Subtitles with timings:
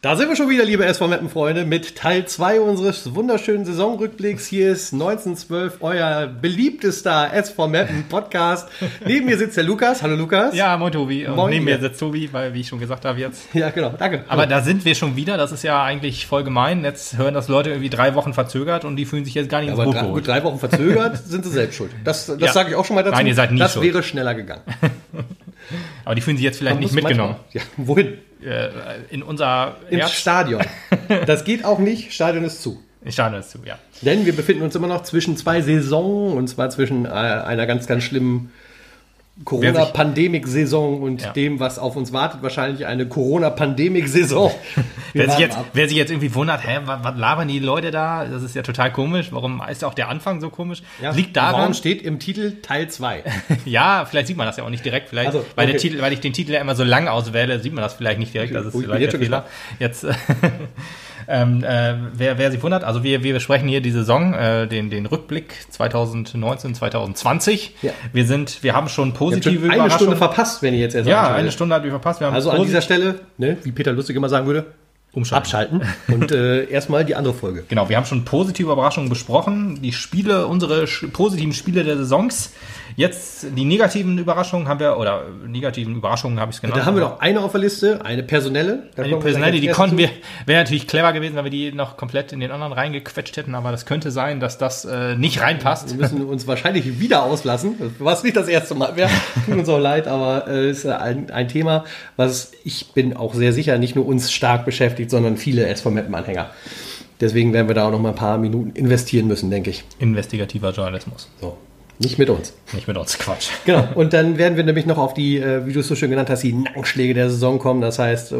[0.00, 4.46] Da sind wir schon wieder, liebe SV Meppen Freunde, mit Teil 2 unseres wunderschönen Saisonrückblicks.
[4.46, 8.68] Hier ist 1912, euer beliebtester SV Meppen Podcast.
[9.04, 10.02] Neben mir sitzt der Lukas.
[10.02, 10.54] Hallo Lukas.
[10.54, 11.26] Ja, moin Tobi.
[11.28, 11.50] Moin.
[11.50, 13.54] neben mir sitzt Tobi, weil, wie ich schon gesagt habe jetzt.
[13.54, 13.90] Ja, genau.
[13.98, 14.24] Danke.
[14.28, 15.36] Aber da sind wir schon wieder.
[15.36, 16.84] Das ist ja eigentlich voll gemein.
[16.84, 19.68] Jetzt hören das Leute irgendwie drei Wochen verzögert und die fühlen sich jetzt gar nicht
[19.70, 20.14] ins Aber Boot geholt.
[20.14, 21.90] gut, drei Wochen verzögert sind sie selbst schuld.
[22.04, 22.52] Das, das Ja.
[22.52, 23.16] sage ich auch schon mal dazu.
[23.16, 23.86] Nein, ihr seid nie das schuld.
[23.86, 24.62] wäre schneller gegangen.
[26.04, 27.36] Aber die fühlen sich jetzt vielleicht nicht mitgenommen.
[27.54, 28.18] manchmal- Ja, wohin?
[28.42, 28.68] Äh,
[29.10, 30.12] in unser Ins Herz.
[30.12, 30.62] Stadion.
[31.26, 32.12] Das geht auch nicht.
[32.12, 32.82] Stadion ist zu.
[33.08, 33.78] Schaue das zu, ja.
[34.00, 37.86] Denn wir befinden uns immer noch zwischen zwei Saisonen und zwar zwischen äh, einer ganz,
[37.86, 38.50] ganz schlimmen
[39.44, 41.32] Corona-Pandemik-Saison und Ja.
[41.32, 44.52] dem, was auf uns wartet, wahrscheinlich eine Corona-Pandemik-Saison.
[45.12, 48.24] Wer sich, jetzt, wer sich jetzt irgendwie wundert, hä, was, was labern die Leute da?
[48.24, 49.28] Das ist ja total komisch.
[49.30, 50.82] Warum ist auch der Anfang so komisch?
[51.00, 53.22] Ja, Liegt Warum daran, steht im Titel Teil 2?
[53.64, 55.08] ja, vielleicht sieht man das ja auch nicht direkt.
[55.10, 55.88] Vielleicht, Also, weil, der okay.
[55.88, 58.34] Titel, weil ich den Titel ja immer so lang auswähle, sieht man das vielleicht nicht
[58.34, 58.54] direkt.
[58.56, 59.46] Das ist Oh, vielleicht der Fehler.
[59.78, 60.04] Jetzt,
[61.28, 64.90] ähm, äh, wer, wer sich wundert, also wir, wir besprechen hier die Saison, äh, den,
[64.90, 67.76] den Rückblick 2019, 2020.
[67.82, 67.92] Ja.
[68.12, 71.32] Wir sind, wir haben schon habt positive eine Stunde verpasst, wenn ihr jetzt erst Ja,
[71.34, 72.20] eine Stunde hat wir verpasst.
[72.20, 74.66] Wir haben Also an dieser Stelle, ne, wie Peter Lustig immer sagen würde,
[75.14, 75.36] Umschalten.
[75.42, 77.64] abschalten und äh, erstmal die andere Folge.
[77.68, 79.80] Genau, wir haben schon positive Überraschungen besprochen.
[79.80, 82.52] Die Spiele, unsere positiven Spiele der Saisons.
[82.96, 86.80] Jetzt die negativen Überraschungen haben wir, oder äh, negativen Überraschungen habe ich es genannt.
[86.80, 88.84] Da haben wir noch eine auf der Liste, eine personelle.
[88.94, 90.02] Da Eine personelle, die konnten zu.
[90.02, 90.10] wir,
[90.46, 93.72] wäre natürlich clever gewesen, wenn wir die noch komplett in den anderen reingequetscht hätten, aber
[93.72, 95.90] das könnte sein, dass das äh, nicht reinpasst.
[95.90, 99.10] Wir müssen uns wahrscheinlich wieder auslassen, was nicht das erste Mal wäre.
[99.46, 101.84] Tut uns auch leid, aber es äh, ist ein, ein Thema,
[102.16, 106.50] was ich bin auch sehr sicher nicht nur uns stark beschäftigt, sondern viele SV Meppen-Anhänger.
[107.20, 109.84] Deswegen werden wir da auch noch mal ein paar Minuten investieren müssen, denke ich.
[109.98, 111.28] Investigativer Journalismus.
[111.40, 111.56] So.
[112.00, 112.52] Nicht mit uns.
[112.72, 113.50] Nicht mit uns, Quatsch.
[113.64, 113.86] Genau.
[113.94, 116.28] Und dann werden wir nämlich noch auf die, äh, wie du es so schön genannt
[116.28, 117.80] hast, die Nackenschläge der Saison kommen.
[117.80, 118.36] Das heißt, äh,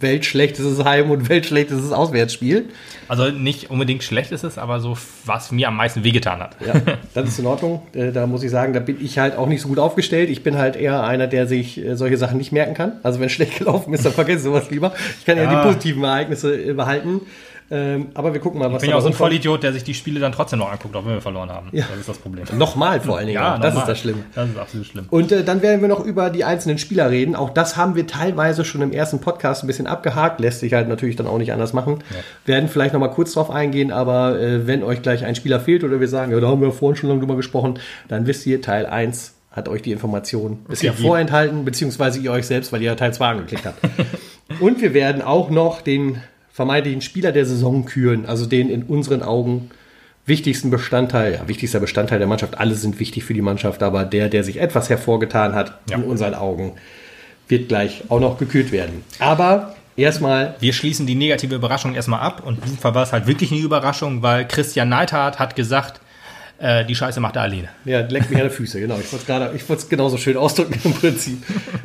[0.00, 2.70] weltschlechtestes Heim- und weltschlechtestes Auswärtsspiel.
[3.06, 4.96] Also nicht unbedingt schlecht ist es, aber so,
[5.26, 6.56] was mir am meisten wehgetan hat.
[6.66, 6.72] Ja,
[7.12, 7.82] das ist in Ordnung.
[7.94, 10.30] Äh, Da muss ich sagen, da bin ich halt auch nicht so gut aufgestellt.
[10.30, 12.92] Ich bin halt eher einer, der sich solche Sachen nicht merken kann.
[13.02, 14.94] Also wenn schlecht gelaufen ist, dann vergesse ich sowas lieber.
[15.20, 15.60] Ich kann ja, Ja.
[15.62, 17.20] die positiven Ereignisse behalten.
[17.70, 19.12] Ähm, aber wir gucken mal, was Ich bin ja auch so ein.
[19.12, 21.68] Vollidiot, der sich die Spiele dann trotzdem noch anguckt, auch wenn wir verloren haben.
[21.72, 22.44] Das ist das Problem.
[22.56, 23.38] Nochmal vor allen Dingen.
[23.42, 23.58] auch.
[23.58, 24.22] das ist das Schlimme.
[24.34, 25.06] Das ist absolut schlimm.
[25.10, 27.34] Und äh, dann werden wir noch über die einzelnen Spieler reden.
[27.34, 30.38] Auch das haben wir teilweise schon im ersten Podcast ein bisschen abgehakt.
[30.40, 31.98] Lässt sich halt natürlich dann auch nicht anders machen.
[32.44, 35.82] Werden vielleicht noch mal kurz drauf eingehen, aber äh, wenn euch gleich ein Spieler fehlt
[35.82, 37.78] oder wir sagen, ja, da haben wir vorhin schon lange drüber gesprochen,
[38.08, 41.02] dann wisst ihr, Teil 1 hat euch die Information bisher Okay.
[41.02, 43.78] vorenthalten, beziehungsweise ihr euch selbst, weil ihr Teil 2 angeklickt habt.
[44.60, 46.22] Und wir werden auch noch den
[46.56, 49.70] vermeintlichen Spieler der Saison küren, also den in unseren Augen
[50.24, 52.56] wichtigsten Bestandteil, ja, wichtigster Bestandteil der Mannschaft.
[52.58, 55.98] Alle sind wichtig für die Mannschaft, aber der, der sich etwas hervorgetan hat, Ja.
[55.98, 56.72] in unseren Augen,
[57.46, 59.04] wird gleich auch noch gekürt werden.
[59.18, 63.12] Aber erstmal, Wir schließen die negative Überraschung erstmal ab und in diesem Fall war es
[63.12, 66.00] halt wirklich eine Überraschung, weil Christian Neidhardt hat gesagt,
[66.58, 67.68] äh, die Scheiße macht er alleine.
[67.84, 68.94] ja, leckt mich an der Füße, genau.
[68.94, 71.36] Ich wollte es gerade, ich wollte es genauso schön ausdrücken im Prinzip.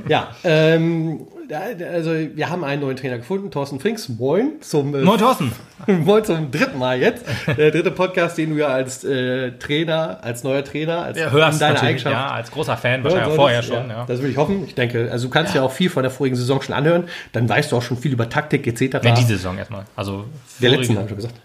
[0.07, 1.27] Ja, ähm,
[1.59, 4.07] also wir haben einen neuen Trainer gefunden, Thorsten Frings.
[4.09, 5.51] Moin zum äh, Moin Thorsten!
[5.87, 7.25] Moin zum dritten Mal jetzt.
[7.47, 11.59] Der dritte Podcast, den du ja als äh, Trainer, als neuer Trainer, als Ja, hörst
[11.59, 13.89] natürlich, Eigenschaft ja, als großer Fan, wahrscheinlich vorher schon.
[13.89, 14.05] Ja, Ja.
[14.05, 14.63] Das würde ich hoffen.
[14.65, 15.61] Ich denke, also du kannst ja.
[15.61, 17.05] auch viel von der vorigen Saison schon anhören.
[17.31, 18.99] Dann weißt du auch schon viel über Taktik etc.
[19.03, 19.85] Nee, diese Saison erstmal.
[19.95, 20.25] Also
[20.61, 21.35] der letzten habe ich schon gesagt.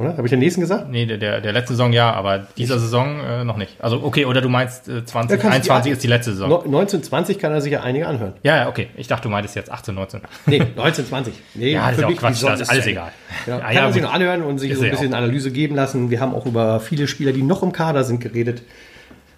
[0.00, 0.16] Oder?
[0.16, 0.88] Habe ich den nächsten gesagt?
[0.88, 3.76] Nee, der, der, der letzten Saison ja, aber dieser Saison äh, noch nicht.
[3.80, 6.08] Also okay, oder du meinst äh, Ja, 20, kannst du die 21 an- ist die
[6.08, 6.48] letzte Saison.
[6.48, 8.32] No, 1920 kann er sich ja einige anhören.
[8.42, 8.88] Ja, ja, okay.
[8.96, 10.20] Ich dachte, du meintest jetzt 18, 19.
[10.46, 11.34] Nee, 1920.
[11.54, 13.10] Nee, Ja, das ist ja auch mich, Quatsch, das ist alles egal.
[13.46, 15.12] Ja, Ja, kann ja, man sich noch anhören und sich so ein ja bisschen.
[15.12, 16.10] Analyse geben lassen.
[16.10, 18.62] Wir haben auch über viele Spieler, die noch im Kader sind, geredet.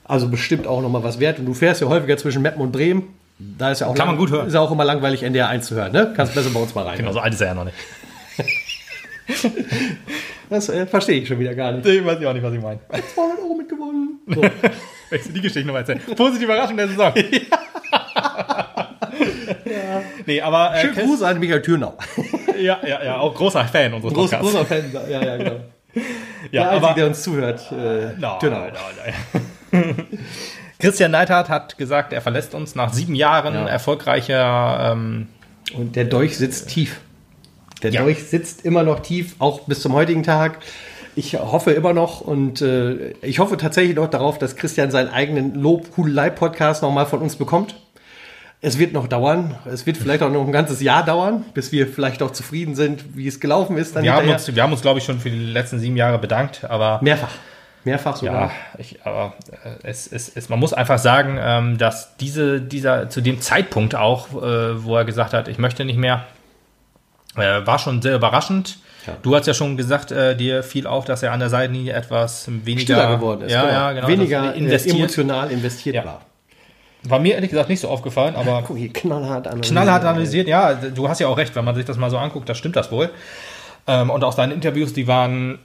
[0.05, 1.41] Also bestimmt auch nochmal was wert.
[1.41, 3.09] Und du fährst ja häufiger zwischen Meppen und Bremen.
[3.39, 4.47] Da ist ja auch, Kann man gut hören.
[4.47, 5.91] Ist ja auch immer langweilig, NDR 1 zu hören.
[5.93, 6.13] Ne?
[6.17, 6.99] Kannst besser bei uns mal rein.
[6.99, 7.77] Genau, so alt ist er ja noch nicht.
[10.51, 11.87] Das äh, verstehe ich schon wieder gar nicht.
[11.87, 12.79] Ich weiß ich auch nicht, was ich meine.
[13.15, 14.21] 200 Euro mitgewonnen.
[14.35, 14.41] So.
[14.43, 16.01] Du die Geschichte noch mal erzählen?
[16.17, 17.13] Positive Überraschung der Saison.
[20.27, 21.97] Nee, aber äh, Schönen Gruß an Michael Thürnau.
[22.61, 24.53] ja, ja, ja, auch großer Fan unseres Groß, Podcasts.
[24.53, 24.93] großer Fan.
[25.11, 25.51] Ja, ja, genau.
[25.51, 25.61] ja,
[26.53, 27.73] Der Einzige, aber der uns zuhört.
[27.73, 28.59] Äh, Nein, Thürnau.
[28.61, 28.73] nein,
[29.73, 30.05] nein.
[30.79, 33.67] Christian Neidhardt hat gesagt, er verlässt uns nach sieben Jahren Ja.
[33.67, 35.29] erfolgreicher ähm,
[35.77, 37.01] Und der Dolch sitzt tief.
[37.83, 38.03] Der Ja.
[38.03, 40.59] Dolch sitzt immer noch tief, auch bis zum heutigen Tag.
[41.15, 45.55] Ich hoffe immer noch und äh, ich hoffe tatsächlich noch darauf, dass Christian seinen eigenen
[45.55, 47.75] Lob-Hudelei-Podcast nochmal von uns bekommt.
[48.65, 49.57] Es wird noch dauern.
[49.67, 53.17] Es wird vielleicht auch noch ein ganzes Jahr dauern, bis wir vielleicht auch zufrieden sind,
[53.17, 54.01] wie es gelaufen ist.
[54.01, 56.65] Wir, haben uns, wir haben uns, glaube ich, schon für die letzten sieben Jahre bedankt,
[56.65, 57.33] aber Mehrfach.
[57.85, 58.35] Mehrfach sogar.
[58.35, 63.11] Ja, ich, aber äh, es, es, es, man muss einfach sagen, ähm, dass diese, dieser
[63.11, 66.25] zu dem Zeitpunkt auch, äh, wo er gesagt hat, ich möchte nicht mehr,
[67.37, 68.79] äh, war schon sehr überraschend.
[69.07, 69.15] Ja.
[69.23, 72.47] Du hast ja schon gesagt, äh, dir fiel auf, dass er an der Seitenlinie etwas
[72.49, 73.53] weniger Stiller geworden ist.
[73.53, 74.07] Ja, ja, genau.
[74.09, 74.97] Weniger er investiert.
[74.97, 76.05] emotional investiert Ja.
[76.05, 76.21] war.
[77.05, 79.73] War mir ehrlich gesagt nicht so aufgefallen, aber Guck hier, knallhart analysiert.
[79.73, 80.47] knallhart analysiert.
[80.49, 82.77] Ja, du hast ja auch recht, wenn man sich das mal so anguckt, das stimmt
[82.77, 83.11] das wohl.
[83.89, 85.59] Ähm, und auch seine Interviews, die waren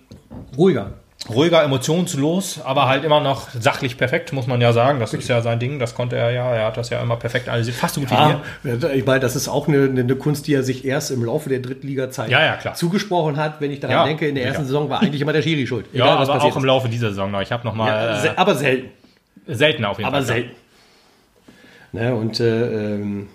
[0.57, 0.93] Ruhiger.
[1.29, 4.99] Ruhiger, emotionslos, aber halt immer noch sachlich perfekt, muss man ja sagen.
[4.99, 7.49] Das ist ja sein Ding, das konnte er ja, er hat das ja immer perfekt
[7.49, 8.93] analysiert, fast so gut wie Ja, wir.
[8.93, 11.59] ich meine, das ist auch eine, eine Kunst, die er sich erst im Laufe der
[11.59, 12.73] Drittliga-Zeit Ja, ja, klar.
[12.75, 13.59] zugesprochen hat.
[13.61, 14.65] Wenn ich daran Ja, denke, in der ersten.
[14.65, 15.85] Saison war eigentlich immer der Schiri schuld.
[15.93, 17.41] Ja, Egal, was aber auch im Laufe dieser Saison noch.
[17.41, 17.77] Ich habe noch ist.
[17.77, 18.89] mal Ja, äh, aber selten.
[19.47, 20.25] selten auf jeden Aber Fall.
[20.25, 20.51] selten.
[21.93, 23.29] Ne, und äh, ähm,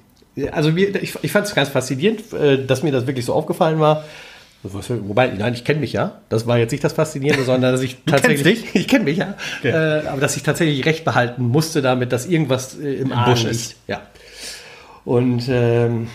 [0.52, 3.80] also mir, ich, ich fand es ganz faszinierend, äh, dass mir das wirklich so aufgefallen
[3.80, 4.04] war.
[4.64, 6.20] Wobei, nein, ich kenne mich ja.
[6.28, 8.64] Das war jetzt nicht das Faszinierende, sondern dass ich tatsächlich.
[8.74, 9.34] Ich kenne mich ja.
[9.64, 13.42] Äh, aber dass ich tatsächlich recht behalten musste damit, dass irgendwas äh, im, Argen Busch
[13.42, 13.54] liegt.
[13.54, 13.76] ist.
[13.88, 14.02] Ja.
[15.04, 16.06] Und ähm,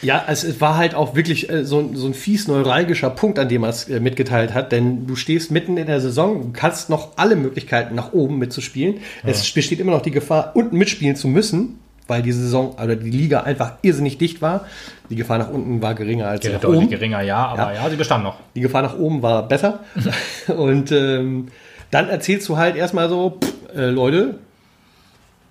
[0.00, 3.38] ja, es, es war halt auch wirklich äh, so, ein- so ein fies neuralgischer Punkt,
[3.38, 6.50] an dem er es äh, mitgeteilt hat, denn du stehst mitten in der Saison, du
[6.52, 8.96] kannst noch alle Möglichkeiten nach oben mitzuspielen.
[9.24, 11.78] Es besteht immer noch die Gefahr, unten mitspielen zu müssen,
[12.08, 14.66] weil die Saison oder die Liga einfach irrsinnig dicht war.
[15.10, 16.88] Die Gefahr nach unten war geringer als Ja, nach oben.
[16.90, 17.88] geringer, ja, aber ja.
[17.90, 18.36] sie bestand noch.
[18.54, 19.80] Die Gefahr nach oben war besser.
[20.56, 21.48] Und ähm,
[21.90, 24.36] dann erzählst du halt erstmal so, pff, äh, Leute,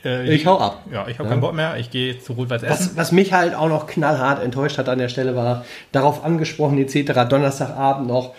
[0.03, 0.81] Äh, ich hau ab.
[0.91, 1.77] Ja, ich habe keinen Bock mehr.
[1.77, 2.71] Ich gehe zu Rot-Weiß Essen.
[2.73, 6.79] Was, was mich halt auch noch knallhart enttäuscht hat an der Stelle war, darauf angesprochen
[6.79, 8.33] etc., Donnerstagabend noch,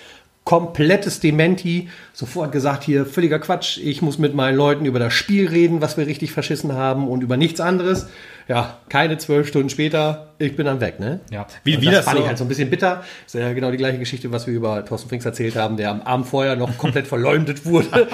[0.45, 5.49] komplettes Dementi, sofort gesagt hier, völliger Quatsch, ich muss mit meinen Leuten über das Spiel
[5.49, 8.09] reden, was wir richtig verschissen haben und über nichts anderes.
[8.53, 11.21] Ja, keine zwölf Stunden später, ich bin dann weg, ne?
[11.31, 12.97] Ja, wie, wie das, das, fand so, ich halt so ein bisschen bitter.
[13.25, 15.89] Das ist ja genau die gleiche Geschichte, was wir über Thorsten Frings erzählt haben, der
[15.89, 18.09] am Abend vorher noch komplett verleumdet wurde.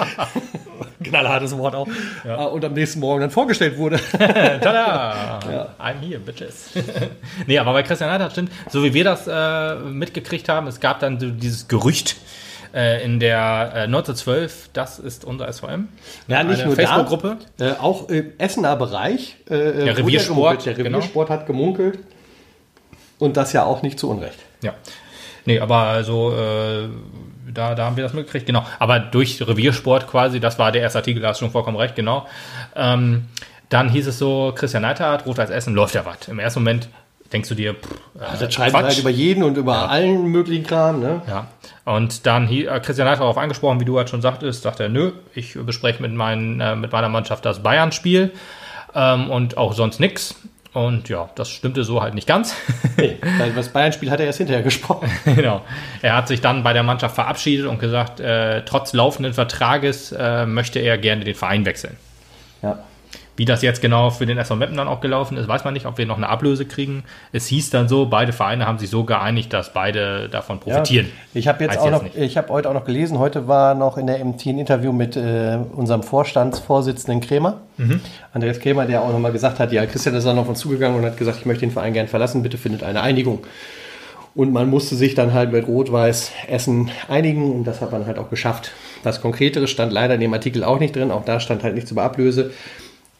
[1.03, 1.89] Knallhartes Wort auch.
[2.23, 3.99] Äh, Und am nächsten Morgen dann vorgestellt wurde.
[4.17, 5.67] Tada!
[5.77, 6.69] I'm here, bitches.
[7.45, 11.01] nee, aber bei Christian Neidhardt stimmt, so wie wir das äh, mitgekriegt haben, es gab
[11.01, 12.15] dann so dieses Gerücht
[12.73, 15.89] äh, in der äh, 1912, das ist unser SVM.
[16.27, 17.37] Ja, nicht nur Facebook-Gruppe.
[17.57, 19.37] da, äh, auch im Essener Bereich.
[19.45, 20.65] Äh, Der wurde Reviersport.
[20.65, 20.97] Der genau.
[20.97, 21.99] Reviersport hat gemunkelt.
[23.17, 24.39] Und das ja auch nicht zu Unrecht.
[24.61, 24.73] Ja.
[25.45, 26.87] Nee, aber also äh,
[27.53, 28.65] da, da haben wir das mitgekriegt, genau.
[28.77, 31.95] Aber durch Reviersport quasi, das war der erste Artikel, da hast du schon vollkommen recht,
[31.95, 32.27] genau.
[32.75, 33.25] Ähm,
[33.69, 36.27] dann hieß es so, Christian Neidhardt, Rot-Weiß Essen, läuft ja was.
[36.27, 36.89] Im ersten Moment
[37.31, 40.65] denkst du dir, pff, äh, Das schreiben wir halt über jeden und über allen möglichen
[40.65, 40.99] Kram.
[40.99, 41.21] Ne?
[41.27, 41.47] Ja,
[41.85, 44.89] und dann hier, äh, Christian Neidhardt darauf angesprochen, wie du halt schon sagtest, sagt er,
[44.89, 48.31] nö, ich bespreche mit, meinen, äh, mit meiner Mannschaft das Bayern-Spiel
[48.93, 50.35] ähm, und auch sonst nix.
[50.71, 52.55] Und ja, das stimmte so halt nicht ganz.
[52.97, 55.09] Nee, weil das Bayern-Spiel hat er erst hinterher gesprochen.
[55.25, 55.61] genau.
[56.01, 60.45] Er hat sich dann bei der Mannschaft verabschiedet und gesagt, äh, trotz laufenden Vertrages äh,
[60.45, 61.95] möchte er gerne den Verein wechseln.
[62.61, 62.79] Ja.
[63.39, 65.85] Wie das jetzt genau für den SV Meppen dann auch gelaufen ist, weiß man nicht,
[65.85, 67.05] ob wir noch eine Ablöse kriegen.
[67.31, 71.07] Es hieß dann so, beide Vereine haben sich so geeinigt, dass beide davon profitieren.
[71.33, 72.17] Ich habe jetzt Weiß auch jetzt noch, nicht.
[72.17, 75.15] ich habe heute auch noch gelesen, heute war noch in der MT ein Interview mit
[75.15, 77.61] äh, unserem Vorstandsvorsitzenden Krämer.
[77.77, 78.01] Mhm.
[78.33, 81.05] Andreas Krämer, der auch nochmal gesagt hat, ja, Christian ist dann auf uns zugegangen und
[81.05, 83.45] hat gesagt, ich möchte den Verein gern verlassen, bitte findet eine Einigung.
[84.35, 88.19] Und man musste sich dann halt mit Rot-Weiß Essen einigen und das hat man halt
[88.19, 88.73] auch geschafft.
[89.03, 91.89] Was Konkreteres stand leider in dem Artikel auch nicht drin, auch da stand halt nichts
[91.89, 92.51] über Ablöse.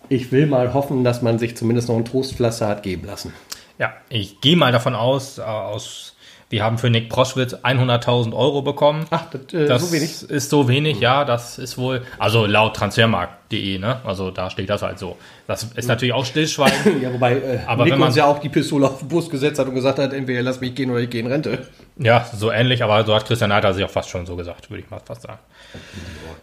[0.09, 3.31] Ich will mal hoffen, dass man sich zumindest noch ein Trostpflaster hat geben lassen.
[3.77, 6.15] Ja, ich gehe mal davon aus, äh, aus
[6.51, 9.05] wir haben für Nick Proschwitz 100.000 Euro bekommen.
[9.11, 10.23] Ach, das, äh, das so wenig.
[10.29, 14.01] ist so wenig, ja, das ist wohl, also laut transfermarkt.de, ne?
[14.03, 15.15] Also da steht das halt so.
[15.47, 17.01] Das ist natürlich auch Stillschweigen.
[17.01, 19.29] Ja, wobei äh, Aber Nick wenn man- uns ja auch die Pistole auf den Bus
[19.29, 21.67] gesetzt hat und gesagt hat, entweder lass mich gehen oder ich gehe in Rente.
[21.97, 24.83] ja, so ähnlich, aber so hat Christian Neidhardt sich auch fast schon so gesagt, würde
[24.83, 25.39] ich mal fast sagen.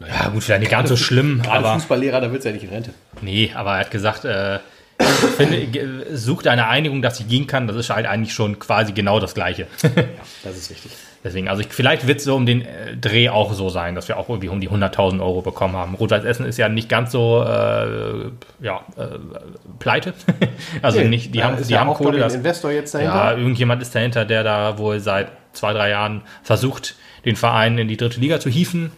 [0.06, 2.64] Ja, gut, vielleicht nicht ganz so schlimm, Gerade aber Fußballlehrer, da willst du ja nicht
[2.64, 2.90] in Rente.
[3.22, 4.60] nee, aber er hat gesagt, äh,
[5.36, 9.20] finde, sucht eine Einigung, dass ich gehen kann, das ist halt eigentlich schon quasi genau
[9.20, 9.66] das Gleiche.
[10.42, 10.92] Das ist richtig.
[11.24, 14.06] Deswegen, also ich, vielleicht wird es so um den äh, Dreh auch so sein, dass
[14.06, 15.96] wir auch irgendwie um die 100.000 Euro bekommen haben.
[15.96, 18.30] Rot-Weiß Essen ist ja nicht ganz so, äh,
[18.64, 19.18] ja, äh,
[19.80, 20.14] pleite.
[20.82, 22.18] also nicht, die haben, die ja haben auch, Kohle.
[22.18, 23.14] glaub ich, Das, ein Investor jetzt dahinter.
[23.14, 27.88] ja, irgendjemand ist dahinter, der da wohl seit zwei, drei Jahren versucht, den Verein in
[27.88, 28.92] die dritte Liga zu hieven.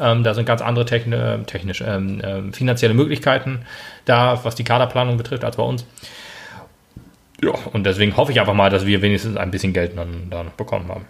[0.00, 3.60] Ähm, da sind ganz andere techni technisch, ähm, ähm, finanzielle Möglichkeiten
[4.04, 5.84] da, was die Kaderplanung betrifft, als bei uns.
[7.42, 10.42] Ja, und deswegen hoffe ich einfach mal, dass wir wenigstens ein bisschen Geld dann da
[10.42, 11.04] noch bekommen haben.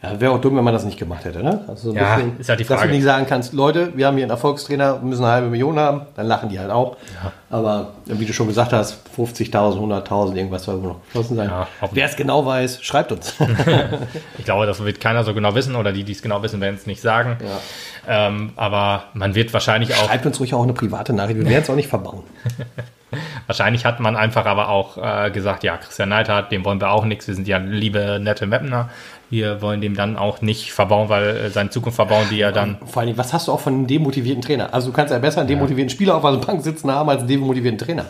[0.00, 1.64] Ja, wäre auch dumm, wenn man das nicht gemacht hätte, ne?
[1.66, 2.90] Also Ja, ist halt die Dass Frage.
[2.90, 6.02] du nicht sagen kannst, Leute, wir haben hier einen Erfolgstrainer, müssen eine halbe Million haben,
[6.14, 6.96] dann lachen die halt auch.
[7.50, 9.50] Aber wie du schon gesagt hast, 50.000,
[10.06, 11.48] 100.000, irgendwas soll wohl noch geflossen sein.
[11.50, 11.66] Ja.
[11.90, 13.34] Wer es genau weiß, schreibt uns.
[14.38, 16.76] Ich glaube, das wird keiner so genau wissen oder die, die es genau wissen, werden
[16.76, 17.36] es nicht sagen.
[18.10, 21.62] Ähm, aber man wird wahrscheinlich auch, schreibt uns ruhig auch eine private Nachricht, wir werden
[21.62, 22.22] es auch nicht verbauen.
[23.46, 27.04] wahrscheinlich hat man einfach aber auch äh, gesagt, ja, Christian Neidhardt, dem wollen wir auch
[27.04, 27.26] nichts.
[27.28, 28.90] Wir sind ja liebe, nette Mapner.
[29.30, 32.78] Wir wollen dem dann auch nicht verbauen, weil äh, seine Zukunft verbauen, die er dann
[32.86, 34.72] Vor allem, was hast du auch von einem demotivierten Trainer?
[34.72, 37.28] Also du kannst ja besser einen demotivierten Spieler auf der Bank sitzen haben als einen
[37.28, 38.06] demotivierten Trainer.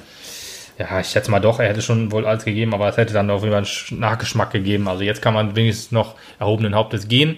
[0.78, 3.28] Ja, ich schätze mal doch, er hätte schon wohl alles gegeben, aber es hätte dann
[3.30, 4.86] auf jeden Fall einen Sch- Nachgeschmack gegeben.
[4.86, 7.36] Also jetzt kann man wenigstens noch erhobenen Hauptes gehen.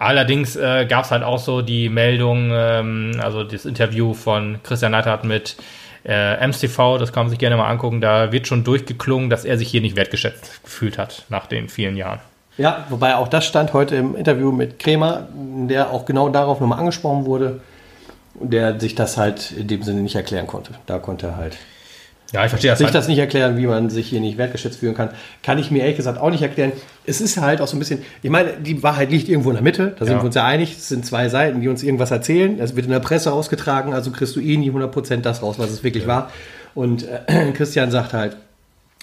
[0.00, 4.92] Allerdings äh, gab es halt auch so die Meldung, ähm, also das Interview von Christian
[4.92, 5.56] Neidhardt mit
[6.06, 8.00] äh, MSTV, das kann man sich gerne mal angucken.
[8.00, 11.98] Da wird schon durchgeklungen, dass er sich hier nicht wertgeschätzt gefühlt hat nach den vielen
[11.98, 12.18] Jahren.
[12.56, 16.78] Ja, wobei auch das stand heute im Interview mit Kremer, der auch genau darauf nochmal
[16.78, 17.60] angesprochen wurde,
[18.34, 20.72] der sich das halt in dem Sinne nicht erklären konnte.
[20.86, 21.58] Da konnte er halt
[22.32, 22.78] Ja, ich verstehe das.
[22.78, 22.94] sich halt.
[22.94, 25.10] das nicht erklären, wie man sich hier nicht wertgeschätzt fühlen kann.
[25.42, 26.72] Kann ich mir ehrlich gesagt auch nicht erklären.
[27.04, 29.64] Es ist halt auch so ein bisschen, ich meine, die Wahrheit liegt irgendwo in der
[29.64, 30.20] Mitte, da sind Ja.
[30.22, 30.76] wir uns ja einig.
[30.78, 32.60] Es sind zwei Seiten, die uns irgendwas erzählen.
[32.60, 35.70] Es wird in der Presse ausgetragen, also kriegst du eh nie 100% das raus, was
[35.70, 36.30] es wirklich war.
[36.74, 38.36] Und äh, Christian sagt halt,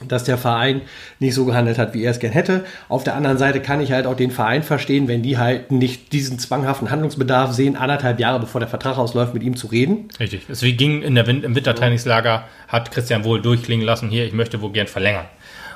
[0.06, 0.82] dass der Verein
[1.20, 2.66] nicht so gehandelt hat, wie er es gern hätte.
[2.88, 6.14] Auf der anderen Seite kann ich halt auch den Verein verstehen, wenn die halt nicht
[6.14, 10.10] diesen zwanghaften Handlungsbedarf sehen, anderthalb Jahre bevor der Vertrag ausläuft, mit ihm zu reden.
[10.20, 10.48] Richtig.
[10.50, 14.34] Es wie ging in der Win im Wintertrainingslager, hat Christian wohl durchklingen lassen, hier, ich
[14.34, 15.26] möchte wohl gern verlängern.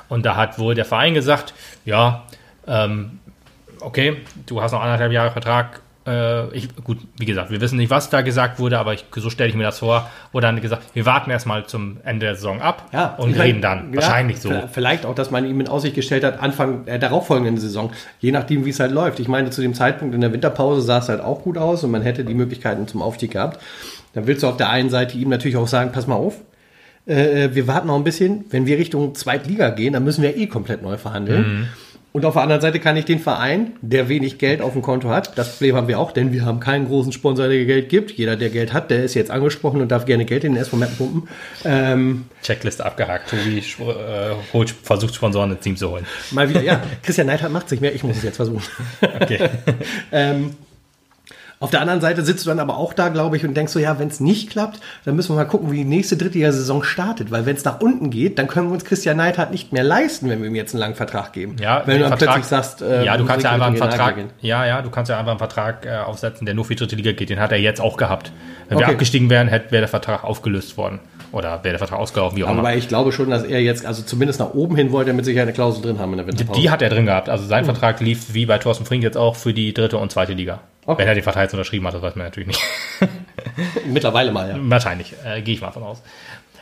[0.08, 1.52] Und da hat wohl der Verein gesagt,
[1.84, 2.24] ja,
[2.68, 3.18] ähm,
[3.80, 5.80] okay, du hast noch anderthalb Jahre Vertrag.
[6.06, 9.30] Äh, ich, gut, wie gesagt, wir wissen nicht, was da gesagt wurde, aber ich, so
[9.30, 10.10] stelle ich mir das vor.
[10.32, 13.62] Wurde dann gesagt, wir warten erstmal zum Ende der Saison ab und ich meine, reden
[13.62, 13.90] dann.
[13.92, 14.52] ja, Wahrscheinlich so.
[14.72, 18.64] Vielleicht auch, dass man ihm in Aussicht gestellt hat, Anfang der darauffolgenden Saison, je nachdem,
[18.64, 19.20] wie es halt läuft.
[19.20, 21.90] Ich meine, zu dem Zeitpunkt in der Winterpause sah es halt auch gut aus und
[21.90, 23.60] man hätte die Möglichkeiten zum Aufstieg gehabt.
[24.14, 26.34] Dann willst du auf der einen Seite ihm natürlich auch sagen, pass mal auf,
[27.06, 28.44] äh, wir warten noch ein bisschen.
[28.50, 31.58] Wenn wir Richtung Zweitliga gehen, dann müssen wir eh komplett neu verhandeln.
[31.60, 31.68] Mhm.
[32.12, 35.08] Und auf der anderen Seite kann ich den Verein, der wenig Geld auf dem Konto
[35.08, 38.10] hat, das Problem haben wir auch, denn wir haben keinen großen Sponsor, der Geld gibt.
[38.12, 40.76] Jeder, der Geld hat, der ist jetzt angesprochen und darf gerne Geld in den SV
[40.76, 41.28] Meppen pumpen.
[41.64, 43.30] Ähm, Checkliste abgehakt.
[43.30, 46.06] Tobi äh, holt, versucht Sponsoren ins Team zu holen.
[46.32, 46.82] Mal wieder, ja.
[47.02, 48.62] Christian Neidhardt macht sich mehr, ich muss es jetzt versuchen.
[49.00, 49.48] Okay.
[50.12, 50.54] ähm,
[51.62, 53.78] auf der anderen Seite sitzt du dann aber auch da, glaube ich, und denkst so,
[53.78, 57.30] ja, wenn es nicht klappt, dann müssen wir mal gucken, wie die nächste Drittliga-Saison startet.
[57.30, 60.28] Weil wenn es nach unten geht, dann können wir uns Christian Neidhardt nicht mehr leisten,
[60.28, 61.56] wenn wir ihm jetzt einen langen Vertrag geben.
[61.60, 64.16] Ja, wenn du dann Vertrag- plötzlich sagst, äh, ja, du kannst ja einfach einen Vertrag,
[64.40, 66.96] ja, ja, du kannst ja einfach einen Vertrag äh, aufsetzen, der nur für die dritte
[66.96, 67.30] Liga geht.
[67.30, 68.32] Den hat er jetzt auch gehabt.
[68.68, 68.92] Wenn wir Okay.
[68.94, 70.98] abgestiegen wären, wäre der Vertrag aufgelöst worden
[71.30, 72.58] oder wäre der Vertrag ausgelaufen, wie auch immer.
[72.60, 75.24] Aber ich glaube schon, dass er jetzt, also zumindest nach oben hin wollte er mit
[75.24, 76.60] Sicherheit eine Klausel drin haben in der Winterpause.
[76.60, 77.28] Die hat er drin gehabt.
[77.28, 80.32] Also sein Vertrag lief wie bei Thorsten Frink jetzt auch für die dritte und zweite
[80.32, 80.60] Liga.
[80.84, 81.02] Okay.
[81.06, 82.60] Wenn er Vertrag jetzt unterschrieben hat, das weiß man natürlich nicht.
[83.86, 84.56] Mittlerweile mal, ja.
[84.58, 86.02] Wahrscheinlich, äh, gehe ich mal von aus.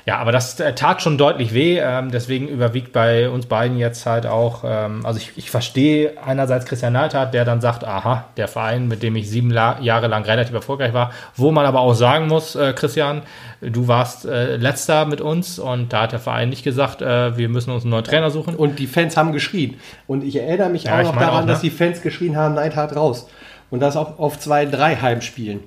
[0.06, 1.78] Ja, aber das äh, tat schon deutlich weh.
[1.78, 6.66] Ähm, deswegen überwiegt bei uns beiden jetzt halt auch, ähm, also ich, ich verstehe einerseits
[6.66, 10.24] Christian Neidhardt, der dann sagt, aha, der Verein, mit dem ich sieben La Jahre lang
[10.24, 13.22] relativ erfolgreich war, wo man aber auch sagen muss, äh, Christian,
[13.60, 17.48] du warst äh, letzter mit uns und da hat der Verein nicht gesagt, äh, wir
[17.48, 18.54] müssen uns einen neuen Trainer suchen.
[18.56, 19.76] Und die Fans haben geschrien.
[20.06, 21.52] Und ich erinnere mich Ja, auch noch daran, auch, ne?
[21.52, 23.28] dass die Fans geschrien haben, Neidhardt raus.
[23.70, 25.60] Und das auch auf zwei, drei Heimspielen.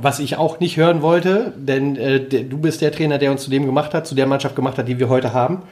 [0.00, 3.50] Was ich auch nicht hören wollte, denn äh, du bist der Trainer, der uns zu
[3.50, 5.62] dem gemacht hat, zu der Mannschaft gemacht hat, die wir heute haben.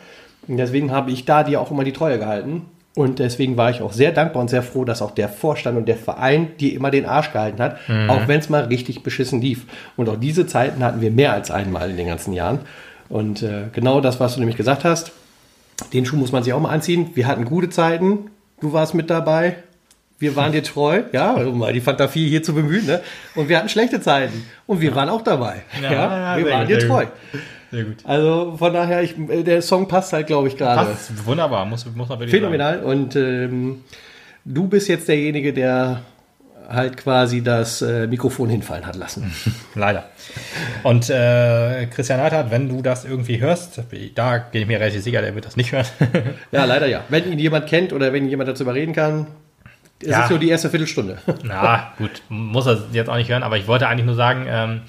[0.47, 2.67] Und deswegen habe ich da dir auch immer die Treue gehalten.
[2.97, 5.87] Und deswegen war ich auch sehr dankbar und sehr froh, dass auch der Vorstand und
[5.87, 7.77] der Verein dir immer den Arsch gehalten hat,
[8.09, 9.65] auch wenn es mal richtig beschissen lief.
[9.97, 12.61] Und auch diese Zeiten hatten wir mehr als einmal in den ganzen Jahren.
[13.09, 15.13] Und äh, genau das, was du nämlich gesagt hast,
[15.93, 17.11] den Schuh muss man sich auch mal anziehen.
[17.15, 18.31] Wir hatten gute Zeiten.
[18.61, 19.57] Du warst mit dabei.
[20.21, 23.01] Wir waren dir treu, ja, um mal die Fantasie hier zu bemühen, ne?
[23.35, 24.45] Und wir hatten schlechte Zeiten.
[24.67, 25.63] Und wir waren auch dabei.
[25.83, 27.07] Ja, Ja, wir waren gut, dir treu.
[27.07, 27.41] gut.
[27.73, 27.97] Sehr gut.
[28.05, 30.91] Also von daher, ich, der Song passt halt, glaube ich, gerade.
[30.91, 32.83] Passt, wunderbar, muss, muss man wirklich Phänomenal.
[32.83, 33.83] Und ähm,
[34.45, 36.03] du bist jetzt derjenige, der
[36.69, 39.33] halt quasi das äh, Mikrofon hinfallen hat lassen.
[39.75, 40.05] Leider.
[40.83, 43.79] Und äh, Christian Neidhardt, wenn du das irgendwie hörst,
[44.15, 45.87] da bin ich mir relativ sicher, der wird das nicht hören.
[46.53, 47.05] ja, leider ja.
[47.09, 49.27] Wenn ihn jemand kennt oder wenn jemand dazu überreden kann,
[50.03, 50.25] es Ja.
[50.25, 51.19] ist nur die erste Viertelstunde.
[51.43, 54.81] Na, gut, muss er jetzt auch nicht hören, aber ich wollte eigentlich nur sagen, ähm,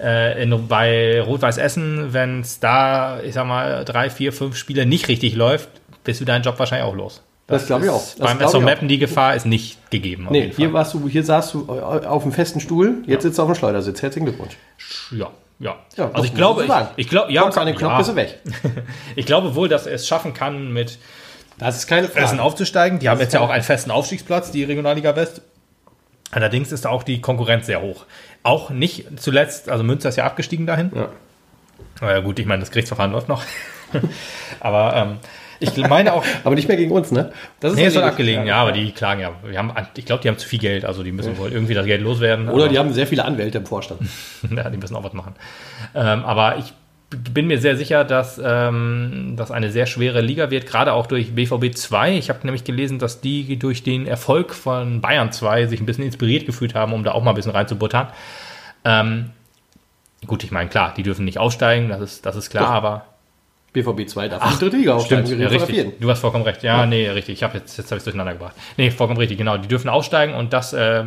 [0.00, 4.86] äh, in, bei Rot-Weiß Essen, wenn es da, ich sag mal, drei, vier, fünf Spiele
[4.86, 5.68] nicht richtig läuft,
[6.04, 7.22] bist du deinen Job wahrscheinlich auch los.
[7.46, 8.02] Das glaube ich auch.
[8.18, 8.60] Das Beim auch.
[8.60, 10.26] Mappen die Gefahr ist nicht gegeben.
[10.30, 13.48] Nee, hier warst du, hier saßt du auf dem festen Stuhl, jetzt sitzt du auf
[13.48, 14.00] dem Schleudersitz.
[14.00, 14.56] Herzlichen Glückwunsch.
[15.10, 15.76] Ja, ja.
[15.96, 18.16] Ja, also ich glaube, ich, ich glaube, ja, Knopf, ja.
[18.16, 18.40] weg.
[19.16, 20.98] ich glaube wohl, dass er es schaffen kann mit
[21.58, 22.40] Das ist keine Frage.
[22.40, 22.98] aufzusteigen.
[22.98, 25.42] Die das haben jetzt ja auch einen festen Aufstiegsplatz, die Regionalliga West.
[26.30, 28.06] Allerdings ist da auch die Konkurrenz sehr hoch.
[28.42, 30.90] Auch nicht zuletzt, also Münster ist ja abgestiegen dahin.
[30.94, 31.08] Ja.
[32.00, 33.44] Naja, gut, ich meine, das Gerichtsverfahren läuft noch.
[34.60, 35.18] Aber ähm,
[35.60, 36.24] ich meine auch.
[36.44, 37.32] aber nicht mehr gegen uns, ne?
[37.60, 39.32] Das ist nee, ist schon abgelegen, ja, aber die klagen ja.
[39.44, 41.86] Wir haben, ich glaube, die haben zu viel Geld, also die müssen wohl irgendwie das
[41.86, 42.48] Geld loswerden.
[42.48, 44.00] Oder die haben sehr viele Anwälte im Vorstand.
[44.50, 45.34] ja, die müssen auch was machen.
[45.94, 46.72] Ähm, aber ich
[47.16, 51.34] bin mir sehr sicher, dass ähm, das eine sehr schwere Liga wird, gerade auch durch
[51.34, 52.16] BVB 2.
[52.16, 56.04] Ich habe nämlich gelesen, dass die durch den Erfolg von Bayern 2 sich ein bisschen
[56.04, 58.08] inspiriert gefühlt haben, um da auch mal ein bisschen reinzubuttern.
[58.84, 59.30] Ähm,
[60.26, 62.70] gut, ich meine, klar, die dürfen nicht aussteigen, das ist, das ist klar, Doch.
[62.70, 63.04] aber
[63.74, 65.26] BVB 2 darf Ach, dritte Liga aufsteigen.
[65.26, 66.00] Stimmt, ja, richtig.
[66.00, 66.62] Du hast vollkommen recht.
[66.62, 66.86] Ja, ja.
[66.86, 67.34] nee, richtig.
[67.34, 68.54] Ich habe jetzt, jetzt habe ich durcheinander gebracht.
[68.76, 69.56] Nee, vollkommen richtig, genau.
[69.58, 71.04] Die dürfen aussteigen und das äh,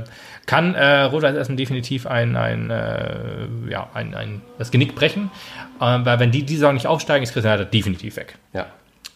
[0.47, 5.29] kann äh, Rot-Weiß Essen definitiv ein, ein, äh, ja, ein, ein, das Genick brechen.
[5.79, 8.35] Äh, weil wenn die die Saison nicht aufsteigen, ist Christian Heiter definitiv weg.
[8.53, 8.65] Ja.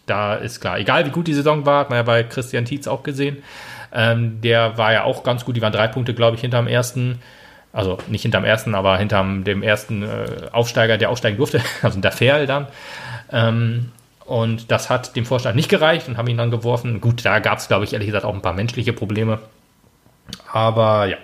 [0.05, 0.77] Da ist klar.
[0.77, 3.37] Egal wie gut die Saison war, hat man ja bei Christian Tietz auch gesehen.
[3.93, 5.55] Ähm, der war ja auch ganz gut.
[5.55, 7.19] Die waren drei Punkte, glaube ich, hinterm ersten
[7.73, 12.11] also nicht hinterm ersten, aber hinterm dem ersten äh, Aufsteiger, der aufsteigen durfte, also der
[12.11, 12.67] Ferl dann.
[13.31, 13.91] Ähm,
[14.25, 17.01] und das hat dem Vorstand nicht gereicht und haben ihn dann geworfen.
[17.01, 19.39] Gut, da gab es, glaube ich, ehrlich gesagt auch ein paar menschliche Probleme.
[20.51, 21.17] Aber ja.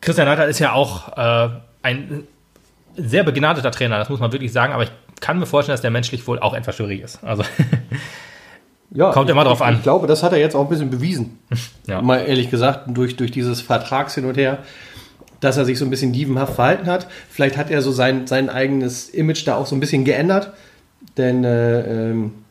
[0.00, 1.48] Christian Neidhardt ist ja auch äh,
[1.82, 2.24] ein
[2.96, 4.72] sehr begnadeter Trainer, das muss man wirklich sagen.
[4.72, 7.24] Aber ich kann mir vorstellen, dass der menschlich wohl auch etwas schwierig ist.
[7.24, 7.44] Also
[8.90, 9.76] ja, kommt immer drauf an.
[9.76, 11.38] Ich glaube, das hat er jetzt auch ein bisschen bewiesen.
[11.86, 12.02] ja.
[12.02, 14.58] Mal ehrlich gesagt, durch, durch dieses Vertrags hin und her,
[15.40, 17.06] dass er sich so ein bisschen dievenhaft verhalten hat.
[17.28, 20.52] Vielleicht hat er so sein, sein eigenes Image da auch so ein bisschen geändert
[21.16, 22.43] denn äh, ähm,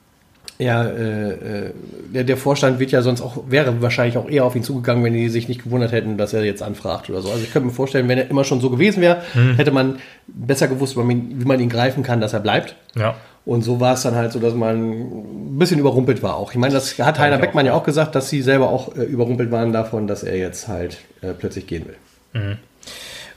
[0.59, 1.73] ja, äh, äh,
[2.13, 5.13] der, der, Vorstand wird ja sonst auch, wäre wahrscheinlich auch eher auf ihn zugegangen, wenn
[5.13, 7.31] die sich nicht gewundert hätten, dass er jetzt anfragt oder so.
[7.31, 9.55] Also ich könnte mir vorstellen, wenn er immer schon so gewesen wäre, hm.
[9.55, 12.75] hätte man besser gewusst, wie man, wie man ihn greifen kann, dass er bleibt.
[12.95, 13.15] Ja.
[13.45, 16.51] Und so war es dann halt so, dass man ein bisschen überrumpelt war auch.
[16.51, 19.51] Ich meine, das hat Heiner Beckmann ja auch gesagt, dass sie selber auch äh, überrumpelt
[19.51, 22.41] waren davon, dass er jetzt halt äh, plötzlich gehen will.
[22.41, 22.57] Mhm.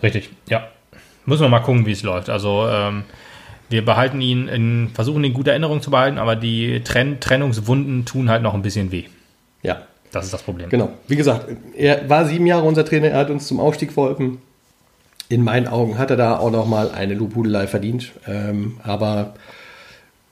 [0.02, 0.68] Richtig, ja.
[1.24, 2.30] Müssen wir mal gucken, wie es läuft.
[2.30, 3.02] Also ähm,
[3.68, 8.04] wir behalten ihn, in, versuchen ihn in guter Erinnerung zu behalten, aber die Trenn Trennungswunden
[8.04, 9.04] tun halt noch ein bisschen weh.
[9.62, 9.82] Ja.
[10.12, 10.70] Das ist das Problem.
[10.70, 10.90] Genau.
[11.08, 11.46] Wie gesagt,
[11.76, 14.38] er war sieben Jahre unser Trainer, er hat uns zum Aufstieg verholfen.
[15.28, 18.12] In meinen Augen hat er da auch noch mal eine Lobhudelei verdient.
[18.26, 19.34] Ähm, aber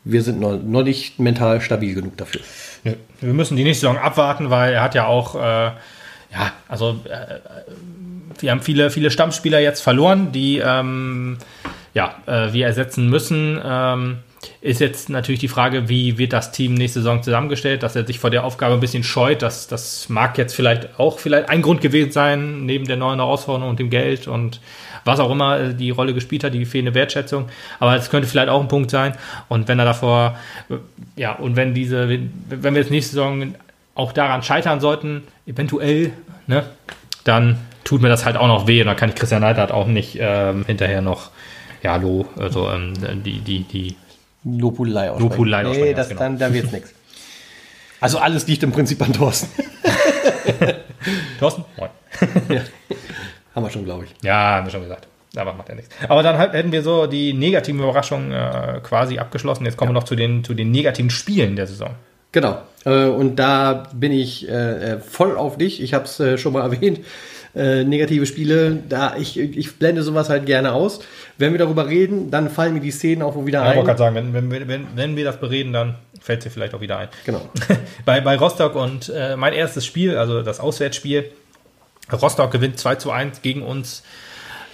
[0.04, 2.40] wir sind noch, noch, nicht mental stabil genug dafür.
[2.82, 7.40] Wir müssen die nächste Saison abwarten, weil er hat ja auch, äh, ja, also äh,
[8.38, 11.38] wir haben viele, viele Stammspieler jetzt verloren, die ähm,
[11.94, 13.60] ja, äh, wir ersetzen müssen.
[13.64, 14.18] Ähm,
[14.60, 18.18] ist jetzt natürlich die Frage, wie wird das Team nächste Saison zusammengestellt, dass er sich
[18.18, 19.42] vor der Aufgabe ein bisschen scheut.
[19.42, 23.70] Das, das mag jetzt vielleicht auch vielleicht ein Grund gewesen sein, neben der neuen Herausforderung
[23.70, 24.60] und dem Geld und
[25.04, 27.48] was auch immer äh, die Rolle gespielt hat, die fehlende Wertschätzung.
[27.78, 29.14] Aber es könnte vielleicht auch ein Punkt sein.
[29.48, 30.74] Und wenn er davor, äh,
[31.16, 33.54] ja, und wenn diese, wenn wir jetzt nächste Saison
[33.94, 36.12] auch daran scheitern sollten, eventuell,
[36.46, 36.64] ne,
[37.22, 38.80] dann tut mir das halt auch noch weh.
[38.80, 41.30] Und dann kann ich Christian Neidhardt auch nicht ähm, hinterher noch
[41.84, 43.94] ja, Lo, also ähm, die, die, die
[44.44, 45.30] Lobhudelei aussprechen.
[45.30, 46.20] Lobhudelei nee, das, genau.
[46.20, 46.94] dann, dann wird's nichts.
[48.00, 49.48] Also alles liegt im Prinzip an Thorsten.
[51.38, 51.64] Thorsten?
[51.76, 51.90] Moin.
[52.48, 52.62] ja.
[53.54, 54.14] Haben wir schon, glaube ich.
[54.22, 55.06] Ja, haben wir schon gesagt.
[55.36, 55.94] Aber macht ja nichts.
[56.08, 59.64] Aber dann hätten wir so die negativen Überraschungen äh, quasi abgeschlossen.
[59.66, 59.94] Jetzt kommen ja.
[59.94, 61.90] wir noch zu den, zu den negativen Spielen der Saison.
[62.32, 62.62] Genau.
[62.84, 65.82] Äh, und da bin ich äh, äh voll auf dich.
[65.82, 67.00] Ich habe es äh, schon mal erwähnt
[67.54, 71.00] äh, negative Spiele, da ich, ich blende sowas halt gerne aus.
[71.38, 73.66] Wenn wir darüber reden, dann fallen mir die Szenen auch wieder ein.
[73.66, 76.44] Ja, ich wollte gerade sagen, wenn, wenn, wenn, wenn wir das bereden, dann fällt es
[76.44, 77.08] dir vielleicht auch wieder ein.
[77.24, 77.40] Genau.
[78.04, 81.30] bei, bei Rostock und äh, mein erstes Spiel, also das Auswärtsspiel,
[82.12, 84.02] Rostock gewinnt 2 zu 1 gegen uns.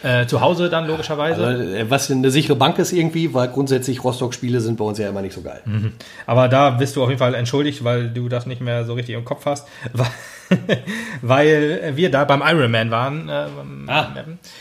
[0.02, 1.44] Äh, zu Hause dann logischerweise.
[1.44, 5.10] Also, äh, was eine sichere Bank ist irgendwie, weil grundsätzlich Rostock-Spiele sind bei uns ja
[5.10, 5.60] immer nicht so geil.
[5.66, 5.92] Mhm.
[6.24, 9.14] Aber da bist du auf jeden Fall entschuldigt, weil du das nicht mehr so richtig
[9.14, 9.68] im Kopf hast.
[11.22, 13.28] weil wir da beim Ironman waren.
[13.28, 13.46] Äh,
[13.86, 14.08] ah,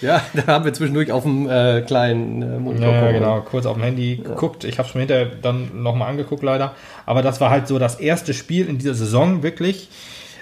[0.01, 3.75] ja, da haben wir zwischendurch auf dem äh, kleinen äh, Monitor Ja, genau, kurz auf
[3.75, 4.23] dem Handy ja.
[4.23, 4.63] geguckt.
[4.63, 6.75] Ich habe es mir hinterher dann nochmal angeguckt, leider.
[7.05, 9.89] Aber das war halt so das erste Spiel in dieser Saison wirklich.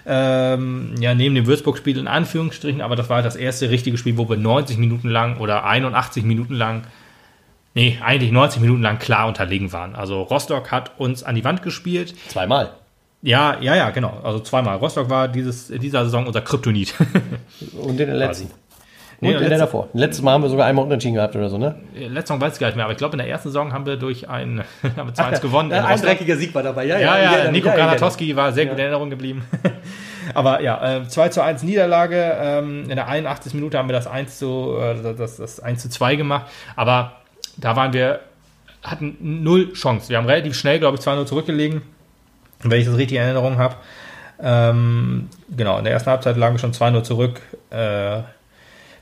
[0.06, 4.18] Ähm, ja, neben dem Würzburg-Spiel in Anführungsstrichen, aber das war halt das erste richtige Spiel,
[4.18, 6.84] wo wir 90 Minuten lang oder 81 Minuten lang
[7.78, 9.94] Nee, eigentlich 90 Minuten lang klar unterlegen waren.
[9.96, 12.16] Also Rostock hat uns an die Wand gespielt.
[12.28, 12.72] Zweimal.
[13.22, 14.20] Ja, ja, ja, genau.
[14.24, 14.78] Also zweimal.
[14.78, 16.94] Rostock war dieses, in dieser Saison unser Kryptonit.
[17.82, 18.52] Und in der letzten.
[19.20, 19.88] Nee, und in der davor.
[19.94, 21.74] Letztes Mal haben wir sogar einmal Unentschieden gehabt oder so, ne?
[21.96, 23.88] Letztes Mal weiß ich gar nicht mehr, aber ich glaube, in der ersten Saison haben
[23.88, 24.64] wir durch ein,
[24.96, 25.72] haben wir 2 ja, gewonnen.
[25.72, 27.18] Ein dreckiger Sieg war dabei, ja, ja.
[27.18, 29.44] Ja, ja, Nico ja, Granatowski war sehr gut in Erinnerung geblieben.
[30.36, 32.38] aber ja, äh, 2 zu 1 Niederlage.
[32.40, 33.56] Ähm, in der 81.
[33.56, 36.46] Minute haben wir das 1 zu, äh, das, das 1 zu 2 gemacht.
[36.76, 37.14] Aber
[37.58, 38.20] da waren wir,
[38.84, 40.10] hatten null Chance.
[40.10, 41.82] Wir haben relativ schnell, glaube ich, 2-0 zurückgelegen
[42.60, 43.76] wenn ich das richtig in Erinnerung habe.
[44.42, 47.42] Ähm, genau, in der ersten Halbzeit lagen wir schon 2-0 zurück.
[47.70, 48.22] Äh,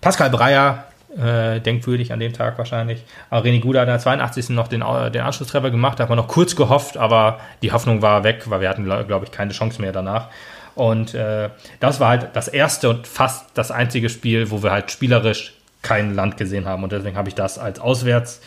[0.01, 0.85] Pascal Breyer,
[1.17, 3.03] äh, denkwürdig an dem Tag wahrscheinlich.
[3.29, 4.49] Aber René Guda hat in der 82.
[4.49, 8.01] noch den, äh, den Anschlusstreffer gemacht, da hat man noch kurz gehofft, aber die Hoffnung
[8.01, 10.29] war weg, weil wir hatten, glaube ich, keine Chance mehr danach.
[10.75, 14.91] Und äh, das war halt das erste und fast das einzige Spiel, wo wir halt
[14.91, 16.83] spielerisch kein Land gesehen haben.
[16.83, 18.41] Und deswegen habe ich das als Auswärts.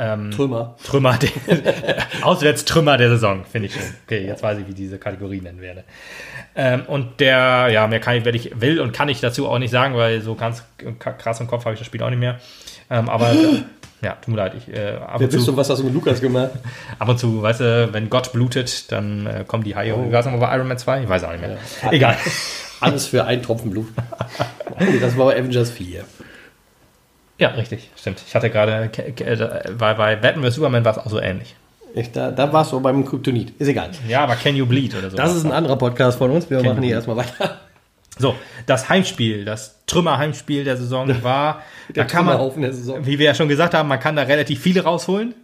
[0.00, 0.76] Ähm, Trümmer.
[0.84, 1.18] Trümmer,
[2.22, 3.82] Auswärtstrümmer der Saison, finde ich schön.
[4.06, 5.82] Okay, jetzt weiß ich, wie ich diese Kategorie nennen werde.
[6.54, 9.58] Ähm, und der, ja, mehr kann ich, werde ich, will und kann ich dazu auch
[9.58, 10.62] nicht sagen, weil so ganz
[10.98, 12.38] krass im Kopf habe ich das Spiel auch nicht mehr.
[12.90, 13.32] Ähm, aber
[14.00, 14.54] ja, tut mir leid.
[14.56, 16.52] Ich, äh, ab Wer und bist zu, du, was hast du mit Lukas gemacht?
[17.00, 19.96] ab und zu, weißt du, wenn Gott blutet, dann äh, kommen die Haie.
[19.96, 20.12] Oh.
[20.12, 21.02] War es nochmal bei Iron Man 2?
[21.02, 21.58] Ich weiß auch nicht mehr.
[21.90, 22.16] Egal.
[22.78, 23.88] Alles für einen Tropfen Blut.
[25.00, 26.04] Das war bei Avengers 4.
[27.38, 28.20] Ja, richtig, stimmt.
[28.26, 30.56] Ich hatte gerade, ke- äh, bei, bei Batman vs.
[30.56, 31.54] Superman war es auch so ähnlich.
[31.94, 33.52] Ich, da, da warst du beim Kryptonit.
[33.58, 33.90] Ist egal.
[34.08, 35.16] Ja, aber Can You Bleed oder so.
[35.16, 36.50] Das ist ein anderer Podcast von uns.
[36.50, 37.58] Wir Kennen machen hier erstmal weiter.
[38.18, 38.34] So,
[38.66, 41.62] das Heimspiel, das Trümmer-Heimspiel der Saison war,
[41.94, 43.06] da kann man, der Saison.
[43.06, 45.34] wie wir ja schon gesagt haben, man kann da relativ viele rausholen.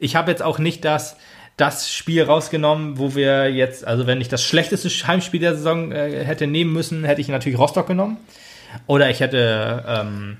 [0.00, 1.16] Ich habe jetzt auch nicht das,
[1.56, 6.24] das Spiel rausgenommen, wo wir jetzt, also wenn ich das schlechteste Heimspiel der Saison äh,
[6.24, 8.16] hätte nehmen müssen, hätte ich natürlich Rostock genommen.
[8.86, 10.36] Oder ich hätte, ähm,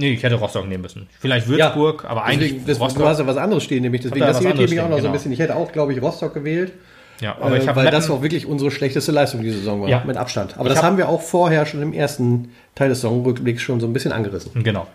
[0.00, 1.08] nee, ich hätte Rostock nehmen müssen.
[1.20, 3.02] Vielleicht Würzburg, aber eigentlich Deswegen, das, Rostock.
[3.02, 4.90] du hast ja was anderes stehen, nämlich deswegen, da das irritiert mich auch noch stehen,
[4.90, 5.12] so ein genau.
[5.12, 5.32] bisschen.
[5.32, 6.72] Ich hätte auch, glaube ich, Rostock gewählt,
[7.20, 9.82] ja, aber ich äh, habe weil das Meppen- auch wirklich unsere schlechteste Leistung diese Saison
[9.82, 10.02] war, Ja.
[10.06, 10.54] mit Abstand.
[10.56, 13.78] Aber Ich das hab- haben wir auch vorher schon im ersten Teil des Saisonrückblicks schon
[13.78, 14.64] so ein bisschen angerissen.
[14.64, 14.86] Genau.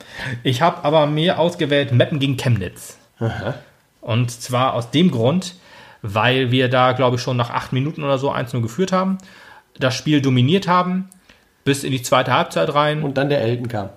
[0.44, 2.98] Ich habe aber mir ausgewählt Meppen gegen Chemnitz.
[4.02, 5.56] Und zwar aus dem Grund,
[6.02, 9.18] weil wir da, glaube ich, schon nach acht Minuten oder so 1-0 geführt haben,
[9.80, 11.10] das Spiel dominiert haben,
[11.64, 13.04] bis in die zweite Halbzeit rein.
[13.04, 13.90] Und dann der Elton kam.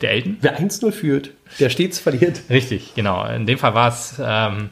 [0.00, 0.36] Der Elton?
[0.40, 2.42] Wer 1-0 führt, der stets verliert.
[2.50, 3.24] Richtig, genau.
[3.26, 4.70] In dem Fall war es ähm,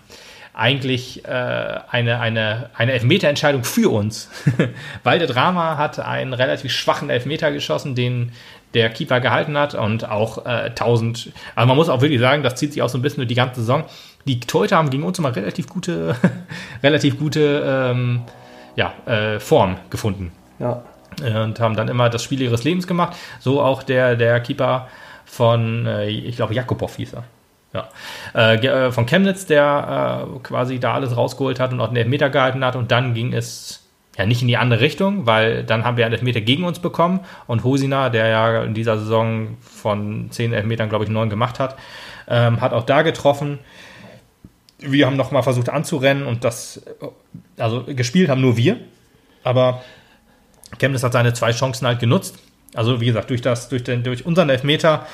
[0.53, 4.29] eigentlich äh, eine, eine, eine Elfmeterentscheidung für uns.
[5.05, 8.33] Weil der Drama hat einen relativ schwachen Elfmeter geschossen, den
[8.75, 11.33] der Keeper gehalten hat und auch äh, 1000.
[11.55, 13.35] Also man muss auch wirklich sagen, das zieht sich auch so ein bisschen durch die
[13.35, 13.85] ganze Saison.
[14.27, 16.15] Die Torhüter haben gegen uns immer relativ gute,
[16.83, 18.23] relativ gute ähm,
[18.77, 20.83] ja, äh, Form gefunden Ja.
[21.23, 23.17] Äh, und haben dann immer das Spiel ihres Lebens gemacht.
[23.41, 24.89] So auch der, der Keeper
[25.25, 27.25] von, äh, ich glaube, Jakubow hieß er.
[27.73, 27.89] Ja.
[28.35, 32.31] Äh, äh, von Chemnitz, der äh, quasi da alles rausgeholt hat und auch den Elfmeter
[32.31, 32.75] gehalten hat.
[32.75, 33.87] Und dann ging es
[34.19, 37.21] ja nicht in die andere Richtung, weil dann haben wir einen Elfmeter gegen uns bekommen.
[37.47, 41.77] Und Hosina, der ja in dieser Saison von zehn Elfmetern, glaube ich, neun gemacht hat,
[42.29, 43.61] ähm, hat auch da getroffen.
[44.79, 46.83] Wir haben nochmal versucht anzurennen und das,
[47.59, 48.79] also gespielt haben nur wir.
[49.45, 49.83] Aber
[50.79, 52.37] Chemnitz hat seine zwei Chancen halt genutzt.
[52.75, 55.07] Also wie gesagt, durch, das, durch, den, durch unseren Elfmeter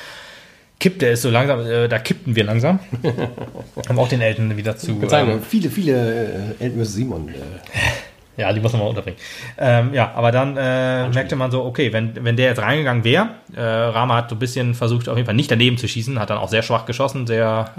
[0.79, 2.81] kippte es so langsam, äh, da kippten wir langsam.
[3.89, 4.93] haben auch den Elten wieder zu.
[4.93, 6.93] Ich würde sagen, ähm, viele, viele äh, Elton vs.
[6.93, 7.29] Simon.
[7.29, 7.33] Äh,
[8.37, 9.19] ja, die muss man mal unterbringen.
[9.59, 13.29] Ähm, ja, aber dann äh, merkte man so, okay, wenn, wenn der jetzt reingegangen wäre,
[13.55, 16.31] äh, Rama hat so ein bisschen versucht, auf jeden Fall nicht daneben zu schießen, hat
[16.31, 17.71] dann auch sehr schwach geschossen, sehr,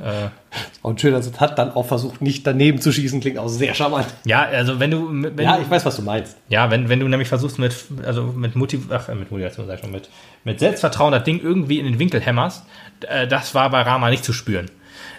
[0.81, 3.73] und schön, dass es hat dann auch versucht, nicht daneben zu schießen, klingt auch sehr
[3.73, 4.07] charmant.
[4.25, 6.37] äh, ja, also wenn du, wenn Ja, ich weiß, was du meinst.
[6.49, 9.75] Ja, wenn, wenn du nämlich versuchst mit, also mit Motiv ach, äh, mit Motivation sag
[9.75, 10.09] ich schon, mit,
[10.43, 12.63] mit Selbstvertrauen das Ding irgendwie in den Winkel hämmerst,
[13.07, 14.69] äh, das war bei Rama nicht zu spüren.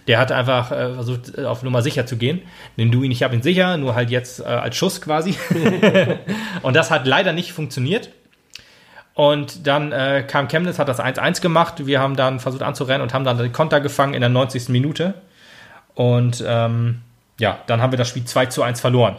[0.09, 2.42] Der hat einfach äh, versucht, äh, auf Nummer sicher zu gehen.
[2.77, 5.37] Nimm du ihn, ich habe ihn sicher, nur halt jetzt äh, als Schuss quasi.
[6.62, 8.11] Und das hat leider nicht funktioniert.
[9.14, 11.87] Und dann äh, kam Chemnitz, hat das 1-1 gemacht.
[11.87, 14.68] Wir haben dann versucht anzurennen und haben dann den Konter gefangen in der 90.
[14.68, 15.14] Minute.
[15.94, 17.01] Und ähm,
[17.40, 19.16] ja, dann haben wir das Spiel 2 zu 1 verloren.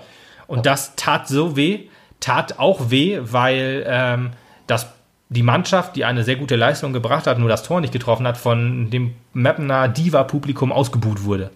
[0.47, 1.89] Und das tat so weh,
[2.21, 4.31] tat auch weh, weil ähm,
[4.67, 4.87] das,
[5.29, 8.37] die Mannschaft, die eine sehr gute Leistung gebracht hat, nur das Tor nicht getroffen hat,
[8.37, 11.51] von dem Mappener Diva-Publikum ausgebuht wurde.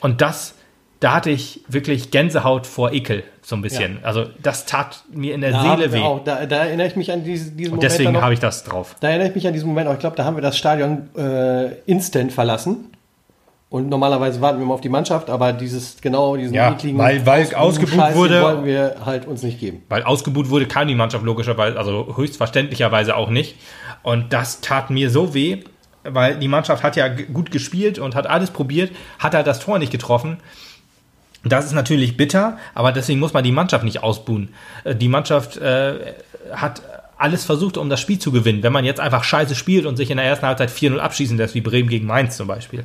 [0.00, 0.54] Und das,
[1.00, 3.98] da hatte ich wirklich Gänsehaut vor Ekel, so ein bisschen.
[4.02, 6.00] Also das tat mir in der Da, Seele weh.
[6.00, 7.82] auch, da, da erinnere ich mich an diese, diesen Und Moment.
[7.92, 8.96] deswegen habe ich das drauf.
[9.00, 9.92] Da erinnere ich mich an diesen Moment auch.
[9.94, 12.92] Ich glaube, da haben wir das Stadion äh, instant verlassen.
[13.70, 17.42] Und normalerweise warten wir mal auf die Mannschaft, aber dieses genau diesen Ja, weil- weil
[18.00, 18.42] Scheiß, den wurde.
[18.42, 19.82] wollten wir halt uns nicht geben.
[19.90, 23.56] Weil ausgebuht wurde, kam die Mannschaft logischerweise, also höchstverständlicherweise auch nicht.
[24.02, 25.64] Und das tat mir so weh,
[26.02, 29.78] weil die Mannschaft hat ja gut gespielt und hat alles probiert, hat halt das Tor
[29.78, 30.38] nicht getroffen.
[31.44, 34.48] Das ist natürlich bitter, aber deswegen muss man die Mannschaft nicht ausbuhen.
[34.84, 36.14] Äh, Die Mannschaft äh,
[36.52, 36.80] hat
[37.18, 38.62] alles versucht, um das Spiel zu gewinnen.
[38.62, 41.54] Wenn man jetzt einfach scheiße spielt und sich in der ersten Halbzeit 4-0 abschießen lässt,
[41.54, 42.84] wie Bremen gegen Mainz zum Beispiel,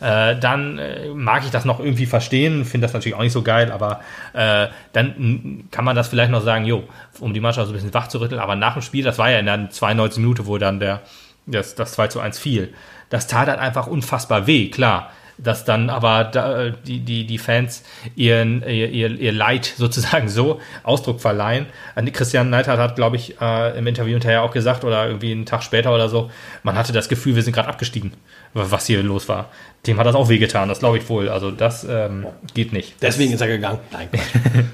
[0.00, 3.42] äh, dann äh, mag ich das noch irgendwie verstehen, finde das natürlich auch nicht so
[3.42, 4.00] geil, aber
[4.32, 6.84] äh, dann kann man das vielleicht noch sagen, jo,
[7.20, 9.30] um die Mannschaft so ein bisschen wach zu rütteln, aber nach dem Spiel, das war
[9.30, 10.20] ja in der 92.
[10.22, 11.02] Minute, wo dann der,
[11.46, 12.74] das, das 2 zu 1 fiel,
[13.10, 15.12] das tat halt einfach unfassbar weh, klar.
[15.38, 17.84] Dass dann aber da, die, die, die Fans
[18.16, 21.66] ihren, ihr, ihr, ihr Leid sozusagen so Ausdruck verleihen.
[22.12, 25.62] Christian Neidhardt hat, glaube ich, äh, im Interview hinterher auch gesagt, oder irgendwie einen Tag
[25.62, 26.30] später oder so,
[26.62, 28.12] man hatte das Gefühl, wir sind gerade abgestiegen,
[28.54, 29.48] was hier los war.
[29.86, 31.28] Dem hat das auch wehgetan, das glaube ich wohl.
[31.28, 32.94] Also das ähm, geht nicht.
[33.00, 33.78] Deswegen ist er gegangen.
[33.92, 34.08] Nein,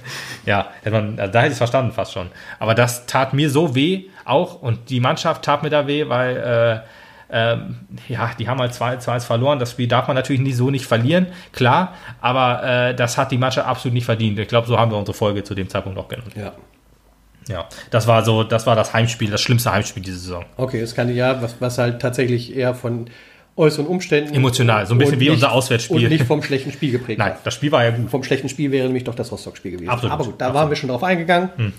[0.47, 2.31] ja, hätte man, also da hätte ich es verstanden fast schon.
[2.59, 6.37] Aber das tat mir so weh auch und die Mannschaft tat mir da weh, weil
[6.37, 6.89] äh,
[7.35, 9.59] ähm, ja, die haben halt 2-1 verloren.
[9.59, 13.39] Das Spiel darf man natürlich nie, so nicht verlieren, klar, aber äh, das hat die
[13.39, 14.39] Mannschaft absolut nicht verdient.
[14.39, 16.31] Ich glaube, so haben wir unsere Folge zu dem Zeitpunkt auch genannt.
[16.37, 16.53] Ja.
[17.47, 20.47] Ja, das war so, das war das Heimspiel, das schlimmste Heimspiel diese Saison.
[20.57, 23.11] Okay, das kann ja, was, was halt tatsächlich eher von
[23.57, 24.33] äußeren Umständen.
[24.33, 26.05] Emotional, so ein bisschen wie nicht, unser Auswärtsspiel.
[26.05, 27.19] Und nicht vom schlechten Spiel geprägt.
[27.19, 28.11] Nein, das Spiel war ja gut.
[28.11, 29.91] Vom schlechten Spiel wäre nämlich doch das Rostock-Spiel gewesen.
[29.91, 30.13] Absolut.
[30.13, 30.63] Aber gut, da Absolut.
[30.63, 31.51] waren wir schon drauf eingegangen.
[31.57, 31.73] Hm.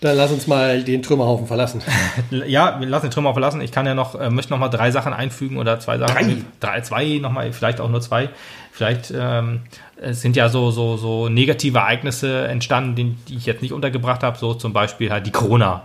[0.00, 1.82] Dann lass uns mal den Trümmerhaufen verlassen.
[2.30, 3.60] Ja, wir lassen den Trümmer verlassen.
[3.60, 6.14] Ich kann ja noch, äh, möchte noch mal drei Sachen einfügen oder zwei Sachen.
[6.14, 6.36] Drei?
[6.60, 8.28] Drei, zwei noch mal, vielleicht auch nur zwei.
[8.72, 9.62] Vielleicht ähm,
[9.96, 14.36] es sind ja so, so, so negative Ereignisse entstanden, die, ich jetzt nicht untergebracht habe.
[14.38, 15.82] So zum Beispiel halt die Corona.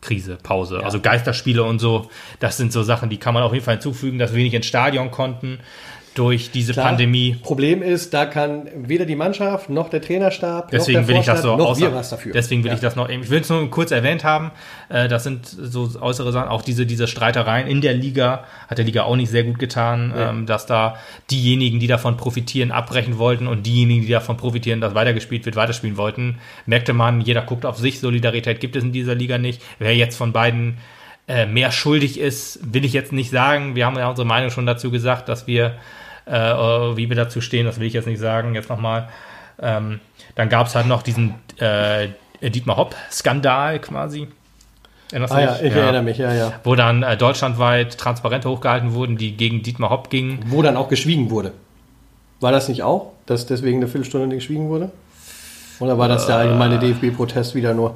[0.00, 3.62] Krise, Pause, also Geisterspiele und so, das sind so Sachen, die kann man auf jeden
[3.62, 5.58] Fall hinzufügen, dass wir wenig ins Stadion konnten
[6.14, 7.36] durch diese Klar, Pandemie.
[7.42, 11.26] Problem ist, da kann weder die Mannschaft noch der Trainerstab Deswegen noch der will ich
[11.26, 12.32] das so noch wir was dafür.
[12.32, 12.74] Deswegen will Ja.
[12.74, 14.50] ich das noch, ich will es nur kurz erwähnt haben.
[14.88, 18.84] Äh, Das sind so äußere Sachen, auch diese, diese Streitereien in der Liga, hat der
[18.84, 20.96] Liga auch nicht sehr gut getan, ähm, dass da
[21.30, 25.96] diejenigen, die davon profitieren, abbrechen wollten und diejenigen, die davon profitieren, dass weitergespielt wird, weiterspielen
[25.96, 26.38] wollten.
[26.66, 29.62] Merkte man, jeder guckt auf sich, Solidarität gibt es in dieser Liga nicht.
[29.78, 30.78] Wer jetzt von beiden
[31.30, 33.76] äh, mehr schuldig ist, will ich jetzt nicht sagen.
[33.76, 35.76] Wir haben ja unsere Meinung schon dazu gesagt, dass wir,
[36.26, 39.08] äh, äh, wie wir dazu stehen, das will ich jetzt nicht sagen, jetzt nochmal.
[39.62, 40.00] Ähm,
[40.34, 42.08] dann gab es halt noch diesen äh,
[42.42, 44.26] Dietmar Hopp-Skandal quasi.
[45.12, 46.52] Erinnerst du ah ja, ich erinnere mich, ja, ja.
[46.64, 50.40] Wo dann äh, deutschlandweit Transparente hochgehalten wurden, die gegen Dietmar Hopp gingen.
[50.46, 51.52] Wo dann auch geschwiegen wurde.
[52.40, 54.90] War das nicht auch, dass deswegen eine Viertelstunde geschwiegen wurde?
[55.78, 57.94] Oder war das der allgemeine DFB-Protest wieder nur?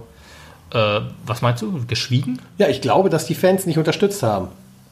[0.75, 1.85] Äh, was meinst du?
[1.87, 2.39] Geschwiegen?
[2.59, 4.49] Ja, ich glaube, dass die Fans nicht unterstützt haben.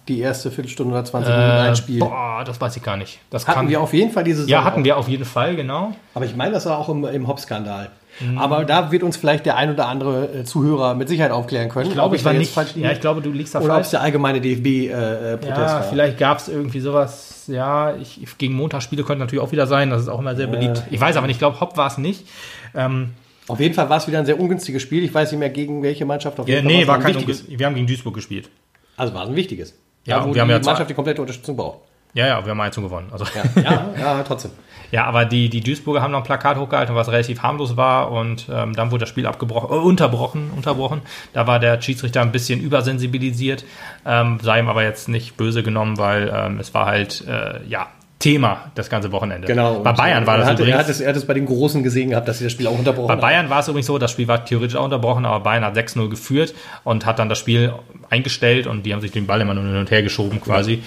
[0.08, 2.00] Die erste Viertelstunde oder 20 Minuten Äh, einspielen.
[2.00, 3.20] boah, das weiß ich gar nicht.
[3.30, 4.84] Das Hatten wir auf jeden Fall diese Ja, Saison hatten auch.
[4.84, 5.92] wir auf jeden Fall, genau.
[6.14, 7.90] Aber ich meine, das war auch im, im Hop-Skandal.
[8.20, 8.36] Mhm.
[8.36, 11.86] Aber da wird uns vielleicht der ein oder andere äh, Zuhörer mit Sicherheit aufklären können.
[11.86, 12.52] Ich glaube, ob ich war nicht.
[12.52, 12.70] falsch.
[12.76, 13.86] Ja, ich glaube, du liegst da Oder ob falsch.
[13.86, 15.82] es der allgemeine DFB-Protest Ja, war.
[15.84, 20.02] vielleicht gab es irgendwie sowas, ja, ich, gegen Montagsspiele könnte natürlich auch wieder sein, das
[20.02, 20.82] ist auch immer sehr beliebt.
[20.90, 22.26] Ich weiß aber nicht, ich glaube, Hopp war es nicht.
[22.74, 23.10] Ähm,
[23.48, 25.04] Auf jeden Fall war es wieder ein sehr ungünstiges Spiel.
[25.04, 26.38] Ich weiß nicht mehr, gegen welche Mannschaft.
[26.38, 27.44] Auf ja, jeden Fall nee, war kein ein wichtiges.
[27.48, 28.48] Wir haben gegen Duisburg gespielt.
[28.96, 29.74] Also war es ein wichtiges.
[30.04, 31.78] Ja, Da, wo wir haben die ja zwei- Mannschaft die komplette Unterstützung braucht.
[32.14, 33.08] Ja, ja, wir haben 1 gewonnen.
[33.10, 33.24] Also.
[33.34, 34.50] Ja, ja, ja trotzdem.
[34.92, 38.46] Ja, aber die, die Duisburger haben noch ein Plakat hochgehalten, was relativ harmlos war und
[38.52, 41.00] ähm, dann wurde das Spiel abgebrochen, äh, unterbrochen, unterbrochen.
[41.32, 43.64] Da war der Schiedsrichter ein bisschen übersensibilisiert,
[44.04, 47.86] ähm, sei ihm aber jetzt nicht böse genommen, weil ähm, es war halt, äh, ja,
[48.22, 49.48] Thema das ganze Wochenende.
[49.48, 49.80] Genau.
[49.80, 50.84] Bei Bayern war er das hatte, er, übrigens.
[50.84, 52.78] hat es, er hat es bei den Großen gesehen gehabt, dass sie das Spiel auch
[52.78, 53.20] unterbrochen Bei haben.
[53.20, 56.08] Bayern war es übrigens so, das Spiel war theoretisch auch unterbrochen, aber Bayern hat 6-0
[56.08, 56.54] geführt
[56.84, 57.72] und hat dann das Spiel
[58.10, 60.84] eingestellt und die haben sich den Ball immer nur hin und her geschoben quasi.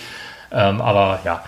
[0.53, 1.43] Ähm, aber ja,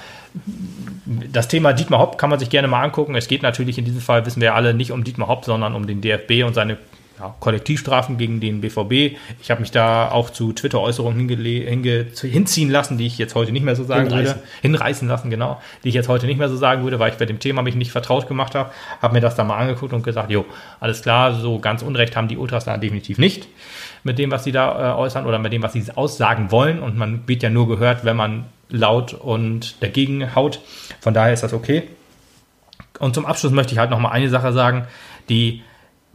[1.32, 3.16] das Thema Dietmar Hopp kann man sich gerne mal angucken.
[3.16, 5.88] Es geht natürlich in diesem Fall, wissen wir alle, nicht um Dietmar Hopp, sondern um
[5.88, 6.78] den DFB und seine
[7.20, 9.18] ja, Kollektivstrafen gegen den BVB.
[9.42, 13.76] Ich habe mich da auch zu Twitter-Äußerungen hinziehen lassen, die ich jetzt heute nicht mehr
[13.76, 14.36] so sagen Hinreißen.
[14.36, 14.48] würde.
[14.62, 15.62] Hinreißen lassen, genau.
[15.84, 17.76] Die ich jetzt heute nicht mehr so sagen würde, weil ich bei dem Thema mich
[17.76, 18.72] nicht vertraut gemacht habe.
[19.02, 20.46] Habe mir das dann mal angeguckt und gesagt, jo,
[20.80, 23.48] alles klar, so ganz Unrecht haben die Ultras da definitiv nicht
[24.04, 26.80] mit dem, was sie da äh, äußern oder mit dem, was sie aussagen wollen.
[26.80, 30.62] Und man wird ja nur gehört, wenn man laut und dagegen haut.
[31.00, 31.84] Von daher ist das okay.
[33.00, 34.88] Und zum Abschluss möchte ich halt noch mal eine Sache sagen,
[35.30, 35.62] die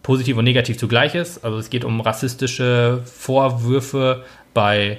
[0.02, 1.44] positiv und negativ zugleich ist.
[1.44, 4.98] Also es geht um rassistische Vorwürfe bei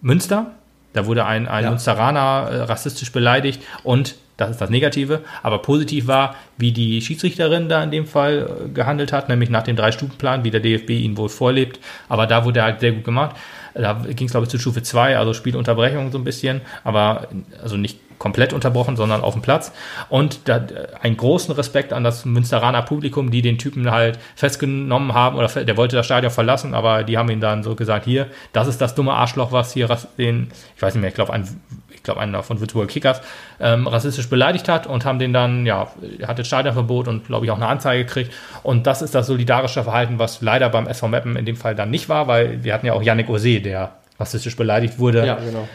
[0.00, 0.52] Münster.
[0.92, 1.70] Da wurde ein, ein Ja.
[1.70, 5.20] Münsteraner äh, rassistisch beleidigt und das ist das Negative.
[5.42, 9.62] Aber positiv war, wie die Schiedsrichterin da in dem Fall äh, gehandelt hat, nämlich nach
[9.62, 11.80] dem Drei-Stufen-Plan, wie der DFB ihn wohl vorlebt.
[12.08, 13.36] Aber da wurde er halt sehr gut gemacht.
[13.74, 17.28] Da ging es, glaube ich, zu Stufe 2, also Spielunterbrechung so ein bisschen, aber
[17.62, 19.72] also nicht komplett unterbrochen, sondern auf dem Platz.
[20.08, 20.60] Und da,
[21.02, 25.76] einen großen Respekt an das Münsteraner Publikum, die den Typen halt festgenommen haben oder der
[25.76, 28.94] wollte das Stadion verlassen, aber die haben ihn dann so gesagt, hier, das ist das
[28.94, 31.48] dumme Arschloch, was hier den, ich weiß nicht mehr, ich glaube, ein,
[31.90, 33.20] ich glaube, einer von Würzburger Kickers
[33.60, 35.88] ähm, rassistisch beleidigt hat und haben den dann, ja,
[36.26, 38.32] hatte Stadionverbot und glaube ich auch eine Anzeige gekriegt.
[38.62, 41.90] Und das ist das solidarische Verhalten, was leider beim SV Meppen in dem Fall dann
[41.90, 45.68] nicht war, weil wir hatten ja auch Yannick Ose, der rassistisch beleidigt wurde Ja, genau.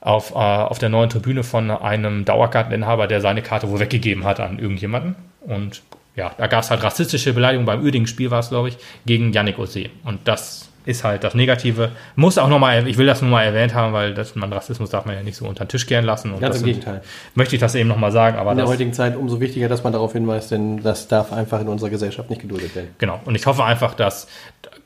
[0.00, 4.40] Auf, äh, auf der neuen Tribüne von einem Dauerkarteninhaber, der seine Karte wohl weggegeben hat
[4.40, 5.16] an irgendjemanden.
[5.40, 5.82] Und
[6.14, 9.58] ja, da gab es halt rassistische Beleidigungen beim Uerdingen-Spiel, war es, glaube ich, gegen Yannick
[9.58, 9.86] Ose.
[10.04, 11.90] Und das ist halt das Negative.
[12.16, 15.04] Muss auch nochmal, ich will das nur mal erwähnt haben, weil das, man Rassismus darf
[15.04, 16.32] man ja nicht so unter den Tisch gern lassen.
[16.32, 17.02] Und Ganz das im Gegenteil.
[17.34, 19.92] Möchte ich das eben nochmal sagen, aber In der heutigen Zeit umso wichtiger, dass man
[19.92, 22.88] darauf hinweist, denn das darf einfach in unserer Gesellschaft nicht geduldet werden.
[22.98, 23.20] Genau.
[23.26, 24.28] Und ich hoffe einfach, dass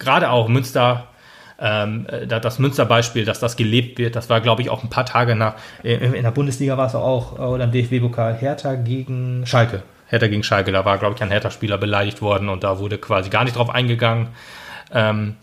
[0.00, 1.06] gerade auch Münster,
[1.62, 4.16] ähm, äh, da- das Münster-Beispiel, dass das gelebt wird.
[4.16, 5.54] Das war, glaube ich, auch ein paar Tage nach.
[5.84, 9.82] äh, In der Bundesliga war es auch, oder im DFB-Pokal, Hertha gegen Schalke.
[10.08, 13.30] Hertha gegen Schalke, da war, glaube ich, ein Hertha-Spieler beleidigt worden und da wurde quasi
[13.30, 14.28] gar nicht drauf eingegangen.
[14.92, 15.36] Ähm,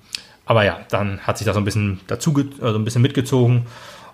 [0.45, 3.65] aber ja, dann hat sich das so ein bisschen dazu, also ein bisschen mitgezogen.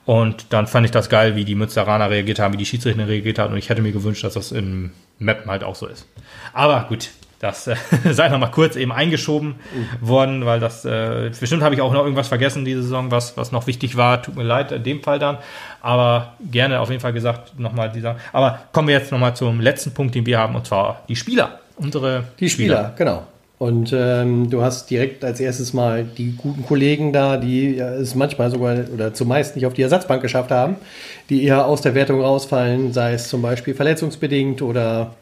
[0.05, 3.39] Und dann fand ich das geil, wie die Münsteraner reagiert haben, wie die Schiedsrichter reagiert
[3.39, 3.53] haben.
[3.53, 6.05] Und ich hätte mir gewünscht, dass das im Mappen halt auch so ist.
[6.53, 7.09] Aber gut,
[7.45, 7.75] das äh,
[8.11, 9.55] sei noch mal kurz eben eingeschoben
[10.01, 13.51] worden, weil das, äh, bestimmt habe ich auch noch irgendwas vergessen diese Saison, was, was
[13.51, 14.21] noch wichtig war.
[14.21, 15.37] Tut mir leid, in dem Fall dann.
[15.81, 18.17] Aber gerne auf jeden Fall gesagt nochmal dieser.
[18.33, 21.59] Aber kommen wir jetzt nochmal zum letzten Punkt, den wir haben, und zwar die Spieler.
[21.77, 23.27] Unsere Die Spieler, genau.
[23.57, 28.51] Und ähm, du hast direkt als erstes mal die guten Kollegen da, die es manchmal
[28.51, 30.75] sogar oder zumeist nicht auf die Ersatzbank geschafft haben,
[31.29, 35.15] die eher aus der Wertung rausfallen, sei es zum Beispiel verletzungsbedingt oder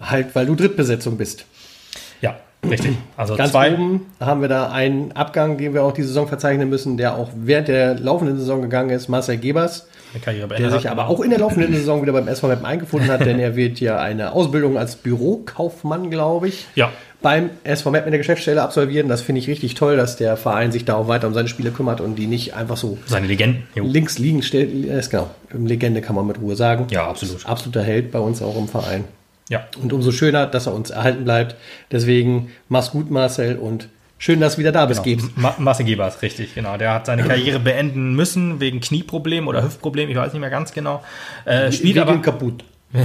[0.00, 1.44] halt, weil du Drittbesetzung bist.
[2.20, 2.36] Ja,
[2.68, 2.96] richtig.
[3.16, 3.72] Also Ganz zwei.
[3.74, 7.30] oben haben wir da einen Abgang, den wir auch die Saison verzeichnen müssen, der auch
[7.34, 9.86] während der laufenden Saison gegangen ist, Marcel Gebers.
[10.24, 13.38] Der sich aber auch in der laufenden Saison wieder beim SV Meppen eingefunden hat, denn
[13.38, 16.90] er wird ja eine Ausbildung als Bürokaufmann, glaube ich, Ja.
[17.20, 19.08] beim SV Meppen in der Geschäftsstelle absolvieren.
[19.08, 21.70] Das finde ich richtig toll, dass der Verein sich da auch weiter um seine Spiele
[21.70, 23.64] kümmert und die nicht einfach so Seine Legenden.
[23.74, 23.84] Jo.
[23.84, 24.72] links liegen stellt.
[24.86, 26.86] Ist genau, Legende kann man mit Ruhe sagen.
[26.90, 27.44] Ja, absolut.
[27.44, 29.04] Absoluter Held bei uns auch im Verein.
[29.48, 29.66] Ja.
[29.80, 31.56] Und umso schöner, dass er uns erhalten bleibt.
[31.92, 35.22] Deswegen mach's gut, Marcel, und schön, dass du wieder da bist, Genau.
[35.22, 35.36] Gebs.
[35.36, 36.76] Ma Marcel Gebers, richtig, genau.
[36.76, 40.72] Der hat seine Karriere beenden müssen wegen Knieproblem oder Hüftproblem, ich weiß nicht mehr ganz
[40.72, 41.02] genau.
[41.44, 42.64] Äh, spielt, aber, kaputt.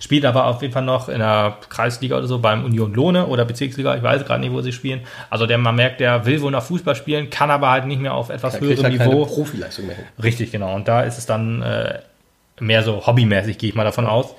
[0.00, 3.44] spielt aber auf jeden Fall noch in der Kreisliga oder so beim Union Lohne oder
[3.44, 5.00] Bezirksliga, ich weiß gerade nicht, wo sie spielen.
[5.28, 8.14] Also der man merkt, der will wohl noch Fußball spielen, kann aber halt nicht mehr
[8.14, 9.26] auf etwas höherem er Niveau.
[9.26, 10.04] Profileistung mehr hin.
[10.22, 10.74] Richtig, genau.
[10.74, 11.98] Und da ist es dann äh,
[12.60, 14.34] mehr so hobbymäßig, gehe ich mal davon aus.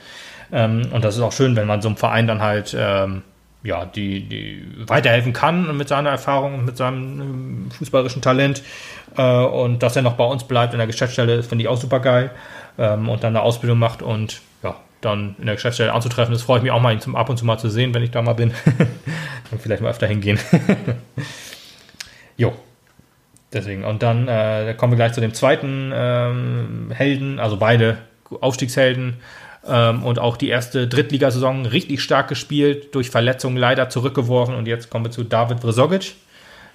[0.51, 3.23] Ähm, und das ist auch schön, wenn man so einem Verein dann halt ähm,
[3.65, 8.62] ja, die, die weiterhelfen kann mit seiner Erfahrung und mit seinem fußballerischen Talent.
[9.17, 11.99] Äh, und dass er noch bei uns bleibt in der Geschäftsstelle, finde ich auch super
[11.99, 12.29] geil.
[12.77, 16.31] Ähm, und dann eine Ausbildung macht und ja, dann in der Geschäftsstelle anzutreffen.
[16.31, 18.03] Das freue ich mich auch mal, ihn zum, ab und zu mal zu sehen, wenn
[18.03, 18.53] ich da mal bin.
[19.49, 20.38] dann vielleicht mal öfter hingehen.
[22.38, 22.53] jo.
[23.51, 23.84] Deswegen.
[23.84, 27.97] Und dann äh, kommen wir gleich zu dem zweiten ähm, Helden, also beide
[28.41, 29.15] Aufstiegshelden.
[29.67, 34.54] Ähm, und auch die erste Drittligasaison richtig stark gespielt, durch Verletzungen leider zurückgeworfen.
[34.56, 36.15] Und jetzt kommen wir zu David Vrezogic.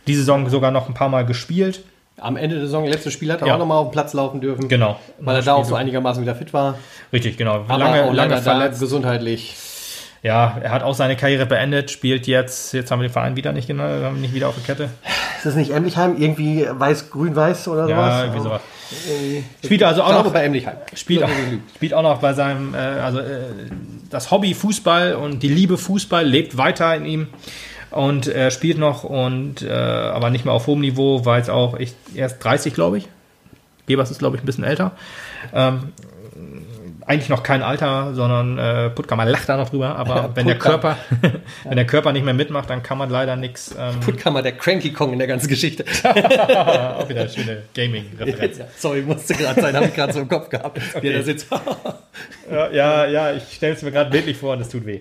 [0.06, 1.82] Die Saison sogar noch ein paar Mal gespielt.
[2.18, 3.54] Am Ende der Saison, letztes Spiel, hat er Ja.
[3.54, 4.68] auch nochmal auf den Platz laufen dürfen.
[4.68, 4.98] Genau.
[5.20, 6.74] Weil er da auch so einigermaßen wieder fit war.
[7.12, 7.64] Richtig, genau.
[7.66, 8.80] Aber lange, auch lange da verletzt.
[8.80, 9.54] gesundheitlich.
[10.22, 13.52] Ja, er hat auch seine Karriere beendet, spielt jetzt, jetzt haben wir den Verein wieder
[13.52, 14.90] nicht genau, haben nicht wieder auf der Kette.
[15.38, 16.16] Ist das nicht Emlichheim?
[16.20, 18.22] Irgendwie weiß, grün-weiß oder Ja, sowas?
[18.24, 18.60] irgendwie sowas.
[19.64, 20.76] Spielt also auch noch bei Emlichheim.
[20.94, 21.30] spielt auch,
[21.76, 23.44] spielt auch noch bei seinem, äh, also äh,
[24.10, 27.28] das Hobby Fußball und die Liebe Fußball lebt weiter in ihm
[27.90, 31.78] und er spielt noch und äh, aber nicht mehr auf hohem Niveau, weil es auch
[31.78, 33.08] echt erst 30, glaube ich.
[33.86, 34.92] Gebers ist, glaube ich, ein bisschen älter.
[35.52, 35.92] Ähm,
[37.10, 40.60] eigentlich noch kein Alter, sondern äh, Puttkammer lacht da noch drüber, aber wenn der.
[40.60, 40.96] Körper,
[41.64, 43.74] wenn der Körper nicht mehr mitmacht, dann kann man leider nichts.
[43.76, 45.84] Ähm, Puttkammer, der Cranky Kong in der ganzen Geschichte.
[46.04, 48.58] auch wieder eine schöne Gaming-Referenz.
[48.58, 50.80] Ja, Sorry, musste gerade sein, habe ich gerade so im Kopf gehabt.
[51.02, 51.48] Wie er da sitzt.
[52.48, 55.00] Ja, ja, ich stelle es mir gerade bildlich vor und es tut weh.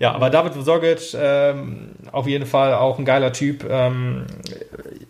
[0.00, 3.64] ja, aber David Vosogic, ähm, auf jeden Fall auch ein geiler Typ.
[3.70, 4.26] Ähm,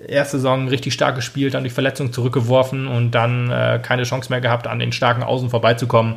[0.09, 4.41] erste Saison richtig stark gespielt, dann durch Verletzung zurückgeworfen und dann äh, keine Chance mehr
[4.41, 6.17] gehabt, an den starken Außen vorbeizukommen.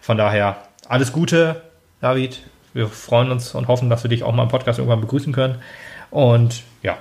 [0.00, 0.56] Von daher
[0.88, 1.62] alles Gute,
[2.00, 2.42] David.
[2.74, 5.56] Wir freuen uns und hoffen, dass wir dich auch mal im Podcast irgendwann begrüßen können.
[6.10, 6.98] Und ja,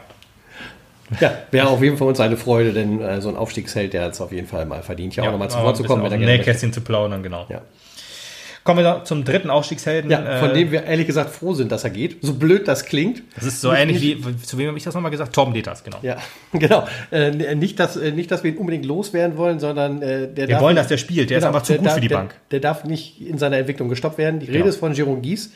[1.19, 4.13] Ja, wäre auf jeden Fall uns eine Freude, denn äh, so ein Aufstiegsheld, der hat
[4.13, 6.17] es auf jeden Fall mal verdient, ja, auch nochmal zu Wort zu kommen, ein er
[6.17, 7.45] Nähkästchen zu plaudern, genau.
[7.49, 7.61] Ja.
[8.65, 10.09] Kommen wir zum dritten Aufstiegshelden.
[10.11, 12.17] ja, von äh, dem wir ehrlich gesagt froh sind, dass er geht.
[12.21, 13.21] So blöd das klingt.
[13.35, 15.33] Das ist so ähnlich wie, zu wem habe ich das nochmal gesagt?
[15.33, 15.99] Torben Deters, genau.
[16.01, 16.17] Ja,
[16.51, 16.87] genau.
[17.11, 20.47] Äh, nicht, dass, äh, nicht, dass wir ihn unbedingt loswerden wollen, sondern äh, der Wir
[20.55, 21.29] darf wollen, nicht- dass der spielt.
[21.29, 22.35] Der ist Genau, einfach zu gut darf- für die der, Bank.
[22.49, 24.39] Der darf nicht in seiner Entwicklung gestoppt werden.
[24.39, 24.69] Die Rede Genau.
[24.69, 25.51] ist von Jérôme Gies.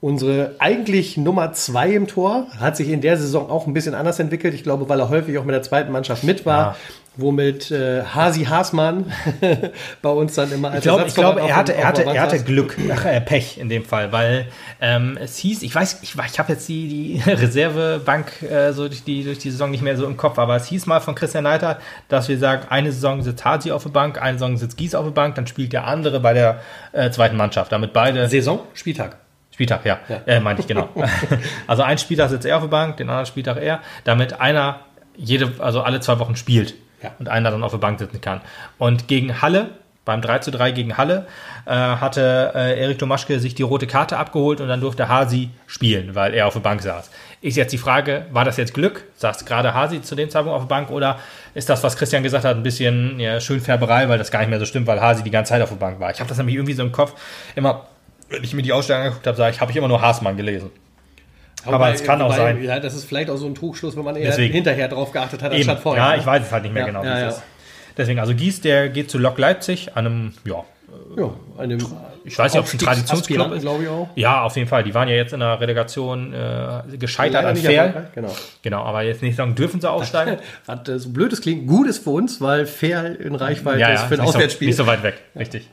[0.00, 4.20] Unsere eigentlich Nummer zwei im Tor hat sich in der Saison auch ein bisschen anders
[4.20, 4.54] entwickelt.
[4.54, 6.76] Ich glaube, weil er häufig auch mit der zweiten Mannschaft mit war, Ja.
[7.16, 9.12] womit äh, Hasi Haasmann
[10.02, 12.22] bei uns dann immer als Ich glaube, ich glaube, Ersatztorwart er hatte, er hatte, er
[12.22, 12.38] hatte.
[12.44, 14.46] Glück, ach, äh, Pech in dem Fall, weil
[14.80, 19.02] ähm, es hieß, ich weiß, ich, ich habe jetzt die, die Reservebank äh, so durch
[19.02, 21.42] die, durch die Saison nicht mehr so im Kopf, aber es hieß mal von Christian
[21.42, 21.78] Neiter,
[22.08, 25.04] dass wir sagen, eine Saison sitzt Hasi auf der Bank, eine Saison sitzt Gies auf
[25.06, 26.60] der Bank, dann spielt der andere bei der
[26.92, 29.16] äh, zweiten Mannschaft, damit beide Saison, Spieltag.
[29.58, 29.98] Spieltag, ja.
[30.08, 30.20] Ja.
[30.26, 30.88] Äh, meinte ich, genau.
[31.66, 34.80] also ein Spieltag sitzt er auf der Bank, den anderen Spieltag er, damit einer
[35.16, 37.10] jede, also alle zwei Wochen spielt Ja.
[37.18, 38.40] und einer dann auf der Bank sitzen kann.
[38.78, 39.70] Und gegen Halle,
[40.04, 41.26] beim 3 zu 3 gegen Halle,
[41.66, 46.14] äh, hatte äh, Erik Domaschke sich die rote Karte abgeholt und dann durfte Hasi spielen,
[46.14, 47.10] weil er auf der Bank saß.
[47.40, 49.04] Ist jetzt die Frage, war das jetzt Glück?
[49.16, 51.18] Saß gerade Hasi zu dem Zeitpunkt auf der Bank oder
[51.54, 54.60] ist das, was Christian gesagt hat, ein bisschen ja, Schönfärberei, weil das gar nicht mehr
[54.60, 56.12] so stimmt, weil Hasi die ganze Zeit auf der Bank war?
[56.12, 57.14] Ich habe das nämlich irgendwie so im Kopf
[57.56, 57.88] immer,
[58.28, 60.70] wenn ich mir die Ausstellung angeguckt habe, sage ich, habe ich immer nur Haasmann gelesen.
[61.64, 62.62] Aber es kann auch sein.
[62.62, 64.54] Ja, das ist vielleicht auch so ein Trugschluss, wenn man eher Deswegen.
[64.54, 65.60] hinterher drauf geachtet hat, Eben.
[65.60, 66.02] anstatt vorher.
[66.02, 66.18] Ja, ne?
[66.18, 67.28] ich weiß es halt nicht mehr Ja, genau, wie ja, es ja.
[67.28, 67.42] ist.
[67.96, 70.64] Deswegen, also Gies, der geht zu Lok Leipzig, einem, ja,
[71.16, 71.80] Ja, einem
[72.28, 73.62] ich weiß nicht, ob es ein Traditionsclub ist.
[73.62, 74.08] glaube ich auch.
[74.14, 74.84] Ja, auf jeden Fall.
[74.84, 78.10] Die waren ja jetzt in der Relegation äh, gescheitert Leider an Fair.
[78.14, 78.36] Genau.
[78.62, 80.36] Genau, aber jetzt nicht sagen, dürfen sie aufsteigen.
[80.66, 83.88] Hat äh, so blöd es klingt, gut ist für uns, weil Fair in Reichweite ja,
[83.88, 84.68] ist ja, für ein nicht, so, Auswärtsspiel.
[84.68, 85.68] nicht so weit weg, richtig.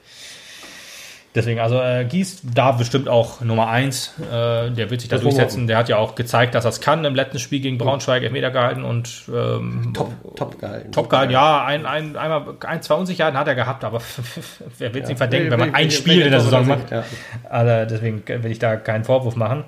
[1.36, 4.14] Deswegen, also äh, Gies, da bestimmt auch Nummer eins.
[4.20, 5.68] Äh, der wird sich da Das durchsetzen.
[5.68, 7.04] Der hat ja auch gezeigt, dass er es kann.
[7.04, 10.92] Im letzten Spiel gegen Braunschweig Elfmeter gehalten und ähm, top, top gehalten.
[10.94, 11.34] Top gehalten.
[11.34, 14.00] Ja, ein, ein, einmal ein, zwei Unsicherheiten hat er gehabt, aber
[14.78, 16.90] wer will es ihm verdenken, wenn man ein Spiel in der Saison macht.
[16.90, 17.04] Ja.
[17.50, 19.66] Also deswegen will ich da keinen Vorwurf machen.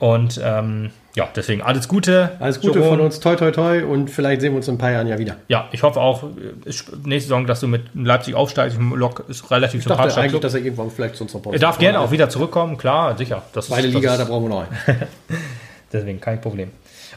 [0.00, 2.32] Und ähm, ja, deswegen alles Gute.
[2.40, 2.98] Alles Gute Jerome.
[2.98, 5.18] von uns, toi toi toi und vielleicht sehen wir uns in ein paar Jahren ja
[5.18, 5.36] wieder.
[5.48, 6.26] Ja, ich hoffe auch äh,
[7.04, 8.78] nächste Saison, dass du mit Leipzig aufsteigst.
[8.78, 11.78] Lok ist relativ Ich dachte eigentlich, dass er irgendwann vielleicht zu uns noch Er darf
[11.78, 13.42] gerne auch wieder zurückkommen, klar, sicher.
[13.54, 15.08] Das Zweite ist, Liga, das da ist, brauchen wir noch einen.
[15.92, 16.70] deswegen kein Problem.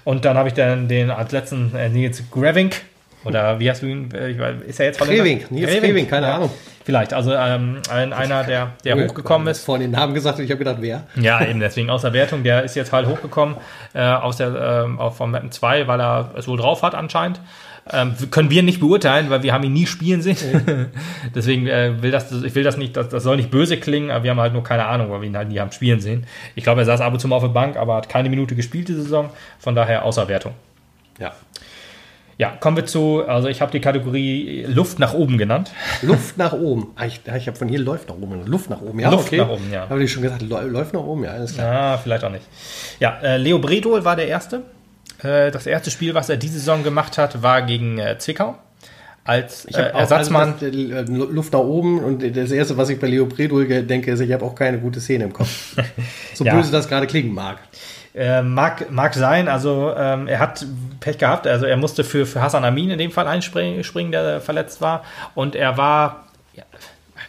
[0.05, 2.81] Und dann habe ich dann den als letzten äh, Nils Gravink.
[3.23, 4.11] Oder wie hast du ihn?
[4.13, 5.23] äh, ich weiß- Ist er jetzt Holländer?
[5.23, 6.35] Greving, Nils keine ja.
[6.35, 6.51] Ahnung.
[6.85, 9.63] Vielleicht, also ähm, ein, einer, der, der hochgekommen ist.
[9.63, 11.03] Vorhin den Namen gesagt und ich habe gedacht, wer?
[11.15, 12.43] Ja, eben deswegen aus der Wertung.
[12.43, 13.57] Der ist jetzt halt hochgekommen
[13.93, 17.41] äh, aus der, ähm, auch vom Mappen 2, weil er es wohl drauf hat anscheinend.
[17.91, 20.91] Ähm, können wir nicht beurteilen, weil wir haben ihn nie spielen sehen.
[21.35, 24.23] deswegen äh, will das, ich will das nicht, das, das soll nicht böse klingen, aber
[24.23, 26.25] wir haben halt nur keine Ahnung, weil wir ihn halt nie haben spielen sehen.
[26.55, 28.55] Ich glaube, er saß ab und zu mal auf der Bank, aber hat keine Minute
[28.55, 29.29] gespielt diese Saison.
[29.59, 30.53] Von daher außer Wertung.
[31.19, 31.33] Ja.
[32.39, 35.71] Ja, kommen wir zu, also ich habe die Kategorie Luft nach oben genannt.
[36.01, 36.87] Luft nach oben.
[36.95, 38.45] Ah, ich ich habe von hier läuft nach oben.
[38.45, 39.09] Luft nach oben, ja.
[39.11, 39.37] Luft okay.
[39.39, 39.89] nach oben, ja.
[39.89, 41.73] Habe ich schon gesagt, läu- läuft nach oben, ja, alles klar.
[41.73, 42.45] Ja, vielleicht auch nicht.
[43.01, 44.61] Ja, äh, Leo Bredol war der Erste.
[45.21, 48.55] Äh, das erste Spiel, was er diese Saison gemacht hat, war gegen äh, Zwickau.
[49.25, 50.53] Als äh, Ersatzmann.
[50.53, 54.11] Also das, äh, Luft nach oben und das erste, was ich bei Leo Predol denke,
[54.11, 55.75] ist, ich habe auch keine gute Szene im Kopf.
[56.33, 56.55] So Ja.
[56.55, 57.57] böse das gerade klingen mag.
[58.19, 60.65] Äh, mag, mag sein, also ähm, er hat
[60.99, 64.41] Pech gehabt, also er musste für, für Hassan Amin in dem Fall einspringen, springen, der
[64.41, 65.05] verletzt war.
[65.35, 66.63] Und er war ja,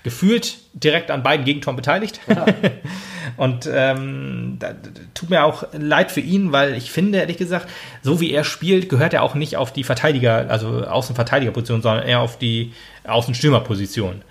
[0.03, 2.19] gefühlt direkt an beiden Gegentoren beteiligt.
[3.37, 4.75] Und ähm, da,
[5.15, 7.69] tut mir auch leid für ihn, weil ich finde, ehrlich gesagt,
[8.03, 12.19] so wie er spielt, gehört er auch nicht auf die Verteidiger, also Außenverteidigerposition, sondern eher
[12.19, 12.73] auf die
[13.05, 14.23] Außenstürmerposition.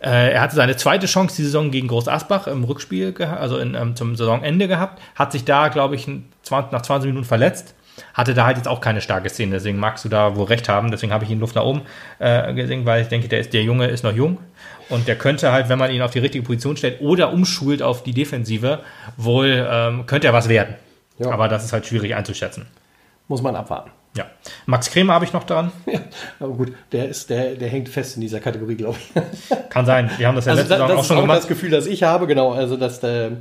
[0.00, 3.74] Äh, er hatte seine zweite Chance die Saison gegen Groß Asbach im Rückspiel, also in,
[3.74, 7.74] ähm, zum Saisonende gehabt, hat sich da, glaube ich, n- 20, nach 20 Minuten verletzt.
[8.12, 10.90] Hatte da halt jetzt auch keine starke Szene, deswegen magst du da wohl recht haben.
[10.90, 11.80] Deswegen habe ich ihn Luft nach oben
[12.18, 14.36] äh, gesehen, weil ich denke, der, ist, der Junge ist noch jung
[14.90, 18.02] und der könnte halt, wenn man ihn auf die richtige Position stellt oder umschult auf
[18.02, 18.80] die Defensive,
[19.16, 20.74] wohl ähm, könnte er was werden.
[21.18, 21.30] Ja.
[21.30, 22.66] Aber das ist halt schwierig einzuschätzen.
[23.28, 23.90] Muss man abwarten.
[24.16, 24.26] Ja.
[24.66, 25.70] Max Kremer habe ich noch dran.
[25.86, 26.00] Ja,
[26.40, 29.68] aber gut, der ist, der, der hängt fest in dieser Kategorie, glaube ich.
[29.70, 30.10] Kann sein.
[30.18, 31.38] Wir haben das ja Also letzte da, Saison auch ist schon auch gemacht.
[31.38, 32.52] das Gefühl, das ich habe, genau.
[32.52, 33.32] Also dass der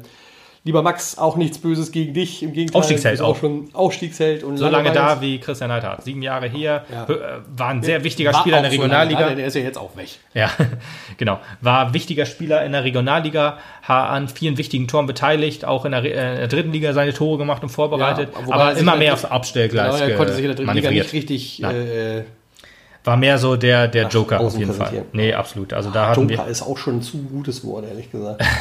[0.65, 2.43] lieber Max auch nichts Böses gegen dich.
[2.43, 3.37] Im Gegenteil, Aufstiegsheld auch auch.
[3.37, 6.03] schon Aufstiegsheld und So lange bei da wie Christian Neidhardt.
[6.03, 7.03] Sieben Jahre hier, Ja.
[7.05, 7.17] äh,
[7.55, 9.35] war ein sehr wichtiger War Spieler in der so lange Regionalliga.
[9.35, 10.09] Der ist ja jetzt auch weg.
[10.33, 10.49] Ja,
[11.17, 11.39] genau.
[11.61, 16.03] War wichtiger Spieler in der Regionalliga, hat an vielen wichtigen Toren beteiligt, auch in der,
[16.03, 19.13] äh, in der dritten Liga seine Tore gemacht und vorbereitet, Ja, er aber immer mehr
[19.13, 22.23] aufs Abstellgleis Genau, er konnte sich in der dritten Liga nicht richtig äh,
[23.03, 25.05] War mehr so der, der Joker auf jeden Fall.
[25.13, 25.73] Nee, absolut.
[25.73, 26.51] Also da hatten Joker wir.
[26.51, 28.43] ist auch schon ein zu gutes Wort, ehrlich gesagt.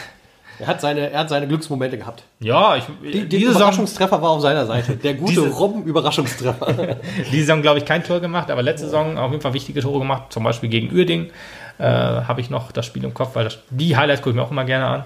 [0.59, 2.22] er, hat seine, er hat seine Glücksmomente gehabt.
[2.40, 4.96] Ja, ich, Die, diese, Saison, Überraschungstreffer war auf seiner Seite.
[4.96, 6.96] Der gute Robben-Überraschungstreffer.
[7.30, 9.98] diese Saison, glaube ich, kein Tor gemacht, aber letzte Saison auf jeden Fall wichtige Tore
[10.00, 11.30] gemacht, zum Beispiel gegen Uerding.
[11.78, 14.42] Äh, Habe ich noch das Spiel im Kopf, weil das, die Highlights gucke ich mir
[14.42, 15.05] auch immer gerne an.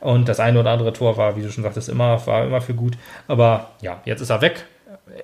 [0.00, 2.74] Und das eine oder andere Tor war, wie du schon sagtest, immer, war immer für
[2.74, 2.94] gut.
[3.28, 4.64] Aber ja, jetzt ist er weg.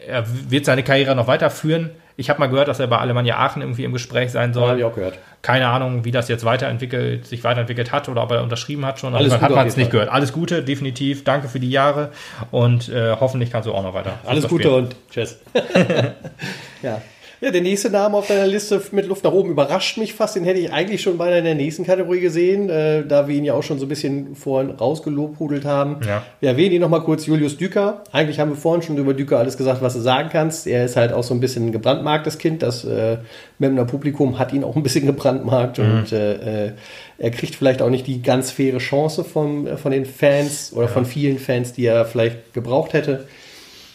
[0.06, 1.90] Er wird seine Karriere noch weiterführen.
[2.20, 4.70] Ich habe mal gehört, dass er bei Alemannia Aachen irgendwie im Gespräch sein soll.
[4.70, 5.18] Habe ich auch gehört.
[5.40, 9.14] Keine Ahnung, wie das jetzt weiterentwickelt, sich weiterentwickelt hat oder ob er unterschrieben hat schon.
[9.14, 9.92] Alles Alles hat Gute man es nicht Fall.
[9.92, 10.08] gehört.
[10.10, 11.22] Alles Gute, definitiv.
[11.22, 12.10] Danke für die Jahre
[12.50, 14.18] und äh, hoffentlich kannst du auch noch weiter.
[14.26, 14.84] Alles Gute spielen.
[14.84, 15.38] und tschüss.
[16.82, 17.00] ja.
[17.40, 20.34] Ja, der nächste Name auf deiner Liste mit Luft nach oben überrascht mich fast.
[20.34, 23.44] Den hätte ich eigentlich schon beinahe in der nächsten Kategorie gesehen, äh, da wir ihn
[23.44, 25.98] ja auch schon so ein bisschen vorhin rausgelobhudelt haben.
[26.04, 26.24] Ja.
[26.40, 28.02] Wir erwähnen ihn nochmal kurz, Julius Düker.
[28.10, 30.66] Eigentlich haben wir vorhin schon über Düker alles gesagt, was du sagen kannst.
[30.66, 32.62] Er ist halt auch so ein bisschen ein gebrandmarktes Kind.
[32.62, 33.18] Das äh,
[33.60, 36.72] Memner Publikum hat ihn auch ein bisschen gebrandmarkt und äh, äh,
[37.18, 40.88] er kriegt vielleicht auch nicht die ganz faire Chance von, äh, von den Fans oder
[40.88, 43.28] von vielen Fans, die er vielleicht gebraucht hätte.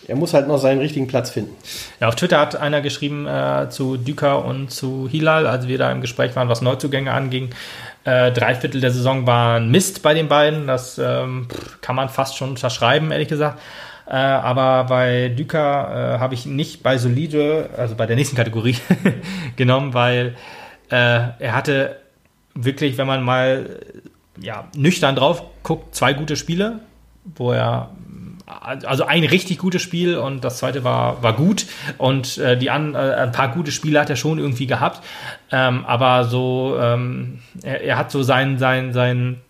[0.07, 1.55] Er muss halt noch seinen richtigen Platz finden.
[1.99, 5.91] Ja, auf Twitter hat einer geschrieben äh, zu Düker und zu Hilal, als wir da
[5.91, 7.49] im Gespräch waren, was Neuzugänge anging.
[8.03, 10.67] Äh, drei Viertel der Saison waren Mist bei den beiden.
[10.67, 11.47] Das ähm,
[11.81, 13.59] kann man fast schon unterschreiben, ehrlich gesagt.
[14.05, 18.75] Äh, aber bei Düker äh, habe ich nicht bei solide, also bei der nächsten Kategorie
[19.55, 20.35] genommen, weil
[20.89, 20.95] äh,
[21.39, 21.97] er hatte
[22.53, 23.79] wirklich, wenn man mal
[24.41, 26.79] ja, nüchtern drauf guckt, zwei gute Spiele,
[27.35, 27.91] wo er
[28.61, 31.65] also ein richtig gutes Spiel und das zweite war, war gut.
[31.97, 35.03] Und äh, die an, äh, ein paar gute Spiele hat er schon irgendwie gehabt,
[35.51, 39.41] ähm, aber so ähm, er, er hat so seinen sein, sein,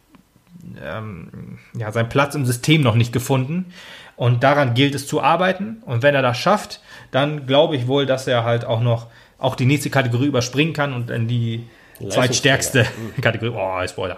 [0.83, 3.73] ähm, ja, seinen Platz im System noch nicht gefunden.
[4.15, 5.77] Und daran gilt es zu arbeiten.
[5.85, 6.81] Und wenn er das schafft,
[7.11, 9.07] dann glaube ich wohl, dass er halt auch noch
[9.39, 11.65] auch die nächste Kategorie überspringen kann und in die
[12.09, 12.85] zweitstärkste
[13.21, 14.17] Kategorie, oh, Spoiler,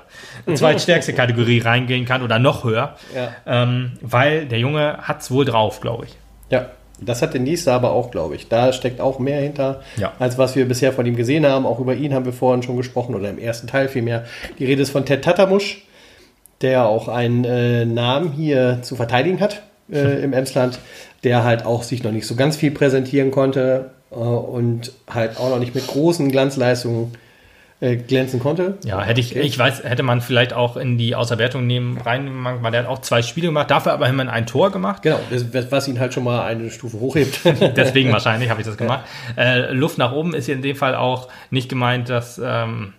[0.53, 3.35] zweitstärkste Kategorie reingehen kann oder noch höher, Ja.
[3.45, 6.15] ähm, weil der Junge hat es wohl drauf, glaube ich.
[6.49, 6.67] Ja,
[7.01, 8.47] das hat der Niester aber auch, glaube ich.
[8.47, 10.13] Da steckt auch mehr hinter, Ja.
[10.19, 11.65] als was wir bisher von ihm gesehen haben.
[11.65, 14.25] Auch über ihn haben wir vorhin schon gesprochen oder im ersten Teil vielmehr.
[14.59, 15.83] Die Rede ist von Ted Tatamusch,
[16.61, 19.61] der auch einen äh, Namen hier zu verteidigen hat
[19.91, 20.79] äh, im Emsland,
[21.25, 25.49] der halt auch sich noch nicht so ganz viel präsentieren konnte äh, und halt auch
[25.49, 27.13] noch nicht mit großen Glanzleistungen
[27.81, 28.77] äh, glänzen konnte.
[28.85, 32.71] Ja, hätte ich, ich weiß, hätte man vielleicht auch in die Außerwertung nehmen, reinnehmen, weil
[32.71, 35.01] der hat auch zwei Spiele gemacht, dafür aber immerhin ein Tor gemacht.
[35.01, 37.41] Genau, das, was ihn halt schon mal eine Stufe hochhebt.
[37.75, 39.05] Deswegen wahrscheinlich habe ich das gemacht.
[39.37, 42.93] Äh, Luft nach oben ist hier in dem Fall auch nicht gemeint, dass ähm,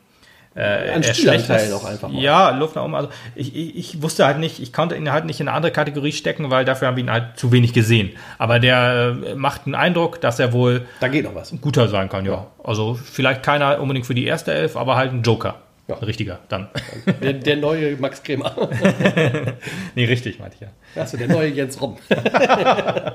[0.57, 1.73] äh, schlecht ist.
[1.73, 2.21] auch einfach mal.
[2.21, 2.95] Ja, Luft nach oben.
[2.95, 5.73] Also ich, ich, ich wusste halt nicht, ich konnte ihn halt nicht in eine andere
[5.73, 8.11] Kategorie stecken, weil dafür haben wir ihn halt zu wenig gesehen.
[8.39, 11.53] Aber der äh, macht einen Eindruck, dass er wohl da geht noch was.
[11.53, 12.47] ein guter sein kann, ja.
[12.65, 15.57] Also vielleicht keiner unbedingt für die erste Elf, aber halt ein Joker.
[15.89, 15.99] Ja.
[15.99, 16.67] Ein richtiger, dann.
[17.23, 18.53] Der, der neue Max Kremer.
[19.95, 21.01] nee, richtig, meinte ich ja.
[21.01, 21.99] Achso, der neue Jens Robben.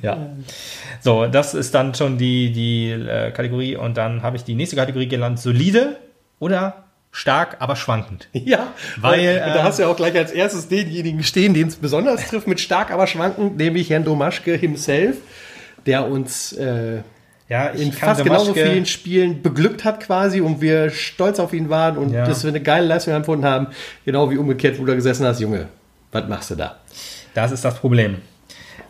[0.00, 0.16] Ja.
[1.00, 3.76] So, das ist dann schon die, die äh, Kategorie.
[3.76, 5.96] Und dann habe ich die nächste Kategorie gelernt: solide
[6.38, 8.28] oder stark, aber schwankend.
[8.32, 8.68] Ja,
[9.00, 11.76] Weil, und da äh, hast du ja auch gleich als erstes denjenigen stehen, den es
[11.76, 15.16] besonders trifft, mit stark, aber schwankend, nämlich Herrn Domaschke himself,
[15.86, 17.02] der uns äh,
[17.48, 21.96] Ja, in fast genauso vielen Spielen beglückt hat quasi und wir stolz auf ihn waren
[21.96, 22.26] und Ja.
[22.26, 23.68] dass wir eine geile Leistung empfunden haben.
[24.04, 25.66] Genau wie umgekehrt, wo du gesessen hast, Junge,
[26.12, 26.76] was machst du da?
[27.34, 28.16] Das ist das Problem.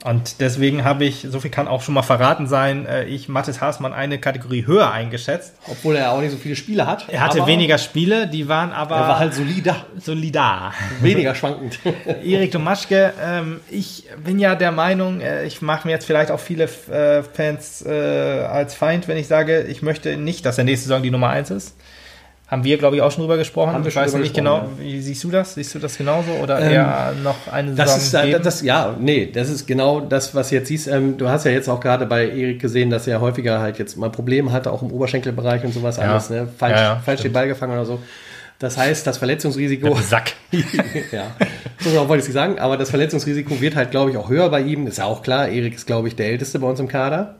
[0.05, 3.61] Und deswegen habe ich, so viel kann auch schon mal verraten sein, äh, ich Mathis
[3.61, 5.55] Haasmann eine Kategorie höher eingeschätzt.
[5.68, 7.07] Obwohl er auch nicht so viele Spiele hat.
[7.09, 10.72] Er hatte weniger Spiele, die waren aber Er war halt solider, solidar.
[11.01, 11.80] weniger schwankend.
[12.24, 16.40] Erik Domaschke, ähm, ich bin ja der Meinung, äh, ich mache mir jetzt vielleicht auch
[16.40, 20.88] viele äh, Fans äh, als Feind, wenn ich sage, ich möchte nicht, dass der nächste
[20.88, 21.74] Saison die Nummer 1 ist.
[22.51, 23.72] Haben wir, glaube ich, auch schon drüber gesprochen.
[23.72, 25.55] Haben ich weiß nicht genau, gesprochen, wie siehst du das?
[25.55, 28.42] Siehst du das genauso oder Ähm, eher noch eine Das Saison ist da- geben?
[28.42, 30.88] das, ja, nee, das ist genau das, was jetzt siehst.
[30.88, 33.99] Ähm, du hast ja jetzt auch gerade bei Erik gesehen, dass er häufiger halt jetzt
[33.99, 36.49] mal Probleme hatte, auch im Oberschenkelbereich und sowas alles, ne?
[36.57, 37.99] Falsch, Ja, ja, falsch den Ball gefangen oder so.
[38.59, 39.94] Das heißt, das Verletzungsrisiko.
[40.01, 40.32] Sack.
[41.12, 41.24] ja,
[41.78, 44.49] so genau wollte ich nicht sagen, aber das Verletzungsrisiko wird halt, glaube ich, auch höher
[44.49, 44.86] bei ihm.
[44.86, 47.36] Ist ja auch klar, Erik ist, glaube ich, der Älteste bei uns im Kader.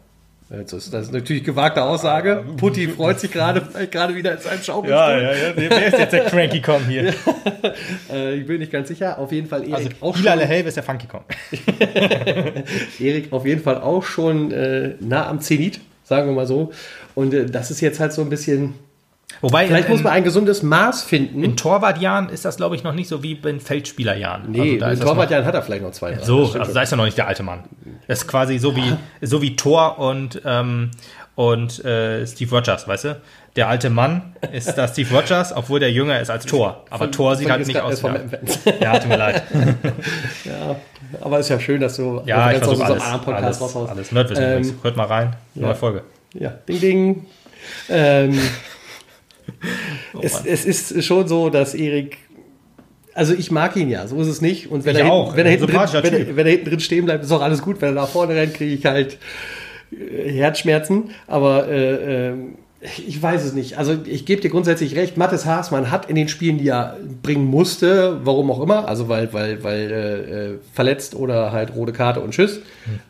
[0.51, 2.42] Jetzt ist das ist natürlich gewagte Aussage.
[2.57, 5.22] Putti freut sich gerade gerade wieder in seinem Schaukelstuhl.
[5.22, 5.53] ja, ja.
[5.55, 7.14] Wer ist jetzt der Cranky Kong hier?
[8.11, 9.18] Äh, ich bin nicht ganz sicher.
[9.18, 11.24] Auf jeden Fall Erik Also, auch Hilal schon, Helve ist der Funky Kong.
[12.99, 16.72] Erik auf jeden Fall auch schon äh, nah am Zenit, sagen wir mal so.
[17.14, 18.74] Und äh, das ist jetzt halt so ein bisschen.
[19.41, 21.45] Wobei, Vielleicht in, muss man ein gesundes Maß finden.
[21.45, 24.51] in Torwartjahren ist das, glaube ich, noch nicht so wie in Feldspielerjahren.
[24.51, 26.12] nee, also, da in ist das noch- Torwartjahren hat er vielleicht noch zwei.
[26.12, 26.24] drei.
[26.24, 27.64] So, also da ist er noch nicht der alte Mann.
[28.09, 30.91] Das ist quasi so wie, so wie Thor und, ähm,
[31.36, 33.20] und äh, Steve Rogers, weißt du?
[33.57, 36.84] Der alte Mann ist da Steve Rogers, obwohl der jünger ist als Thor.
[36.91, 38.09] Aber Von- Thor sieht von halt nicht aus wie.
[38.80, 39.43] Ja, tut mir leid.
[40.45, 40.76] ja,
[41.20, 43.91] aber ist ja schön, dass du Ja, ich aus alles, einem Podcast alles, raushaust.
[43.91, 44.12] alles.
[44.12, 44.74] Nerdwissen Ähm, übrigens.
[44.84, 45.36] Hört mal rein.
[45.55, 45.74] Neue ja.
[45.74, 46.03] Folge.
[46.34, 47.26] Ja, ding, ding.
[47.89, 48.39] Ähm,
[50.14, 52.16] Oh es, es ist schon so, dass Erik.
[53.14, 54.70] Also ich mag ihn ja, so ist es nicht.
[54.70, 55.34] Und wenn, Ich er, auch.
[55.34, 57.42] hinten, wenn, er, hinten drin, wenn, er, wenn er hinten drin stehen bleibt, ist auch
[57.42, 57.80] alles gut.
[57.80, 59.18] Wenn er nach vorne rennt, kriege ich halt
[59.92, 61.11] äh, Herzschmerzen.
[61.26, 62.55] Aber äh, ähm,
[63.07, 63.76] ich weiß es nicht.
[63.76, 65.16] Also ich gebe dir grundsätzlich recht.
[65.16, 69.32] Mathis Haasmann hat in den Spielen, die er bringen musste, warum auch immer, also weil,
[69.32, 72.61] weil, weil äh, äh, verletzt oder halt rote Karte und Tschüss,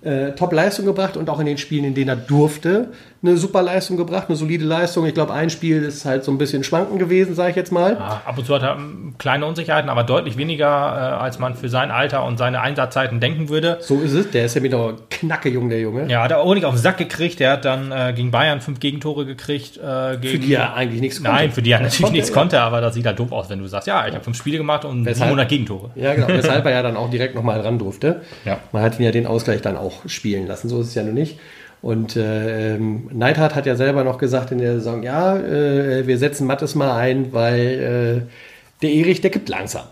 [0.03, 0.11] Hm.
[0.11, 3.97] äh, Top-Leistung gebracht und auch in den Spielen, in denen er durfte, eine super Leistung
[3.97, 5.05] gebracht, eine solide Leistung.
[5.05, 7.95] Ich glaube, ein Spiel ist halt so ein bisschen schwanken gewesen, sage ich jetzt mal.
[7.95, 11.57] Ja, ab und zu hat er ähm, kleine Unsicherheiten, aber deutlich weniger, äh, als man
[11.57, 13.79] für sein Alter und seine Einsatzzeiten denken würde.
[13.81, 14.31] So ist es.
[14.31, 16.09] Der ist ja wieder knacke jung, der Junge.
[16.09, 17.41] Ja, hat er auch nicht auf den Sack gekriegt.
[17.41, 19.79] Der hat dann äh, gegen Bayern fünf Gegentore gekriegt.
[19.79, 21.33] Äh, gegen, Für die er eigentlich nichts konnte.
[21.33, 23.59] Nein, für die er natürlich Konnte nichts konnte, aber das sieht halt doof aus, wenn
[23.59, 25.31] du sagst, ja, ich habe fünf Spiele gemacht und Weshalb?
[25.31, 25.91] 700 Gegentore.
[25.97, 26.29] Ja, genau.
[26.29, 28.23] Weshalb er ja dann auch direkt nochmal ran durfte.
[28.45, 28.59] Ja.
[28.71, 30.69] Man hat ihn ja den Ausgleich dann auch spielen lassen.
[30.69, 31.39] So ist es ja nur nicht.
[31.81, 36.19] Und äh, ähm, Neidhardt hat ja selber noch gesagt in der Saison, ja, äh, wir
[36.19, 38.33] setzen Mattes mal ein, weil äh,
[38.83, 39.87] der Erich, der gibt langsam.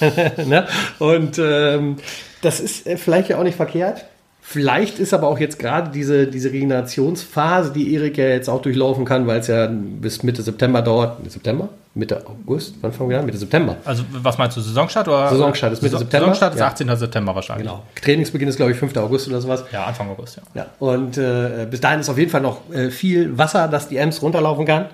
[0.46, 0.66] ne?
[0.98, 1.96] Und ähm,
[2.42, 4.04] das ist äh, vielleicht ja auch nicht verkehrt.
[4.40, 9.04] Vielleicht ist aber auch jetzt gerade diese, diese Regenerationsphase, die Erik ja jetzt auch durchlaufen
[9.04, 11.18] kann, weil es ja bis Mitte September dauert.
[11.28, 11.68] September?
[11.96, 12.74] Mitte August?
[12.82, 13.26] Wann fangen wir an?
[13.26, 13.76] Mitte September.
[13.84, 15.28] Also, was meinst du, Saisonstart oder?
[15.30, 16.24] Saisonstart ist Mitte Saison- September.
[16.26, 16.66] Saisonstart ist Ja.
[16.68, 16.96] 18.
[16.96, 17.66] September wahrscheinlich.
[17.66, 17.82] Genau.
[18.00, 18.96] Trainingsbeginn ist, glaube ich, 5.
[18.98, 19.64] August oder sowas.
[19.72, 20.42] Ja, Anfang August, ja.
[20.62, 20.66] Ja.
[20.78, 24.20] Und äh, bis dahin ist auf jeden Fall noch äh, viel Wasser, dass die Ems
[24.22, 24.86] runterlaufen kann.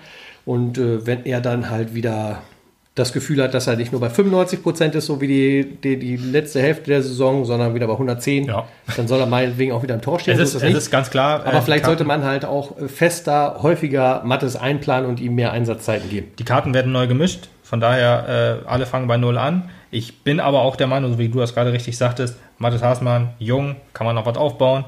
[0.44, 2.38] Und äh, wenn er dann halt wieder
[2.94, 5.98] das Gefühl hat, dass er nicht nur bei 95 Prozent ist, so wie die, die,
[5.98, 8.66] die letzte Hälfte der Saison, sondern wieder bei 110, Ja.
[8.96, 10.34] dann soll er meinetwegen auch wieder im Tor stehen.
[10.34, 11.46] Es ist, das es ist ganz klar.
[11.46, 15.52] Aber äh, vielleicht sollte man halt auch äh, fester, häufiger Mattes einplanen und ihm mehr
[15.52, 16.32] Einsatzzeiten geben.
[16.38, 19.70] Die Karten werden neu gemischt, von daher äh, alle fangen bei Null an.
[19.90, 23.30] Ich bin aber auch der Meinung, so wie du das gerade richtig sagtest, Mathis Hasmann,
[23.38, 24.84] jung, kann man noch was aufbauen.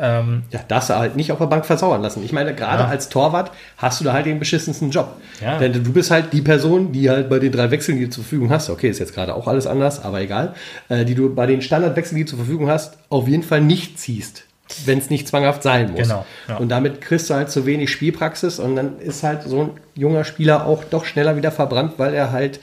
[0.00, 2.22] Ähm, Ja, darfst du halt nicht auf der Bank versauern lassen.
[2.24, 2.88] Ich meine, gerade Ja.
[2.88, 5.16] als Torwart hast du da halt den beschissensten Job.
[5.42, 5.58] Ja.
[5.58, 8.24] Denn du bist halt die Person, die halt bei den drei Wechseln, die du zur
[8.24, 10.54] Verfügung hast, okay, ist jetzt gerade auch alles anders, aber egal,
[10.88, 13.98] äh, die du bei den Standardwechseln, die du zur Verfügung hast, auf jeden Fall nicht
[13.98, 14.44] ziehst,
[14.84, 16.02] wenn es nicht zwanghaft sein muss.
[16.02, 16.56] Genau, ja.
[16.58, 20.24] Und damit kriegst du halt zu wenig Spielpraxis und dann ist halt so ein junger
[20.24, 22.60] Spieler auch doch schneller wieder verbrannt, weil er halt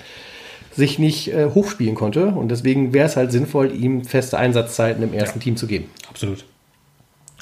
[0.73, 2.27] sich nicht äh, hochspielen konnte.
[2.27, 5.89] Und deswegen wäre es halt sinnvoll, ihm feste Einsatzzeiten im ersten Team zu geben.
[6.09, 6.45] absolut.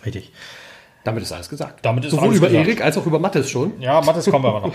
[0.06, 0.32] Richtig.
[1.04, 1.86] Damit ist alles gesagt.
[1.86, 2.68] Damit ist Sowohl alles über gesagt.
[2.68, 3.74] Erik als auch über Mattes schon.
[3.82, 4.74] Ja, Mathis kommen wir aber noch.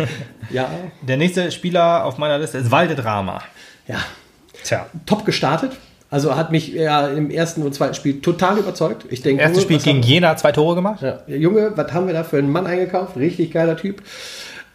[0.50, 0.70] Ja,
[1.02, 3.42] Der nächste Spieler auf meiner Liste ist Walde Drama.
[3.86, 3.98] ja.
[4.64, 5.72] Tja, Top gestartet.
[6.10, 9.04] Also hat mich ja im ersten und zweiten Spiel total überzeugt.
[9.10, 11.02] Ich denke, erstes Spiel gegen Jena, zwei Tore gemacht.
[11.02, 13.16] Ja, Junge, was haben wir da für einen Mann eingekauft?
[13.16, 14.02] Richtig geiler Typ.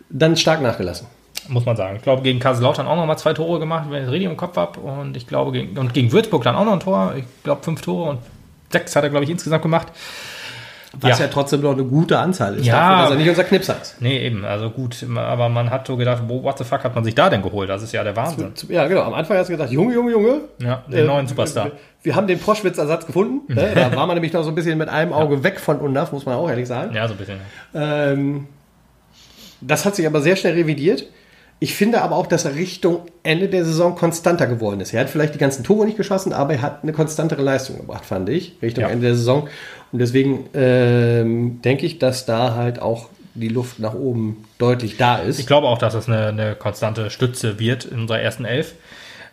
[0.09, 1.07] Dann stark nachgelassen.
[1.47, 1.95] Muss man sagen.
[1.95, 4.37] Ich glaube, gegen Kaiserslautern auch noch mal zwei Tore gemacht, wenn ich es richtig im
[4.37, 4.79] Kopf habe.
[4.81, 7.13] Und ich glaube, gegen, und gegen Würzburg dann auch noch ein Tor.
[7.17, 8.19] Ich glaube, fünf Tore und
[8.71, 9.87] sechs hat er, glaube ich, insgesamt gemacht.
[10.99, 11.31] Was ja, Ja.
[11.31, 12.73] trotzdem noch eine gute Anzahl ist, Ja.
[12.75, 14.01] dafür, dass er nicht unser Knipser ist.
[14.01, 17.05] Nee, eben, also gut, aber man hat so gedacht, wo, what the fuck hat man
[17.05, 17.69] sich da denn geholt?
[17.69, 18.51] Das ist ja der Wahnsinn.
[18.67, 19.03] Ja, genau.
[19.03, 20.41] Am Anfang hast du gesagt, Junge, Junge, Junge.
[20.59, 21.67] Ja, den Äh, neuen Superstar.
[21.67, 21.71] Wir,
[22.03, 23.53] wir haben den Proschwitz-Ersatz gefunden.
[23.53, 23.71] ne?
[23.73, 26.25] Da war man nämlich noch so ein bisschen mit einem Auge weg von UNDAF, muss
[26.25, 26.93] man auch ehrlich sagen.
[26.93, 27.37] Ja, so ein bisschen.
[27.73, 28.47] Ähm,
[29.61, 31.05] das hat sich aber sehr schnell revidiert.
[31.63, 34.95] Ich finde aber auch, dass er Richtung Ende der Saison konstanter geworden ist.
[34.95, 38.03] Er hat vielleicht die ganzen Tore nicht geschossen, aber er hat eine konstantere Leistung gebracht,
[38.03, 38.89] fand ich, Richtung Ja.
[38.89, 39.47] Ende der Saison.
[39.91, 45.17] Und deswegen ähm, denke ich, dass da halt auch die Luft nach oben deutlich da
[45.17, 45.39] ist.
[45.39, 48.73] Ich glaube auch, dass das eine, eine konstante Stütze wird in unserer ersten Elf.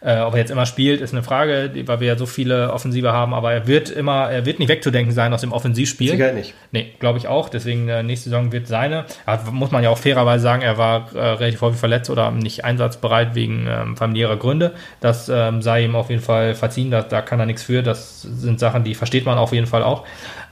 [0.01, 3.13] Äh, ob er jetzt immer spielt, ist eine Frage, weil wir ja so viele Offensive
[3.13, 6.13] haben, aber er wird immer, er wird nicht wegzudenken sein aus dem Offensivspiel.
[6.13, 6.55] Sicherheit nicht.
[6.71, 7.49] Nee, glaube ich auch.
[7.49, 9.07] Deswegen äh, nächste Saison wird seine.
[9.27, 12.65] Aber muss man ja auch fairerweise sagen, er war äh, relativ häufig verletzt oder nicht
[12.65, 14.73] einsatzbereit wegen ähm, familiärer Gründe.
[15.01, 16.93] Das ähm, sei ihm auf jeden Fall verziehen.
[16.93, 17.83] Da, da kann er nichts für.
[17.83, 20.05] Das sind Sachen, die versteht man auf jeden Fall auch.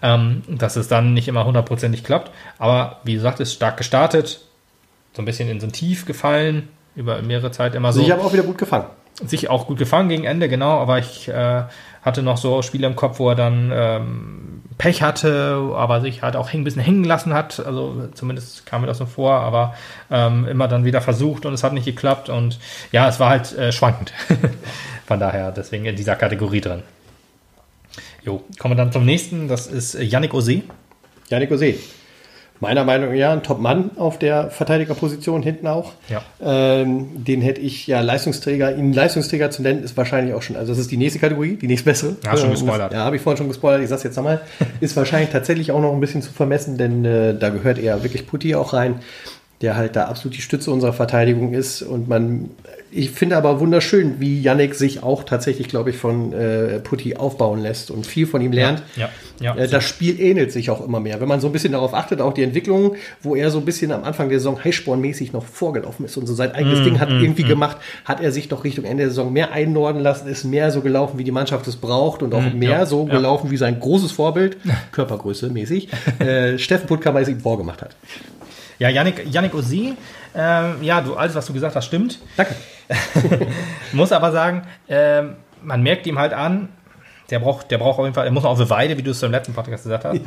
[0.02, 2.32] Ähm, dass es dann nicht immer hundertprozentig klappt.
[2.58, 4.40] Aber wie gesagt, ist stark gestartet.
[5.14, 6.68] So ein bisschen in so ein Tief gefallen.
[6.96, 8.86] Über mehrere Zeit immer so Sich aber auch wieder gut gefangen.
[9.24, 11.62] Sich auch gut gefangen gegen Ende, genau, aber ich äh,
[12.02, 16.36] hatte noch so Spiele im Kopf, wo er dann ähm, Pech hatte, aber sich halt
[16.36, 17.64] auch ein bisschen hängen lassen hat.
[17.64, 19.74] Also zumindest kam mir das so vor, aber
[20.10, 22.58] ähm, immer dann wieder versucht und es hat nicht geklappt und
[22.92, 24.12] ja, es war halt äh, schwankend.
[25.06, 26.82] Von daher deswegen in dieser Kategorie drin.
[28.22, 30.62] Jo, kommen wir dann zum nächsten, das ist äh, Yannick Ose.
[31.28, 31.74] Janik Ose.
[32.60, 35.92] Meiner Meinung nach ja, ein Top-Mann auf der Verteidigerposition hinten auch.
[36.08, 36.22] Ja.
[36.42, 40.72] Ähm, den hätte ich ja Leistungsträger, ihn Leistungsträger zu nennen, ist wahrscheinlich auch schon, also
[40.72, 42.16] das ist die nächste Kategorie, die nächstbessere.
[42.24, 42.92] Ja, schon Äh, gespoilert.
[42.92, 44.40] Ja, habe ich vorhin schon gespoilert, ich sag's jetzt nochmal.
[44.80, 48.26] Ist wahrscheinlich tatsächlich auch noch ein bisschen zu vermessen, denn äh, da gehört eher wirklich
[48.26, 49.00] Putti auch rein,
[49.62, 52.50] der halt da absolut die Stütze unserer Verteidigung ist und man,
[52.90, 57.60] ich finde aber wunderschön, wie Yannick sich auch tatsächlich, glaube ich, von äh, Putti aufbauen
[57.60, 58.82] lässt und viel von ihm lernt.
[58.96, 59.10] Ja,
[59.40, 59.56] ja.
[59.56, 61.20] Äh, Das Spiel ähnelt sich auch immer mehr.
[61.20, 63.92] Wenn man so ein bisschen darauf achtet, auch die Entwicklung, wo er so ein bisschen
[63.92, 67.44] am Anfang der Saison Highsporn-mäßig noch vorgelaufen ist und so sein eigenes Ding hat irgendwie
[67.44, 70.80] gemacht, hat er sich doch Richtung Ende der Saison mehr einnorden lassen, ist mehr so
[70.80, 73.14] gelaufen, wie die Mannschaft es braucht und auch mehr ja, so ja.
[73.14, 74.56] gelaufen, wie sein großes Vorbild,
[74.92, 77.96] Körpergröße mäßig, äh, Steffen Puttkammer es ihm vorgemacht hat.
[78.78, 79.96] Ja, Yannick, Yannick Ose,
[80.36, 82.18] ähm, ja, du, alles, was du gesagt hast, stimmt.
[82.36, 82.54] Danke.
[83.92, 86.68] Muss aber sagen, ähm, man merkt ihm halt an,
[87.30, 89.10] Der braucht, der braucht auf jeden Fall, der muss noch auf eine Weide, wie du
[89.10, 90.20] es im letzten Podcast gesagt hast.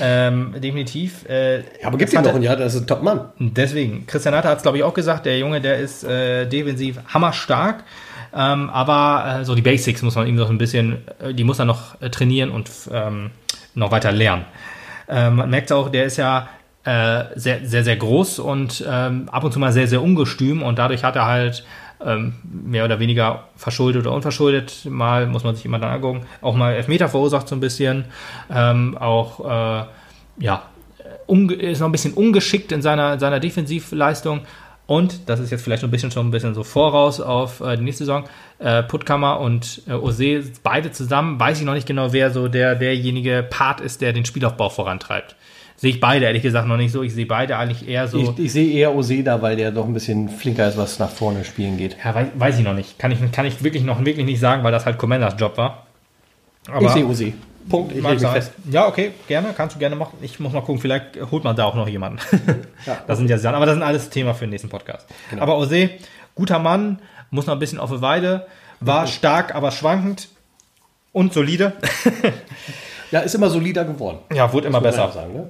[0.00, 1.28] Ähm, definitiv.
[1.28, 3.28] Äh, Ja, aber gibt ihm hat doch ein Jahr, das ist ein Top-Mann.
[3.38, 7.00] Deswegen, Christian Hatter hat es, glaube ich, auch gesagt, der Junge, der ist äh, defensiv
[7.12, 7.84] hammerstark.
[8.34, 11.58] Ähm, aber äh, so die Basics muss man ihm noch ein bisschen, äh, die muss
[11.58, 13.30] er noch äh, trainieren und ähm,
[13.74, 14.46] noch weiter lernen.
[15.08, 16.48] Ähm, man merkt auch, der ist ja
[16.84, 20.78] äh, sehr, sehr, sehr groß und ähm, ab und zu mal sehr, sehr ungestüm und
[20.78, 21.64] dadurch hat er halt
[22.04, 26.54] ähm, mehr oder weniger verschuldet oder unverschuldet, mal muss man sich immer dann angucken, auch
[26.54, 28.04] mal Elfmeter verursacht so ein bisschen,
[28.50, 29.84] ähm, auch äh,
[30.38, 30.62] ja,
[31.58, 34.40] ist noch ein bisschen ungeschickt in seiner, seiner Defensivleistung.
[34.86, 37.82] Und, das ist jetzt vielleicht ein bisschen schon ein bisschen so voraus auf äh, die
[37.82, 38.24] nächste Saison,
[38.58, 42.74] äh, Puttkammer und äh, Ose, beide zusammen, weiß ich noch nicht genau, wer so der,
[42.74, 45.36] derjenige Part ist, der den Spielaufbau vorantreibt.
[45.80, 47.02] Sehe ich beide, ehrlich gesagt, noch nicht so.
[47.02, 48.18] Ich sehe beide eigentlich eher so.
[48.18, 51.44] Ich, ich sehe eher Oseda, weil der doch ein bisschen flinker ist, was nach vorne
[51.44, 51.96] spielen geht.
[52.04, 52.98] ja, weiß, weiß ich noch nicht.
[52.98, 55.86] Kann ich, kann ich wirklich noch wirklich nicht sagen, weil das halt Commanders Job war.
[56.68, 57.32] Aber ich sehe Ose.
[57.68, 57.94] Punkt.
[57.94, 58.52] Ich lege fest.
[58.70, 60.18] Ja, okay, gerne, kannst du gerne machen.
[60.20, 62.18] Ich muss mal gucken, vielleicht holt man da auch noch jemanden.
[62.86, 65.06] Ja, das sind ja Sachen, aber das sind alles Thema für den nächsten Podcast.
[65.38, 65.90] Aber Ose,
[66.34, 67.00] guter Mann,
[67.30, 68.46] muss noch ein bisschen auf die Weide,
[68.80, 70.28] war stark, aber schwankend
[71.12, 71.74] und solide.
[73.10, 74.18] Ja, ist immer solider geworden.
[74.34, 75.10] Ja, wurde immer besser.
[75.10, 75.48] Sagen, ne?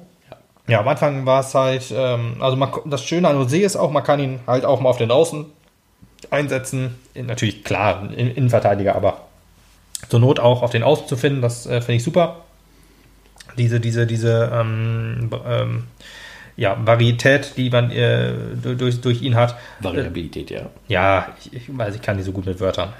[0.69, 0.81] Ja.
[0.81, 4.05] Am Anfang war es halt, ähm, also man, das Schöne an Ose ist auch, man
[4.05, 5.47] kann ihn halt auch mal auf den Außen
[6.31, 6.95] einsetzen.
[7.15, 9.23] Natürlich, klar, in- Innenverteidiger, aber
[10.09, 12.45] zur Not auch auf den Außen zu finden, das äh, finde ich super.
[13.57, 15.85] Diese, diese, diese ähm, ähm,
[16.57, 19.57] ja, Varietät, die man äh, du- durch, durch ihn hat.
[19.81, 20.63] Variabilität, ja.
[20.89, 22.93] Ja, ich, ich weiß, ich kann nicht so gut mit Wörtern.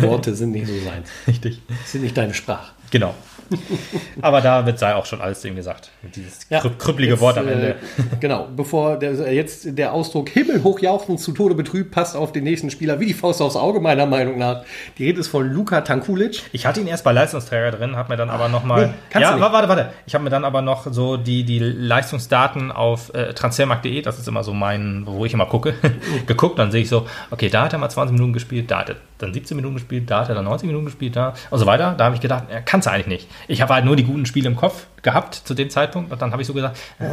[0.00, 1.08] Worte sind nicht so seins.
[1.26, 1.60] Richtig.
[1.68, 2.72] Das sind nicht deine Sprache.
[2.90, 3.14] Genau.
[4.22, 5.90] Aber damit sei auch schon alles ihm gesagt.
[6.14, 6.60] Dieses Ja.
[6.60, 7.68] krü- krüppelige Wort am Jetzt, Ende.
[7.70, 7.74] Äh,
[8.20, 12.70] genau, bevor der, jetzt der Ausdruck himmelhoch jauchzend zu Tode betrübt passt auf den nächsten
[12.70, 14.64] Spieler wie die Faust aufs Auge, meiner Meinung nach.
[14.98, 16.42] Die Rede ist von Luka Tankulic.
[16.52, 18.88] Ich hatte ihn erst bei Leistungsträger drin, habe mir dann aber nochmal.
[18.88, 19.90] nee, kannst ja, warte, warte.
[20.06, 24.28] Ich habe mir dann aber noch so die, die Leistungsdaten auf äh, transfermarkt.de, das ist
[24.28, 25.74] immer so mein, wo ich immer gucke,
[26.26, 26.58] geguckt.
[26.58, 28.96] Dann sehe ich so, okay, da hat er mal 20 Minuten gespielt, da hat er
[29.24, 31.94] dann 17 Minuten gespielt, da hat er dann 90 Minuten gespielt, da und so weiter.
[31.96, 33.28] Da habe ich gedacht, er kann es eigentlich nicht.
[33.48, 36.32] Ich habe halt nur die guten Spiele im Kopf gehabt zu dem Zeitpunkt und dann
[36.32, 37.04] habe ich so gesagt, äh,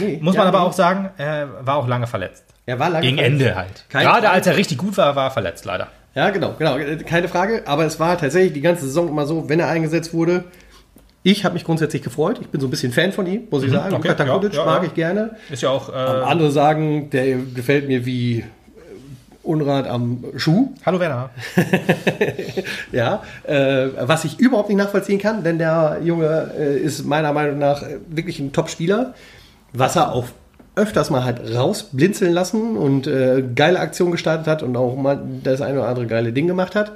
[0.00, 2.44] Nee, muss man aber auch sagen, er war auch lange verletzt.
[2.66, 3.40] Er war lange Gegen verletzt.
[3.40, 3.84] Ende halt.
[3.88, 4.30] Kein Gerade Frage.
[4.30, 5.88] als er richtig gut war, war er verletzt, leider.
[6.14, 7.62] Ja, genau, genau, äh, keine Frage.
[7.66, 10.44] Aber es war tatsächlich die ganze Saison immer so, wenn er eingesetzt wurde.
[11.24, 12.38] Ich habe mich grundsätzlich gefreut.
[12.40, 13.90] Ich bin so ein bisschen Fan von ihm, muss ich sagen.
[13.90, 14.88] Mhm, okay, Luka Tankulic ja, ja, mag ja.
[14.88, 15.36] ich gerne.
[15.50, 15.88] Ist ja auch.
[15.88, 18.44] Äh, Andere sagen, der gefällt mir wie
[19.42, 20.72] Unrat am Schuh.
[20.86, 21.30] Hallo Werner.
[22.92, 27.58] Ja, äh, was ich überhaupt nicht nachvollziehen kann, denn der Junge äh, ist meiner Meinung
[27.58, 29.14] nach äh, wirklich ein Top-Spieler,
[29.72, 30.26] was er auch
[30.76, 35.60] öfters mal hat rausblinzeln lassen und äh, geile Aktionen gestartet hat und auch mal das
[35.60, 36.92] eine oder andere geile Ding gemacht hat.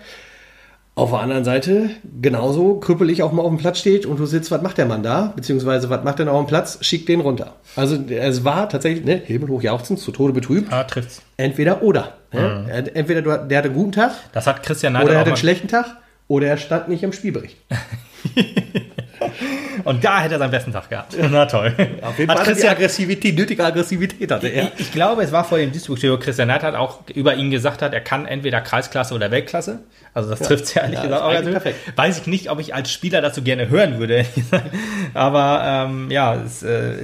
[0.98, 1.90] Auf der anderen Seite,
[2.22, 5.02] genauso krüppelig auch mal auf dem Platz steht und du sitzt, was macht der Mann
[5.02, 5.34] da?
[5.36, 6.78] Beziehungsweise, was macht noch auf dem Platz?
[6.80, 7.52] Schickt den runter.
[7.76, 10.72] Also, es war tatsächlich, ne, himmelhoch jauchzend, zu Tode betrübt.
[10.72, 11.20] Ah, trifft's.
[11.36, 12.14] Entweder oder.
[12.32, 12.64] Ne?
[12.70, 15.20] Er- Entweder du, der hatte einen guten Tag Das hat Christian oder Neidl er auch
[15.20, 15.84] hatte einen schlechten Tag
[16.28, 17.58] oder er stand nicht im Spielbericht.
[19.84, 21.16] Und da hätte er seinen besten Tag gehabt.
[21.18, 21.74] Na toll.
[22.02, 24.64] Auf jeden Hat Fall die Christian, Aggressivität, nötige Aggressivität hatte er.
[24.64, 27.82] ich, ich glaube, es war vor dem Duisburg-Studio, Christian Neidl hat auch über ihn gesagt
[27.82, 29.80] hat, er kann entweder Kreisklasse oder Weltklasse.
[30.14, 31.96] Also das trifft ja ehrlich Ja, gesagt auch eigentlich ganz perfekt.
[31.96, 34.24] Weiß ich nicht, ob ich als Spieler dazu gerne hören würde.
[35.14, 36.94] Aber ähm, ja, ist äh,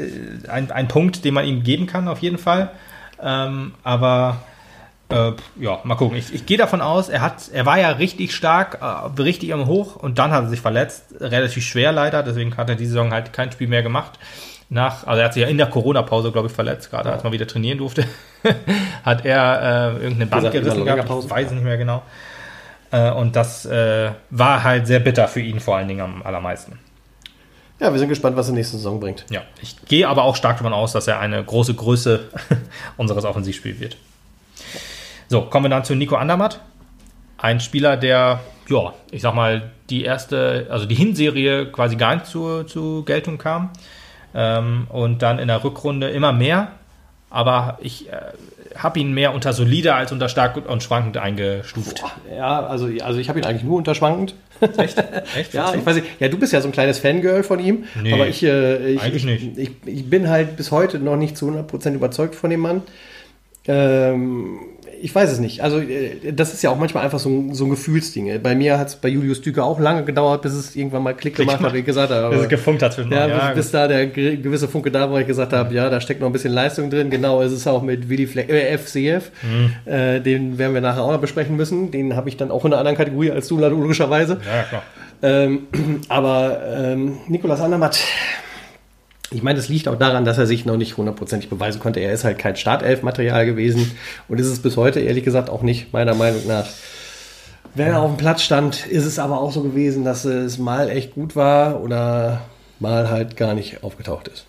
[0.49, 2.71] ein, ein Punkt, den man ihm geben kann, auf jeden Fall.
[3.23, 4.43] Ähm, aber
[5.13, 6.17] äh, ja, mal gucken.
[6.17, 9.67] Ich, ich gehe davon aus, er hat, er war ja richtig stark, äh, richtig im
[9.67, 13.13] Hoch und dann hat er sich verletzt, relativ schwer leider, deswegen hat er diese Saison
[13.13, 14.19] halt kein Spiel mehr gemacht.
[14.69, 17.33] Nach, also er hat sich ja in der Corona-Pause, glaube ich, verletzt, gerade als man
[17.33, 18.07] wieder trainieren durfte,
[19.05, 22.03] hat er äh, irgendeine Band gerissen gehabt, ich weiß nicht mehr genau.
[22.91, 26.79] Äh, und das äh, war halt sehr bitter für ihn vor allen Dingen am allermeisten.
[27.81, 29.25] Ja, wir sind gespannt, was die nächste Saison bringt.
[29.29, 32.29] Ja, ich gehe aber auch stark davon aus, dass er eine große Größe
[32.97, 33.97] unseres Offensivspiels wird.
[35.33, 36.61] So, kommen wir dann zu Nico Andermatt.
[37.39, 42.27] Ein Spieler, der, ja, ich sag mal, die erste, also die Hinserie quasi gar nicht
[42.27, 43.71] zur, zur Geltung kam.
[44.35, 46.73] Ähm, und dann in der Rückrunde immer mehr.
[47.31, 48.17] Aber ich äh,
[48.77, 52.05] habe ihn mehr unter solide als unter stark und schwankend eingestuft.
[52.37, 54.35] Ja, also, also ich habe ihn eigentlich nur unterschwankend.
[54.77, 55.03] Echt?
[55.35, 55.55] Echt?
[55.55, 56.09] Ja, ich weiß nicht.
[56.21, 57.85] Ja, du bist ja so ein kleines Fangirl von ihm.
[58.03, 59.57] Nee, aber ich, äh, ich, eigentlich ich, nicht.
[59.57, 62.83] Ich, ich bin halt bis heute noch nicht zu 100% überzeugt von dem Mann.
[63.67, 64.59] Ähm,
[65.03, 65.61] ich weiß es nicht.
[65.63, 68.41] Also, äh, das ist ja auch manchmal einfach so ein, so ein Gefühlsding.
[68.43, 71.37] Bei mir hat es bei Julius Düker auch lange gedauert, bis es irgendwann mal Klick
[71.37, 72.27] gemacht hat, wie ich gesagt habe.
[72.27, 75.11] Aber- ist gefunkt hat Ja, ja, bis, bis da der ge- gewisse Funke da war,
[75.13, 77.11] wo ich gesagt habe, ja, da steckt noch ein bisschen Leistung drin.
[77.11, 79.31] Genau, ist es auch mit Willi Fleck, äh, FCF.
[79.43, 79.93] Mhm.
[79.93, 81.91] Äh, den werden wir nachher auch noch besprechen müssen.
[81.91, 84.39] Den habe ich dann auch in einer anderen Kategorie als du, logischerweise.
[84.47, 84.83] ja, klar.
[85.25, 85.67] Ähm,
[86.09, 87.99] aber ähm, Nikolas Andermatt,
[89.35, 92.01] ich meine, das liegt auch daran, dass er sich noch nicht hundertprozentig beweisen konnte.
[92.01, 93.91] Er ist halt kein Startelf-Material gewesen
[94.29, 96.67] und ist es bis heute ehrlich gesagt auch nicht, meiner Meinung nach.
[97.75, 100.91] Wenn er auf dem Platz stand, ist es aber auch so gewesen, dass es mal
[100.91, 102.43] echt gut war oder
[102.81, 104.47] mal halt gar nicht aufgetaucht ist.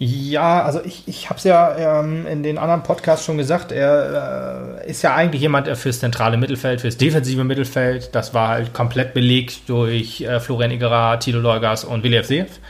[0.00, 4.78] Ja, also ich, ich habe es ja ähm, in den anderen Podcasts schon gesagt, er
[4.84, 8.14] äh, ist ja eigentlich jemand fürs zentrale Mittelfeld, fürs defensive Mittelfeld.
[8.14, 12.60] Das war halt komplett belegt durch äh, Florian Igera, Tilo Leugas und Willi Seev.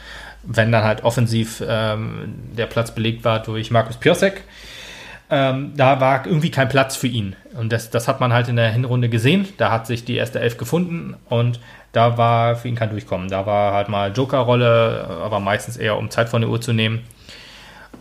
[0.51, 4.44] Wenn dann halt offensiv ähm, der Platz belegt war durch Markus Piosek.
[5.30, 7.36] Ähm, da war irgendwie kein Platz für ihn.
[7.55, 9.46] Und das, das hat man halt in der Hinrunde gesehen.
[9.59, 11.61] Da hat sich die erste Elf gefunden und
[11.92, 13.28] da war für ihn kein Durchkommen.
[13.28, 17.05] Da war halt mal Joker-Rolle, aber meistens eher um Zeit von der Uhr zu nehmen.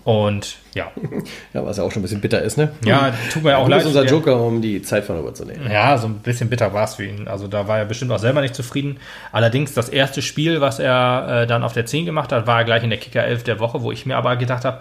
[0.07, 0.89] Und ja.
[1.53, 2.71] Ja, was ja auch schon ein bisschen bitter ist, ne?
[2.85, 3.81] Ja, tut mir auch leid.
[3.81, 5.69] ist unser Joker, um die Zeit von der Uhr zu nehmen.
[5.69, 7.27] Ja, so ein bisschen bitter war es für ihn.
[7.27, 9.01] Also da war er bestimmt auch selber nicht zufrieden.
[9.33, 12.63] Allerdings das erste Spiel, was er äh, dann auf der 10 gemacht hat, war er
[12.63, 14.79] gleich in der Kicker 11 der Woche, wo ich mir aber gedacht habe,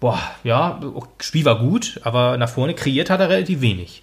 [0.00, 0.80] boah, ja,
[1.20, 4.02] Spiel war gut, aber nach vorne kreiert hat er relativ wenig.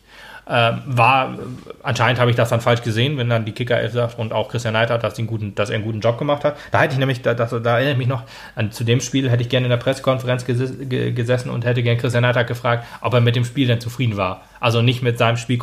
[0.54, 1.38] Ähm, war,
[1.82, 4.50] anscheinend habe ich das dann falsch gesehen, wenn dann die Kicker 11 sagt und auch
[4.50, 6.58] Christian Neidhardt, dass, dass er einen guten Job gemacht hat.
[6.72, 8.24] Da hätte ich nämlich, da, das, da erinnere ich mich noch,
[8.56, 11.98] an, zu dem Spiel hätte ich gerne in der Pressekonferenz ges gesessen und hätte gerne
[11.98, 14.42] Christian Neidhardt gefragt, ob er mit dem Spiel denn zufrieden war.
[14.60, 15.58] Also nicht mit seinem Spiel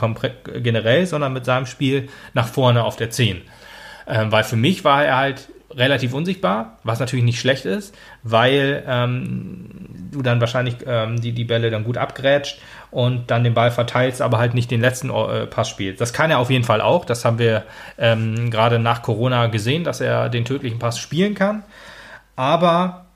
[0.62, 3.42] generell, sondern mit seinem Spiel nach vorne auf der 10.
[4.06, 8.82] Ähm, weil für mich war er halt relativ unsichtbar, was natürlich nicht schlecht ist, weil
[8.86, 9.66] ähm,
[10.10, 12.58] du dann wahrscheinlich ähm, die, die Bälle dann gut abgrätscht
[12.90, 16.00] und dann den Ball verteilst, aber halt nicht den letzten äh, Pass spielst.
[16.00, 17.04] Das kann er auf jeden Fall auch.
[17.04, 17.64] Das haben wir
[17.98, 21.64] ähm, gerade nach Corona gesehen, dass er den tödlichen Pass spielen kann.
[22.36, 23.06] Aber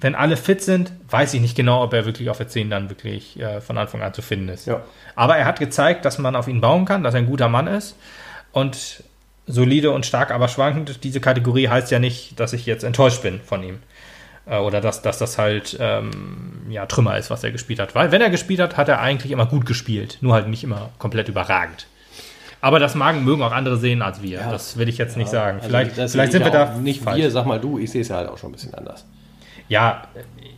[0.00, 2.90] wenn alle fit sind, weiß ich nicht genau, ob er wirklich auf der 10 dann
[2.90, 4.66] wirklich äh, von Anfang an zu finden ist.
[4.66, 4.82] Ja.
[5.16, 7.66] Aber er hat gezeigt, dass man auf ihn bauen kann, dass er ein guter Mann
[7.66, 7.96] ist.
[8.52, 9.02] Und
[9.46, 11.02] solide und stark, aber schwankend.
[11.04, 13.78] Diese Kategorie heißt ja nicht, dass ich jetzt enttäuscht bin von ihm.
[14.48, 17.94] Äh, oder dass, dass das halt ähm, ja, Trümmer ist, was er gespielt hat.
[17.94, 20.18] Weil wenn er gespielt hat, hat er eigentlich immer gut gespielt.
[20.20, 21.86] Nur halt nicht immer komplett überragend.
[22.60, 24.40] Aber das magen, mögen auch andere sehen als wir.
[24.40, 24.50] Ja.
[24.50, 25.58] Das will ich jetzt ja, nicht sagen.
[25.58, 26.74] Also vielleicht, vielleicht sind wir da.
[26.76, 27.18] Nicht falsch.
[27.18, 29.04] wir, sag mal du, ich sehe es ja halt auch schon ein bisschen anders.
[29.68, 30.08] Ja,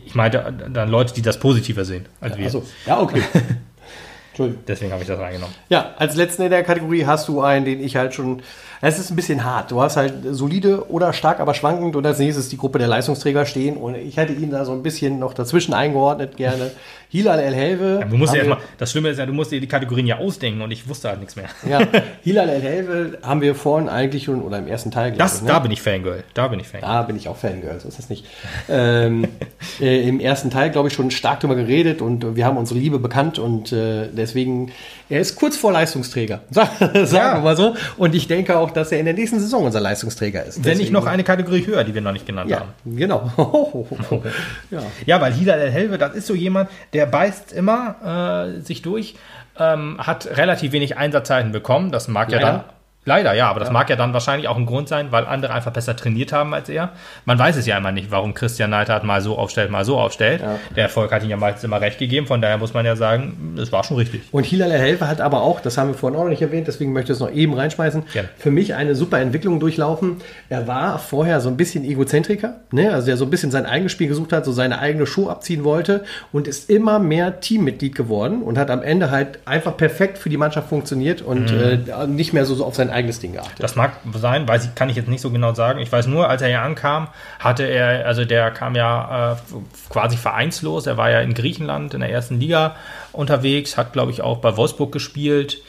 [0.05, 2.45] ich meinte dann Leute, die das positiver sehen als ja, wir.
[2.45, 3.21] Also, ja, okay.
[4.29, 4.63] Entschuldigung.
[4.67, 5.53] Deswegen habe ich das reingenommen.
[5.69, 8.41] Ja, als letzten in der Kategorie hast du einen, den ich halt schon.
[8.83, 9.69] Es ist ein bisschen hart.
[9.69, 13.45] Du hast halt solide oder stark, aber schwankend und als nächstes die Gruppe der Leistungsträger
[13.45, 13.77] stehen.
[13.77, 16.71] Und ich hätte ihn da so ein bisschen noch dazwischen eingeordnet gerne.
[17.09, 17.97] Hilal El Helve.
[17.99, 20.17] Ja, du musst ja erstmal, das Schlimme ist ja, du musst dir die Kategorien ja
[20.17, 21.49] ausdenken und ich wusste halt nichts mehr.
[21.69, 21.81] Ja,
[22.23, 25.49] Hilal El Helve haben wir vorhin eigentlich schon, oder im ersten Teil, das, ich, ne?
[25.49, 26.23] Da bin ich Fangirl.
[26.33, 26.89] Da bin ich Fangirl.
[26.89, 28.25] Da bin ich auch Fangirl, so ist das nicht.
[28.69, 29.27] ähm,
[29.81, 32.97] äh, Im ersten Teil, glaube ich, schon stark drüber geredet und wir haben unsere Liebe
[32.97, 34.71] bekannt und äh, deswegen,
[35.11, 36.41] er ist kurz vor Leistungsträger.
[36.49, 37.35] Sagen ja.
[37.35, 37.75] wir mal so.
[37.97, 40.57] Und ich denke auch, dass er in der nächsten Saison unser Leistungsträger ist.
[40.57, 42.71] Wenn deswegen, nicht noch eine Kategorie höher, die wir noch nicht genannt ja, haben.
[42.85, 43.29] Genau.
[44.71, 44.81] ja.
[45.05, 49.15] ja, weil Hilal El Helve, das ist so jemand, der beißt immer äh, sich durch,
[49.59, 51.91] ähm, hat relativ wenig Einsatzzeiten bekommen.
[51.91, 52.41] Das mag Leider.
[52.41, 52.63] ja dann
[53.03, 53.73] Leider, ja, aber das ja.
[53.73, 56.69] mag ja dann wahrscheinlich auch ein Grund sein, weil andere einfach besser trainiert haben als
[56.69, 56.91] er.
[57.25, 60.41] Man weiß es ja immer nicht, warum Christian Neidhardt mal so aufstellt, mal so aufstellt.
[60.41, 60.59] Ja.
[60.75, 63.55] Der Erfolg hat ihm ja meistens immer recht gegeben, von daher muss man ja sagen,
[63.57, 64.21] das war schon richtig.
[64.31, 66.93] Und Hilal Helfer hat aber auch, das haben wir vorhin auch noch nicht erwähnt, deswegen
[66.93, 68.29] möchte ich es noch eben reinschmeißen, Gerne.
[68.37, 70.17] für mich eine super Entwicklung durchlaufen.
[70.49, 72.93] Er war vorher so ein bisschen Egozentriker, ne?
[72.93, 75.63] also der so ein bisschen sein eigenes Spiel gesucht hat, so seine eigene Show abziehen
[75.63, 80.29] wollte und ist immer mehr Teammitglied geworden und hat am Ende halt einfach perfekt für
[80.29, 81.89] die Mannschaft funktioniert und mhm.
[81.89, 83.61] äh, nicht mehr so, so auf sein eigenes Ding geachtet.
[83.61, 85.79] Das mag sein, weiß ich, kann ich jetzt nicht so genau sagen.
[85.79, 87.07] Ich weiß nur, als er hier ankam,
[87.39, 89.35] hatte er, also der kam ja äh,
[89.89, 90.87] quasi vereinslos.
[90.87, 92.75] Er war ja in Griechenland in der ersten Liga
[93.11, 95.61] unterwegs, hat, glaube ich, auch bei Wolfsburg gespielt.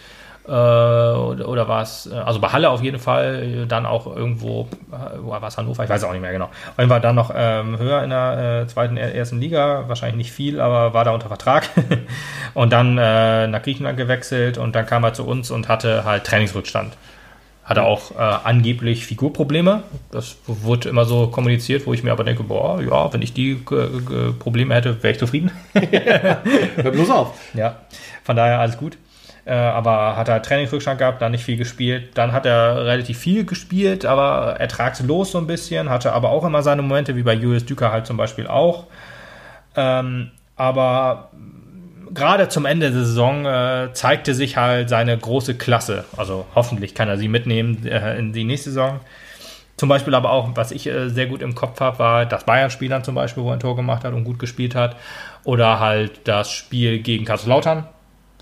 [0.47, 4.68] Äh, oder, oder war es, äh, also bei Halle auf jeden Fall, dann auch irgendwo,
[4.90, 6.51] äh, war es Hannover, ich weiß auch nicht mehr genau.
[6.76, 10.61] Jeden Fall dann noch ähm, höher in der äh, zweiten, ersten Liga, wahrscheinlich nicht viel,
[10.61, 11.68] aber war da unter Vertrag.
[12.55, 16.24] und dann äh, nach Griechenland gewechselt und dann kam er zu uns und hatte halt
[16.24, 16.97] Trainingsrückstand.
[17.62, 19.84] Hatte auch äh, angeblich Figurprobleme.
[20.11, 23.53] Das wurde immer so kommuniziert, wo ich mir aber denke, boah, ja, wenn ich die
[23.53, 25.53] äh, Probleme hätte, wäre ich zufrieden.
[25.72, 27.38] Hör bloß auf.
[27.55, 27.76] Ja,
[28.24, 28.99] von daher alles gut.
[29.45, 32.11] Äh, aber hat er Trainingsrückstand gehabt, dann nicht viel gespielt.
[32.14, 35.90] Dann hat er relativ viel gespielt, aber ertragslos so ein bisschen.
[35.90, 38.86] Hatte aber auch immer seine Momente, wie bei Julius Düker halt zum Beispiel auch.
[39.74, 41.30] Ähm, aber
[42.14, 46.05] gerade zum Ende der Saison äh, zeigte sich halt seine große Klasse.
[46.16, 49.01] Also hoffentlich kann er sie mitnehmen äh, in die nächste Saison.
[49.76, 52.88] Zum Beispiel aber auch, was ich äh, sehr gut im Kopf habe, war das Bayern-Spiel
[52.88, 54.97] dann zum Beispiel, wo er ein Tor gemacht hat und gut gespielt hat.
[55.45, 57.88] Oder halt das Spiel gegen Kaiserslautern,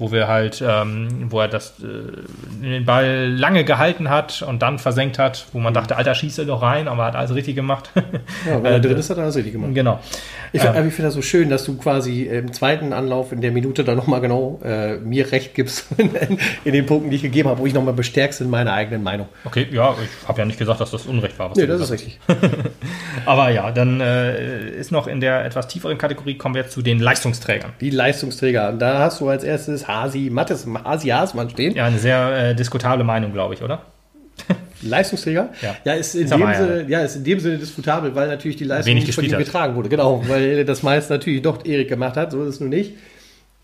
[0.01, 4.79] wo wir halt, ähm, wo er das, äh, den Ball lange gehalten hat und dann
[4.79, 7.91] versenkt hat, wo man dachte, Alter, schieße doch rein, aber er hat alles richtig gemacht.
[8.47, 9.75] Ja, weil er drin ist, hat er das richtig gemacht.
[9.75, 10.01] genau.
[10.53, 13.53] Ich, aber ich finde das so schön, dass du quasi im zweiten Anlauf in der
[13.53, 16.11] Minute dann nochmal genau äh, mir recht gibst in,
[16.65, 19.29] in den Punkten, die ich gegeben habe, wo ich nochmal bestärkst in meiner eigenen Meinung.
[19.45, 21.51] Okay, ja, ich habe ja nicht gesagt, dass das Unrecht war.
[21.51, 22.19] Was Nee, das ist richtig.
[23.27, 26.81] Aber ja, dann äh, ist noch in der etwas tieferen Kategorie, kommen wir jetzt zu
[26.81, 27.73] den Leistungsträgern.
[27.81, 28.73] Die Leistungsträger.
[28.73, 31.75] Da hast du als erstes Hasi, Mattes, Hasi Hasmann stehen.
[31.75, 33.83] Ja, eine sehr äh, diskutable Meinung, glaube ich, oder?
[34.83, 35.51] Leistungsträger?
[35.85, 35.93] Ja.
[35.95, 36.55] ist in Sag dem ja.
[36.55, 39.33] Sinne, ja, ist in dem Sinne diskutabel, weil natürlich die Leistung Wenig nicht von ihm
[39.33, 39.39] hat.
[39.39, 39.89] getragen wurde.
[39.89, 42.95] Genau, weil das meist natürlich doch Erik gemacht hat, so ist es nun nicht.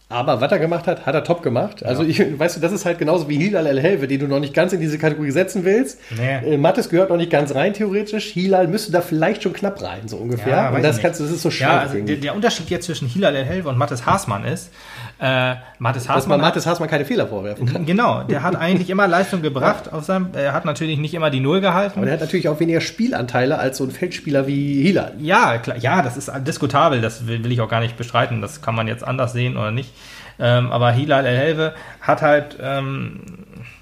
[0.08, 1.84] Aber was er gemacht hat, hat er top gemacht.
[1.84, 4.38] Also, ich, weißt du, das ist halt genauso wie Hilal El Helve, den du noch
[4.38, 5.98] nicht ganz in diese Kategorie setzen willst.
[6.16, 6.54] Nee.
[6.54, 8.26] Äh, Mattes gehört noch nicht ganz rein, theoretisch.
[8.26, 10.52] Hilal müsste da vielleicht schon knapp rein, so ungefähr.
[10.56, 11.80] Ja, Und das kannst das ist so Ja, schade.
[11.80, 12.12] also irgendwie.
[12.14, 14.70] der, der Unterschied jetzt zwischen Hilal El Helve und Mattes Haasmann ist,
[15.18, 17.86] äh, Mattes dass man Mattes Hasmann keine Fehler vorwerfen kann.
[17.86, 21.40] genau, der hat eigentlich immer Leistung gebracht auf seinem, er hat natürlich nicht immer die
[21.40, 21.98] Null gehalten.
[21.98, 25.14] Aber der hat natürlich auch weniger Spielanteile als so ein Feldspieler wie Hilal.
[25.18, 28.60] Ja, klar, ja, das ist diskutabel, das will, will ich auch gar nicht bestreiten, das
[28.60, 29.90] kann man jetzt anders sehen oder nicht.
[30.38, 33.20] Ähm, aber Hilal El Helve hat halt, ähm,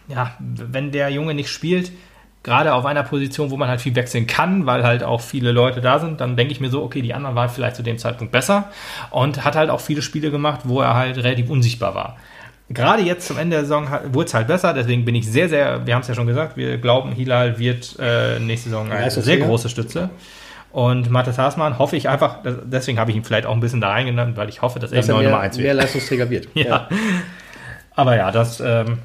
[0.06, 1.90] ja, wenn der Junge nicht spielt,
[2.44, 5.80] gerade auf einer Position, wo man halt viel wechseln kann, weil halt auch viele Leute
[5.80, 8.30] da sind, dann denke ich mir so, okay, die anderen waren vielleicht zu dem Zeitpunkt
[8.32, 8.70] besser
[9.10, 12.16] und hat halt auch viele Spiele gemacht, wo er halt relativ unsichtbar war.
[12.70, 15.86] Gerade jetzt zum Ende der Saison wurde es halt besser, deswegen bin ich sehr, sehr,
[15.86, 19.00] wir haben es ja schon gesagt, wir glauben, Hilal wird äh, nächste Saison eine sehr
[19.02, 19.46] Leistungsträger.
[19.46, 20.10] große Stütze.
[20.72, 23.90] Und Mathis Haasmann hoffe ich einfach, deswegen habe ich ihn vielleicht auch ein bisschen da
[23.90, 25.76] reingenommen, weil ich hoffe, dass er Dass er mehr, Nummer 1 mehr wird.
[25.76, 26.48] Leistungsträger wird.
[26.54, 26.88] Ja.
[27.94, 28.98] Aber ja, das ähm,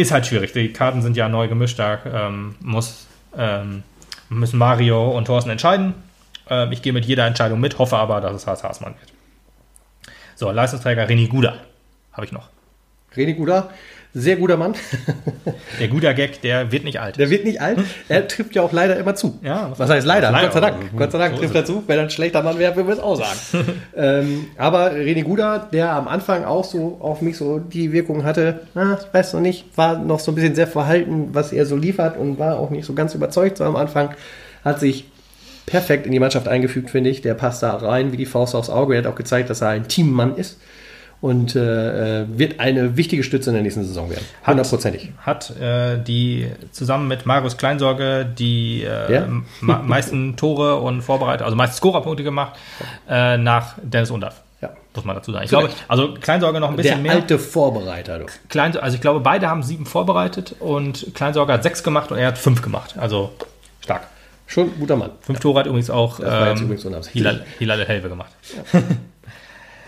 [0.00, 0.52] ist halt schwierig.
[0.52, 3.82] Die Karten sind ja neu gemischt, da ähm, muss, ähm,
[4.28, 5.94] müssen Mario und Thorsten entscheiden.
[6.48, 9.12] Ähm, ich gehe mit jeder Entscheidung mit, hoffe aber, dass es Haas Haasmann wird.
[10.34, 11.54] So, Leistungsträger René Guda
[12.12, 12.48] habe ich noch.
[13.14, 13.70] René Guda,
[14.12, 14.74] sehr guter Mann.
[15.78, 17.16] Der Guda Gag, der wird nicht alt.
[17.16, 17.78] Der wird nicht alt.
[18.08, 19.38] Er trifft ja auch leider immer zu.
[19.42, 20.30] Ja, Was heißt leider?
[20.30, 20.46] Leider.
[20.48, 20.76] Gott sei Dank.
[20.96, 21.84] Gott sei Dank So trifft er zu.
[21.86, 23.68] Wenn er ein schlechter Mann wäre, würden wir es auch sagen.
[23.96, 28.60] ähm, aber René Guda, der am Anfang auch so auf mich so die Wirkung hatte,
[28.74, 32.16] ich weiß noch nicht, war noch so ein bisschen sehr verhalten, was er so liefert
[32.16, 34.10] und war auch nicht so ganz überzeugt so am Anfang,
[34.64, 35.04] hat sich
[35.66, 37.22] perfekt in die Mannschaft eingefügt, finde ich.
[37.22, 38.94] Der passt da rein wie die Faust aufs Auge.
[38.94, 40.58] Er hat auch gezeigt, dass er ein Teammann ist
[41.20, 44.24] und äh, äh, wird eine wichtige Stütze in der nächsten Saison werden.
[44.42, 45.12] Hat- Hundertprozentig.
[45.18, 49.26] hat äh, die zusammen mit Marius Kleinsorge die äh, Ja.
[49.60, 52.58] meisten Tore und Vorbereitet, also meisten Scorerpunkte gemacht
[53.08, 54.40] äh, nach Dennis Undaff.
[54.62, 54.70] Ja.
[54.94, 55.44] Muss man dazu sagen.
[55.44, 57.12] Ich Zu glaube, also Kleinsorge noch ein Der bisschen mehr.
[57.12, 58.26] alte Vorbereiter, du.
[58.48, 62.28] Klein, also ich glaube, beide haben sieben vorbereitet und Kleinsorge hat sechs gemacht und er
[62.28, 62.94] hat fünf gemacht.
[62.98, 63.32] Also
[63.82, 64.02] stark.
[64.46, 65.10] Schon ein guter Mann.
[65.20, 66.78] Fünf Tore hat übrigens auch ähm.
[67.12, 68.30] Hilal, Hilal Helve gemacht.
[68.72, 68.80] Ja,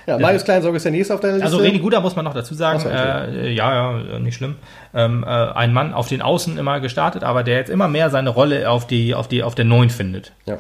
[0.06, 1.46] Marius Kleinsorge ist der nächste auf deiner Liste.
[1.46, 3.46] Also René Guda muss man noch dazu sagen, so, okay.
[3.46, 4.56] äh, ja, ja, nicht schlimm.
[4.94, 8.30] Ähm, äh, ein Mann auf den Außen immer gestartet, aber der jetzt immer mehr seine
[8.30, 10.32] Rolle auf die, auf die, auf der Neun findet.
[10.46, 10.58] Ja.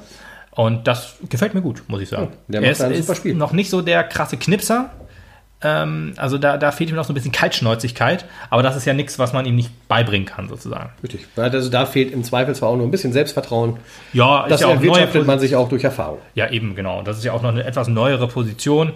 [0.54, 2.28] Und das gefällt mir gut, muss ich sagen.
[2.46, 3.34] der er macht ist, ein ist super Spiel.
[3.34, 4.90] noch nicht so der krasse Knipser.
[5.64, 8.92] Ähm, also da, da fehlt ihm noch so ein bisschen Kaltschnäuzigkeit, aber das ist ja
[8.94, 10.90] nichts, was man ihm nicht beibringen kann, sozusagen.
[11.02, 11.26] Richtig.
[11.36, 13.76] Weil Also da fehlt im Zweifel zwar auch nur ein bisschen Selbstvertrauen.
[14.12, 16.18] Ja, Das ist ja auch erwirtschaftet man sich auch durch Erfahrung.
[16.34, 17.02] Ja, eben, genau.
[17.02, 18.92] Das ist ja auch noch eine etwas neuere Position.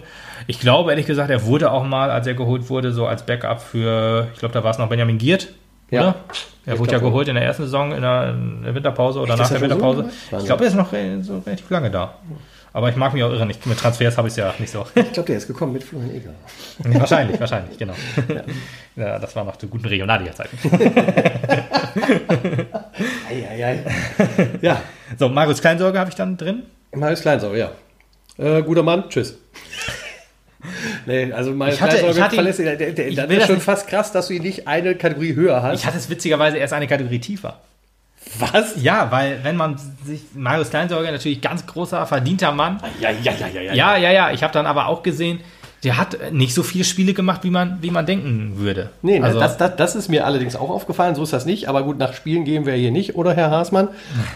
[0.47, 3.61] Ich glaube, ehrlich gesagt, er wurde auch mal, als er geholt wurde, so als Backup
[3.61, 5.49] für, ich glaube, da war es noch Benjamin Giert,
[5.89, 6.01] Ja.
[6.01, 6.15] oder?
[6.65, 9.35] Er Ich wurde ja geholt in der ersten Saison, in der, in der Winterpause oder
[9.35, 10.01] Echt, nach der er so Winterpause.
[10.01, 10.41] lange?
[10.41, 10.91] ich glaube, er ist noch
[11.21, 12.13] so relativ lange da.
[12.77, 13.65] Aber ich mag mich auch irre nicht.
[13.65, 14.85] Mit Transfers habe ich es ja nicht so.
[14.93, 16.29] Ich glaube, der ist gekommen mit Florian Eger.
[16.99, 17.95] wahrscheinlich, wahrscheinlich, genau.
[18.95, 19.17] Ja.
[19.17, 20.55] das war noch zu guten Regionalliga-Zeiten.
[23.29, 23.79] Eieiei.
[24.61, 24.79] ja,
[25.17, 26.63] So, Marius Kleinsorge habe ich dann drin.
[26.95, 27.71] Marius Kleinsorge, ja.
[28.37, 29.39] Äh, guter Mann, tschüss.
[31.07, 33.27] nee, also Marius Ich hatte- Kleinsorge ich hatte ihn- verlässt der, der, der, ich das
[33.31, 35.79] ist schon nicht- fast krass, dass du ihn nicht eine Kategorie höher hast.
[35.79, 37.59] Ich hatte es witzigerweise erst eine Kategorie tiefer.
[38.39, 38.81] Was?
[38.81, 42.79] Ja, weil wenn man sich Marius Kleinsorge natürlich ganz großer, verdienter Mann.
[42.99, 43.73] Ja, ja, ja, ja, ja.
[43.73, 44.31] Ja, ja, ja.
[44.31, 45.39] Ich habe dann aber auch gesehen,
[45.83, 48.89] der hat nicht so viele Spiele gemacht, wie man, wie man denken würde.
[49.01, 51.69] Nee, also, das, das, das ist mir allerdings auch aufgefallen, so ist das nicht.
[51.69, 53.89] Aber gut, nach Spielen gehen wir hier nicht, oder Herr Haasmann?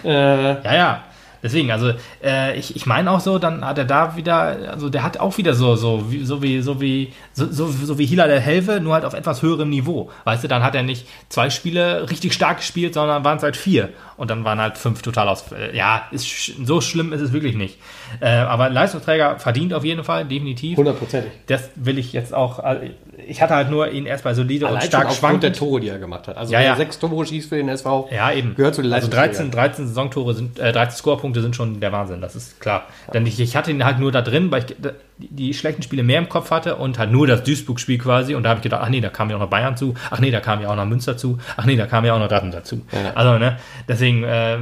[0.03, 0.09] Äh,
[0.63, 1.03] ja, ja.
[1.43, 1.91] Deswegen, also
[2.23, 5.37] äh, ich, ich meine auch so, dann hat er da wieder, also der hat auch
[5.37, 8.79] wieder so, so wie, so wie, so wie, so, so, so wie Hila der Helve,
[8.79, 10.09] nur halt auf etwas höherem Niveau.
[10.23, 13.57] Weißt du, dann hat er nicht zwei Spiele richtig stark gespielt, sondern waren es halt
[13.57, 13.89] vier.
[14.17, 15.45] Und dann waren halt fünf total aus.
[15.51, 16.27] Äh, ja, ist,
[16.63, 17.79] so schlimm ist es wirklich nicht.
[18.19, 20.77] Äh, aber Leistungsträger verdient auf jeden Fall, definitiv.
[20.77, 21.31] hundertprozentig.
[21.47, 22.59] Das will ich jetzt auch.
[22.63, 22.91] äh,
[23.27, 25.57] Ich hatte halt nur ihn erst bei solide und Allein schon stark aufgrund der schwankend.
[25.57, 26.37] Tore, die er gemacht hat.
[26.37, 26.75] Also Ja, ja.
[26.75, 28.53] sechs Tore schießt für den SV, Ja, eben.
[28.53, 29.49] gehört zu den Also Leistungsträgern.
[29.49, 32.87] 13, 13 Saisontore sind, äh, 13 Scorerpunkte Punkte sind schon der Wahnsinn, das ist klar.
[33.13, 34.75] Denn ich, ich hatte ihn halt nur da drin, weil ich
[35.17, 38.35] die, schlechten Spiele mehr im Kopf hatte und halt nur das Duisburg-Spiel quasi.
[38.35, 40.19] Und da habe ich gedacht, ach nee, da kam ja auch noch Bayern zu, ach
[40.19, 42.27] nee, da kam ja auch noch Münster zu, ach nee, da kam ja auch noch
[42.27, 42.85] Dortmund dazu.
[42.91, 43.13] Ja.
[43.15, 43.57] Also, ne,
[43.87, 44.57] deswegen, äh,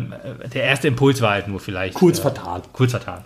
[0.54, 1.96] der erste Impuls war halt nur vielleicht.
[1.96, 2.62] Kurz äh, vertan.
[2.72, 3.24] Kurz vertan.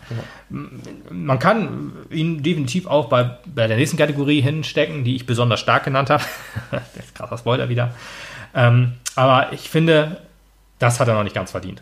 [1.10, 5.84] Man kann ihn definitiv auch bei, bei der nächsten Kategorie hinstecken, die ich besonders stark
[5.84, 6.24] genannt habe.
[6.72, 7.94] das ist krasser Spoiler wieder.
[8.56, 10.22] Ähm, aber ich finde,
[10.80, 11.82] das hat er noch nicht ganz verdient.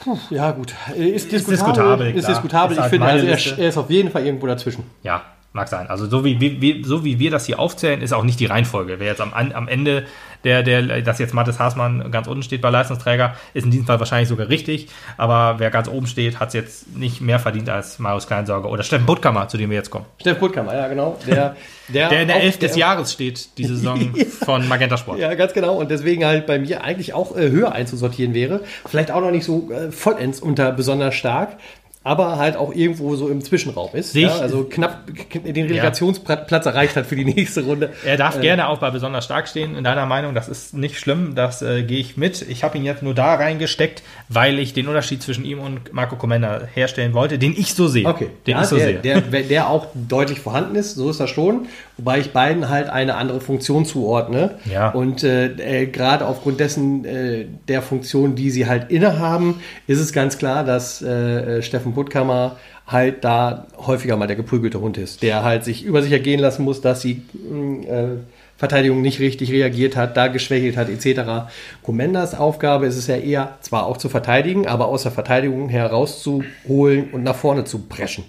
[0.00, 0.74] Puh, ja, gut.
[0.96, 2.12] Ist diskutabel.
[2.12, 2.72] diskutabel, ist diskutabel.
[2.72, 4.84] Ist ich halt finde, also er, er ist auf jeden Fall irgendwo dazwischen.
[5.02, 5.22] Ja,
[5.52, 5.88] mag sein.
[5.88, 8.46] Also so wie, wie, wie, so wie wir das hier aufzählen, ist auch nicht die
[8.46, 9.00] Reihenfolge.
[9.00, 10.04] Wer jetzt am, am Ende,
[10.44, 13.98] der, der, dass jetzt Mathis Haasmann ganz unten steht bei Leistungsträger, ist in diesem Fall
[13.98, 14.88] wahrscheinlich sogar richtig.
[15.16, 18.84] Aber wer ganz oben steht, hat es jetzt nicht mehr verdient als Marius Kleinsorger oder
[18.84, 20.06] Steffen Puttkammer, zu dem wir jetzt kommen.
[20.20, 21.18] Steff Puttkammer, ja, genau.
[21.26, 21.56] Der,
[21.88, 25.18] der, Der in der Elf des Jahres steht, diese Saison von Magenta Sport.
[25.18, 25.74] Ja, ganz genau.
[25.74, 28.60] Und deswegen halt bei mir eigentlich auch äh, höher einzusortieren wäre.
[28.86, 31.56] Vielleicht auch noch nicht so äh, vollends unter besonders stark,
[32.02, 34.14] aber halt auch irgendwo so im Zwischenraum ist.
[34.14, 35.02] Ja, also knapp
[35.34, 37.92] den Relegationsplatz erreicht hat für die nächste Runde.
[38.06, 40.34] Er darf gerne auch bei besonders stark stehen, in deiner Meinung.
[40.34, 42.40] Das ist nicht schlimm, das äh, gehe ich mit.
[42.48, 46.16] Ich habe ihn jetzt nur da reingesteckt, weil ich den Unterschied zwischen ihm und Marco
[46.16, 48.06] Comenda herstellen wollte, den ich so sehe.
[48.06, 48.98] Okay, Den ja, ich so der, sehe.
[49.00, 51.66] Der, der auch deutlich vorhanden ist, so ist das schon.
[52.00, 54.54] Wobei ich beiden halt eine andere Funktion zuordne.
[54.64, 54.88] Ja.
[54.88, 60.14] Und äh, äh, gerade aufgrund dessen äh, der Funktion, die sie halt innehaben, ist es
[60.14, 65.22] ganz klar, dass äh, äh, Steffen Puttkammer halt da häufiger mal der geprügelte Hund ist,
[65.22, 68.08] der halt sich über sich ergehen lassen muss, dass die mh, äh,
[68.56, 71.50] Verteidigung nicht richtig reagiert hat, da geschwächelt hat, etc.
[71.82, 77.10] Komendas Aufgabe ist es ja eher, zwar auch zu verteidigen, aber aus der Verteidigung herauszuholen
[77.12, 78.24] und nach vorne zu preschen.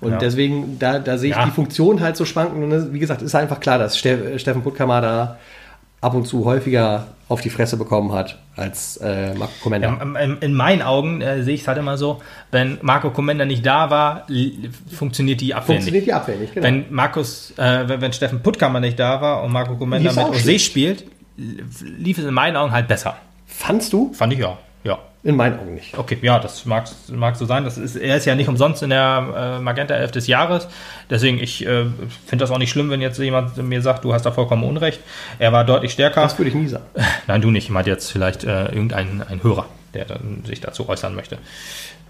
[0.00, 0.18] Und Ja.
[0.18, 1.44] deswegen, da, da sehe ich Ja.
[1.44, 2.62] die Funktion halt so schwanken.
[2.62, 5.38] Und wie gesagt, ist einfach klar, dass Ste Steffen Puttkammer da
[6.00, 9.88] ab und zu häufiger auf die Fresse bekommen hat als äh, Marco Komenda.
[10.00, 12.20] Ja, in, in meinen Augen äh, sehe ich es halt immer so,
[12.52, 14.26] wenn Marco Comenda nicht da war,
[14.90, 16.06] funktioniert die Abwehr Funktioniert nicht.
[16.06, 16.66] die Abwehr nicht, genau.
[16.66, 20.30] Wenn Markus, äh, wenn, wenn Steffen Puttkammer nicht da war und Marco Comenda mit auch
[20.30, 20.64] Ose schlecht.
[20.66, 21.04] spielt,
[21.36, 23.16] lief es in meinen Augen halt besser.
[23.46, 24.12] Fandst du?
[24.14, 24.56] Fand ich ja.
[24.84, 24.98] Ja.
[25.24, 25.98] In meinen Augen nicht.
[25.98, 27.64] Okay, ja, das mag, mag so sein.
[27.64, 30.68] Das ist, er ist ja nicht umsonst in der äh, Magenta 11 des Jahres.
[31.10, 31.86] Deswegen, ich äh,
[32.26, 35.00] finde das auch nicht schlimm, wenn jetzt jemand mir sagt, du hast da vollkommen Unrecht.
[35.40, 36.22] Er war deutlich stärker.
[36.22, 36.84] Das würde ich nie sagen.
[37.26, 37.64] Nein, du nicht.
[37.64, 41.38] Ich meinte jetzt vielleicht äh, irgendein ein Hörer, der dann sich dazu äußern möchte.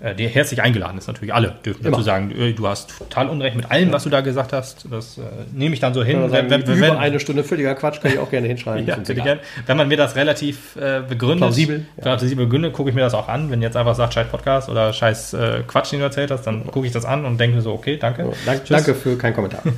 [0.00, 1.34] Äh, der herzlich eingeladen ist natürlich.
[1.34, 2.04] Alle dürfen dazu Immer.
[2.04, 4.86] sagen, äh, du hast total Unrecht mit allem, was du da gesagt hast.
[4.90, 5.22] Das äh,
[5.52, 6.22] nehme ich dann so hin.
[6.30, 8.86] Wenn, Wenn, wenn, wenn, eine Stunde völliger Quatsch kann ich auch gerne hinschreiben.
[8.86, 9.36] ja, Ist uns bitte egal.
[9.36, 9.46] gern.
[9.66, 12.02] wenn man mir das relativ äh, begründet, Plausibel, ja.
[12.02, 13.50] plausibel begründet, gucke ich mir das auch an.
[13.50, 16.64] Wenn jetzt einfach sagt, scheiß Podcast oder scheiß äh, Quatsch, den du erzählt hast, dann
[16.66, 18.24] gucke ich das an und denke mir so, okay, danke.
[18.24, 19.62] So, dank, danke für keinen Kommentar.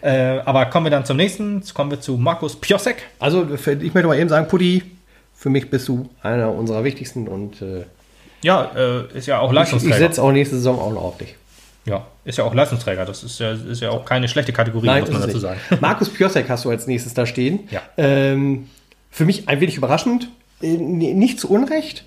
[0.00, 1.56] Äh, aber kommen wir dann zum nächsten.
[1.56, 3.02] Jetzt kommen wir zu Markus Piosek.
[3.18, 4.84] Also, ich möchte mal eben sagen, Putti,
[5.34, 7.60] für mich bist du einer unserer wichtigsten und
[8.42, 9.98] Ja, äh, ist ja auch ich, ich Leistungsträger.
[9.98, 11.34] setze auch nächste Saison auch noch auf dich.
[11.84, 13.04] Ja, ist ja auch Leistungsträger.
[13.04, 15.60] Das ist ja, ist ja auch keine schlechte Kategorie, Nein, muss man dazu es sagen.
[15.70, 15.80] nicht.
[15.80, 17.60] Markus Piosek hast du als nächstes da stehen.
[17.70, 17.80] Ja.
[17.96, 18.68] Ähm,
[19.10, 20.28] für mich ein wenig überraschend,
[20.62, 22.04] äh, nicht zu Unrecht.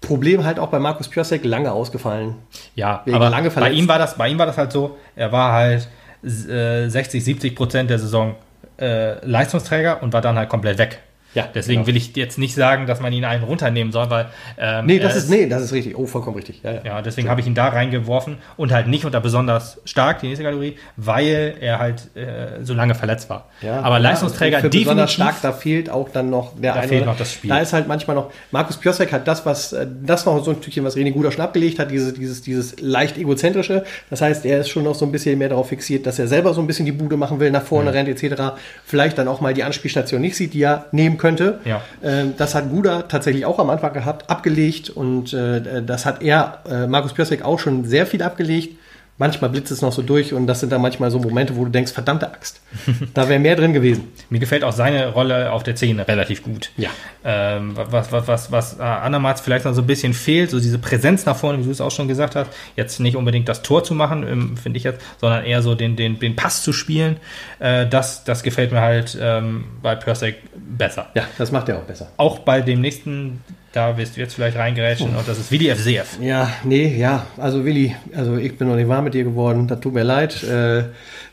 [0.00, 2.34] Problem halt auch bei Markus Piosek lange ausgefallen.
[2.74, 3.78] Ja, Wegen aber lange bei verletzt.
[3.78, 5.88] ihm, war das, bei ihm war das halt so, er war halt
[6.24, 8.34] äh, 60, 70 Prozent der Saison
[8.80, 10.98] äh, Leistungsträger und war dann halt komplett weg.
[11.34, 11.86] Ja, Deswegen genau.
[11.86, 14.26] will ich jetzt nicht sagen, dass man ihn einen runternehmen soll, weil
[14.58, 15.96] ähm, Nee, das ist, nee, das ist richtig.
[15.96, 16.60] Oh, vollkommen richtig.
[16.62, 16.80] Ja, ja.
[16.84, 20.44] Ja, deswegen habe ich ihn da reingeworfen und halt nicht unter besonders stark, die nächste
[20.44, 23.46] Kategorie, weil er halt äh, so lange verletzt war.
[23.62, 25.14] Ja, Aber ja, Leistungsträger besonders definitiv.
[25.14, 27.48] stark, da fehlt auch dann noch der Da eine fehlt oder- noch das Spiel.
[27.50, 30.56] Da ist halt manchmal noch, Markus Piosek hat das, was, äh, das noch so ein
[30.58, 33.84] Stückchen, was René Guder schon abgelegt hat, dieses, dieses, dieses leicht egozentrische.
[34.10, 36.52] Das heißt, er ist schon noch so ein bisschen mehr darauf fixiert, dass er selber
[36.52, 38.52] so ein bisschen die Bude machen will, nach vorne rennt, etc.
[38.84, 41.60] Vielleicht dann auch mal die Anspielstation nicht sieht, die er nehmen könnte.
[41.64, 41.80] Ja.
[42.02, 46.58] Ähm, das hat Guder tatsächlich auch am Anfang gehabt, abgelegt und äh, das hat er,
[46.68, 48.76] äh, Markus Piosek, auch schon sehr viel abgelegt.
[49.22, 51.70] Manchmal blitzt es noch so durch und das sind dann manchmal so Momente, wo du
[51.70, 52.60] denkst, verdammte Axt,
[53.14, 54.08] da wäre mehr drin gewesen.
[54.30, 56.72] Mir gefällt auch seine Rolle auf der 10 relativ gut.
[56.76, 56.90] Ja.
[57.24, 60.80] Ähm, was, was, was, was äh, andermals vielleicht noch so ein bisschen fehlt, so diese
[60.80, 63.84] Präsenz nach vorne, wie du es auch schon gesagt hast, jetzt nicht unbedingt das Tor
[63.84, 67.18] zu machen, ähm, finde ich jetzt, sondern eher so den, den, den Pass zu spielen,
[67.60, 71.10] äh, das, das gefällt mir halt ähm, bei Persek besser.
[71.14, 72.10] Ja, das macht er auch besser.
[72.16, 73.40] Auch bei dem nächsten,
[73.72, 76.18] da wirst du jetzt vielleicht reingerätschen, und das ist Willi FCF.
[76.20, 79.80] Ja, nee, ja, also Willi, also ich bin noch nicht warm mit dir geworden, das
[79.80, 80.42] tut mir leid.
[80.42, 80.84] Äh,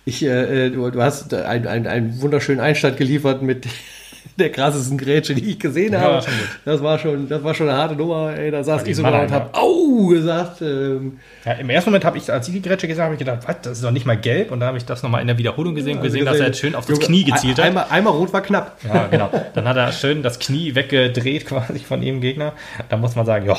[0.06, 3.68] ich, äh, du, du hast einen, einen wunderschönen Einstand geliefert mit
[4.40, 6.26] der krassesten Grätsche, die ich gesehen Ja, habe.
[6.66, 9.20] Das war schon, das war schon eine harte Nummer, ey, da saß ich sogar und
[9.30, 9.46] Mannheimer.
[9.46, 10.62] hab Au gesagt.
[10.62, 13.20] Ähm, Ja, Im ersten Moment habe ich, als ich die Grätsche gesehen habe, habe ich
[13.20, 14.52] gedacht, was, das ist doch nicht mal gelb.
[14.52, 16.60] Und dann habe ich das nochmal in der Wiederholung gesehen und gesehen, dass er jetzt
[16.60, 17.66] schön auf das Knie gezielt hat.
[17.66, 18.78] Einmal, einmal rot war knapp.
[18.88, 19.30] Ja, genau.
[19.54, 22.54] Dann hat er schön das Knie weggedreht quasi von ihrem Gegner.
[22.90, 23.58] Da muss man sagen, ja,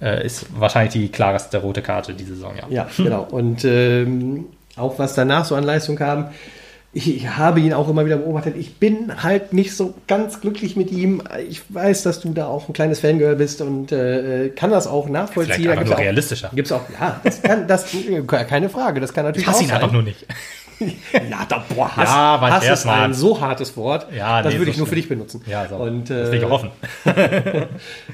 [0.00, 2.64] äh, ist wahrscheinlich die klarste rote Karte diese Saison, ja.
[2.68, 3.26] Ja, genau.
[3.30, 4.46] Und ähm,
[4.76, 6.28] auch was danach so an Leistung kam,
[6.96, 8.56] ich, ich habe ihn auch immer wieder beobachtet.
[8.56, 11.22] Ich bin halt nicht so ganz glücklich mit ihm.
[11.48, 15.06] Ich weiß, dass du da auch ein kleines Fangirl bist und äh, kann das auch
[15.08, 15.54] nachvollziehen.
[15.56, 16.50] Vielleicht einfach gibt's nur auch- realistischer.
[16.54, 17.86] Gibt's auch, ja, das kann, das,
[18.48, 19.76] keine Frage, das kann Ich natürlich hasse auch ihn sein.
[19.76, 20.26] einfach nur nicht.
[21.30, 23.00] Ja, da, boah, Hass, Ja, Hass ist Scherzmann.
[23.04, 24.08] ein so hartes Wort.
[24.14, 25.40] Ja, das nee, würde so ich nur für dich benutzen.
[25.46, 25.76] Ja, so.
[25.76, 26.68] Und, das will ich auch äh,
[27.06, 27.66] hoffen.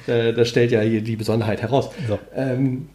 [0.07, 1.91] äh, das stellt ja hier die Besonderheit heraus.
[2.07, 2.21] So.
[2.37, 2.89] Ähm,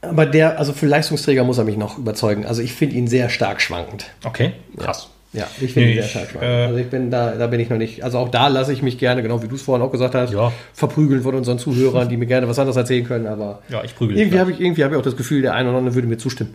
[0.00, 2.46] aber der, also für Leistungsträger muss er mich noch überzeugen.
[2.46, 4.06] Also ich finde ihn sehr stark schwankend.
[4.24, 5.08] Okay, krass.
[5.34, 6.50] Ja, ich finde Nee, ihn sehr stark schwankend.
[6.50, 8.02] äh, also ich bin da, da bin ich noch nicht.
[8.02, 10.32] Also auch da lasse ich mich gerne, genau wie du es vorhin auch gesagt hast,
[10.32, 10.52] Ja.
[10.72, 13.26] verprügeln von unseren Zuhörern, die mir gerne was anderes erzählen können.
[13.26, 15.68] Aber Ja, ich prügel irgendwie habe ich, irgendwie habe ich auch das Gefühl, der eine
[15.68, 16.54] oder andere würde mir zustimmen.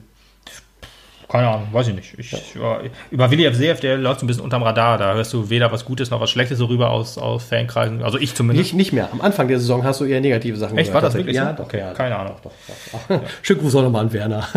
[1.34, 2.14] Keine Ahnung, weiß ich nicht.
[2.20, 2.80] Ich, ja.
[3.10, 5.00] Über Willi Seev, der läuft so ein bisschen unterm Radar.
[5.00, 8.04] Da hörst du weder was Gutes noch was Schlechtes so rüber aus, aus Fankreisen.
[8.04, 8.66] Also ich zumindest.
[8.68, 9.10] Nicht, nicht mehr.
[9.12, 11.36] Am Anfang der Saison hast du eher negative Sachen Echt, war das wirklich?
[11.36, 11.66] Ja, doch.
[11.66, 12.36] Okay, ja, keine Ahnung.
[12.44, 12.52] Doch,
[12.92, 13.22] doch, doch.
[13.42, 14.48] Schönen Gruß auch nochmal an Werner.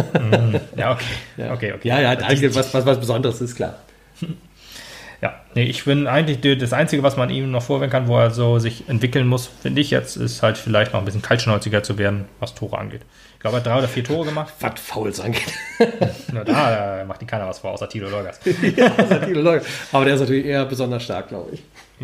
[0.76, 1.04] Ja, okay.
[1.50, 1.88] Okay, okay.
[1.88, 3.76] Ja, ja, eigentlich was, was, was Besonderes, ist klar.
[5.22, 8.30] Ja, nee, ich bin eigentlich das Einzige, was man ihm noch vorwerfen kann, wo er
[8.30, 11.96] so sich entwickeln muss, finde ich jetzt, ist halt vielleicht noch ein bisschen kaltschnäuziger zu
[11.96, 13.00] werden, was Tore angeht.
[13.46, 14.52] Ich glaube, hat drei oder vier Tore gemacht.
[14.58, 15.42] Was Fouls angeht.
[16.32, 18.40] Na, da äh, macht ihm keiner was vor, außer Tilo Lorgas.
[18.76, 18.90] ja.
[19.92, 21.62] Aber der ist natürlich eher besonders stark, glaube ich.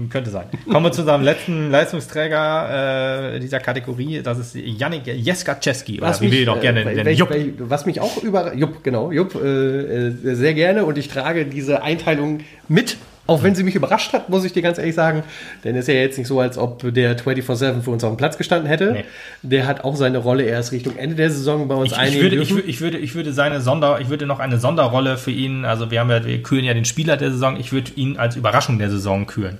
[0.08, 0.46] Könnte sein.
[0.70, 4.22] Kommen wir zu unserem letzten Leistungsträger äh, dieser Kategorie.
[4.22, 6.00] Das ist Yannick Jeskaczewski.
[6.00, 7.30] Oder wie wir ihn auch gerne äh, welch- Jupp.
[7.30, 11.44] welch- was mich auch über Jupp, genau, Jupp, äh, äh, sehr gerne und ich trage
[11.46, 12.96] diese Einteilung mit.
[13.26, 15.22] Auch wenn sie mich überrascht hat, muss ich dir ganz ehrlich sagen,
[15.62, 18.16] denn es ist ja jetzt nicht so, als ob der 24-7 für uns auf dem
[18.16, 18.92] Platz gestanden hätte.
[18.92, 19.04] Nee.
[19.42, 22.22] Der hat auch seine Rolle erst Richtung Ende der Saison bei uns Ich, ich, einnehmen
[22.24, 22.62] würde, ich, dürfen.
[22.64, 25.90] wür- ich, würde, ich würde seine Sonder, ich würde noch eine Sonderrolle für ihn, also
[25.92, 28.78] wir haben ja, wir kühlen ja den Spieler der Saison, ich würde ihn als Überraschung
[28.80, 29.58] der Saison kühlen.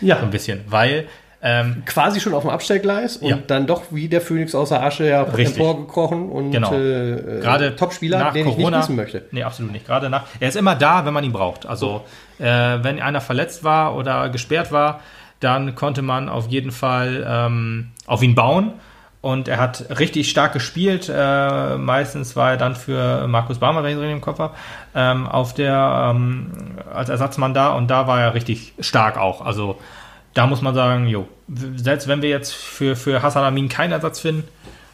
[0.00, 0.60] ja, So ein bisschen.
[0.68, 1.04] Weil
[1.46, 3.38] ähm, quasi schon auf dem Abstellgleis und Ja.
[3.46, 5.58] dann doch wie der Phönix aus der Asche ja Richtig.
[5.58, 6.72] emporgekrochen und Genau.
[6.72, 9.24] äh, gerade Topspieler, nach den ich Corona, nicht missen möchte.
[9.30, 9.86] Nee, absolut nicht.
[9.86, 10.24] Gerade nach.
[10.40, 11.66] Er ist immer da, wenn man ihn braucht.
[11.66, 12.02] Also,
[12.38, 15.00] äh, wenn einer verletzt war oder gesperrt war,
[15.40, 18.72] dann konnte man auf jeden Fall ähm, auf ihn bauen.
[19.20, 21.10] Und er hat richtig stark gespielt.
[21.14, 24.54] Äh, meistens war er dann für Markus Barmer, wenn ich es richtig im Kopf habe,
[24.94, 26.52] ähm, auf der, ähm,
[26.92, 27.72] als Ersatzmann da.
[27.74, 29.40] Und da war er richtig stark auch.
[29.44, 29.78] Also,
[30.34, 31.28] da muss man sagen, jo,
[31.76, 34.46] selbst wenn wir jetzt für, für Hassan Amin keinen Ersatz finden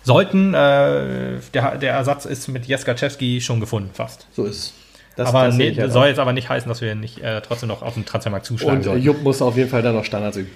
[0.03, 4.27] sollten, äh, der, der Ersatz ist mit Jeskaczewski schon gefunden fast.
[4.33, 4.80] So ist es.
[5.21, 7.41] Das, aber das nee, ich halt soll jetzt aber nicht heißen, dass wir nicht äh,
[7.43, 9.03] trotzdem noch auf dem Transfermarkt zuschlagen Und sollten.
[9.03, 10.51] Jupp muss auf jeden Fall dann noch Standards üben.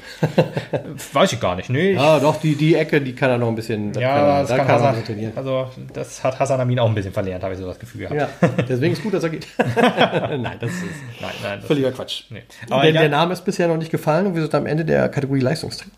[1.12, 1.69] Weiß ich gar nicht.
[1.70, 4.24] Nee, Ja, doch, die, die Ecke, die kann er noch ein bisschen, das ja, kann
[4.27, 5.32] er, das da kann kann er noch Hassan, bisschen trainieren.
[5.36, 8.19] also das hat Hassan Amin auch ein bisschen verlernt, habe ich so das Gefühl gehabt.
[8.19, 9.47] Ja, deswegen ist gut, dass er geht.
[9.59, 10.82] Nein, das ist
[11.20, 12.24] Nein, nein, das, völliger Quatsch.
[12.31, 12.43] nee.
[12.70, 14.85] Aber Denn ja, der Name ist bisher noch nicht gefallen und wir sind am Ende
[14.85, 15.91] der Kategorie Leistungsträger.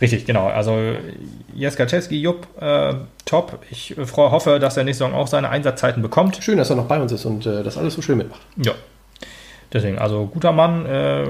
[0.00, 0.46] Richtig, genau.
[0.48, 0.78] Also
[1.54, 2.94] Jeskaczewski, Jupp, äh,
[3.24, 3.58] top.
[3.70, 6.38] Ich äh, hoffe, dass er nächste Saison auch seine Einsatzzeiten bekommt.
[6.42, 8.40] Schön, dass er noch bei uns ist und äh, das alles so schön mitmacht.
[8.56, 8.72] Ja.
[9.74, 11.24] Deswegen, also guter Mann, äh,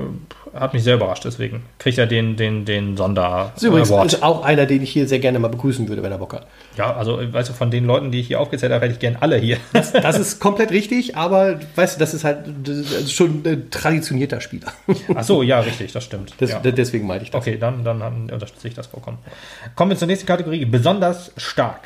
[0.55, 4.23] hat mich sehr überrascht, deswegen kriegt er den, den, den Sonder Das ist übrigens Award.
[4.23, 6.47] auch einer, den ich hier sehr gerne mal begrüßen würde, wenn er Bock hat.
[6.77, 9.17] Ja, also weißt du, von den Leuten, die ich hier aufgezählt habe, hätte ich gern
[9.19, 9.57] alle hier.
[9.73, 14.41] Das ist komplett richtig, aber weißt du, das ist halt das ist schon ein traditionierter
[14.41, 14.73] Spieler.
[15.15, 16.35] Ach so, ja, richtig, das stimmt.
[16.39, 16.59] Das, ja.
[16.61, 17.41] Deswegen meinte ich das.
[17.41, 19.19] Okay, dann, dann unterstütze ich das vollkommen.
[19.75, 20.67] Kommen wir zur nächsten Kategorie.
[20.67, 21.81] Besonders stark.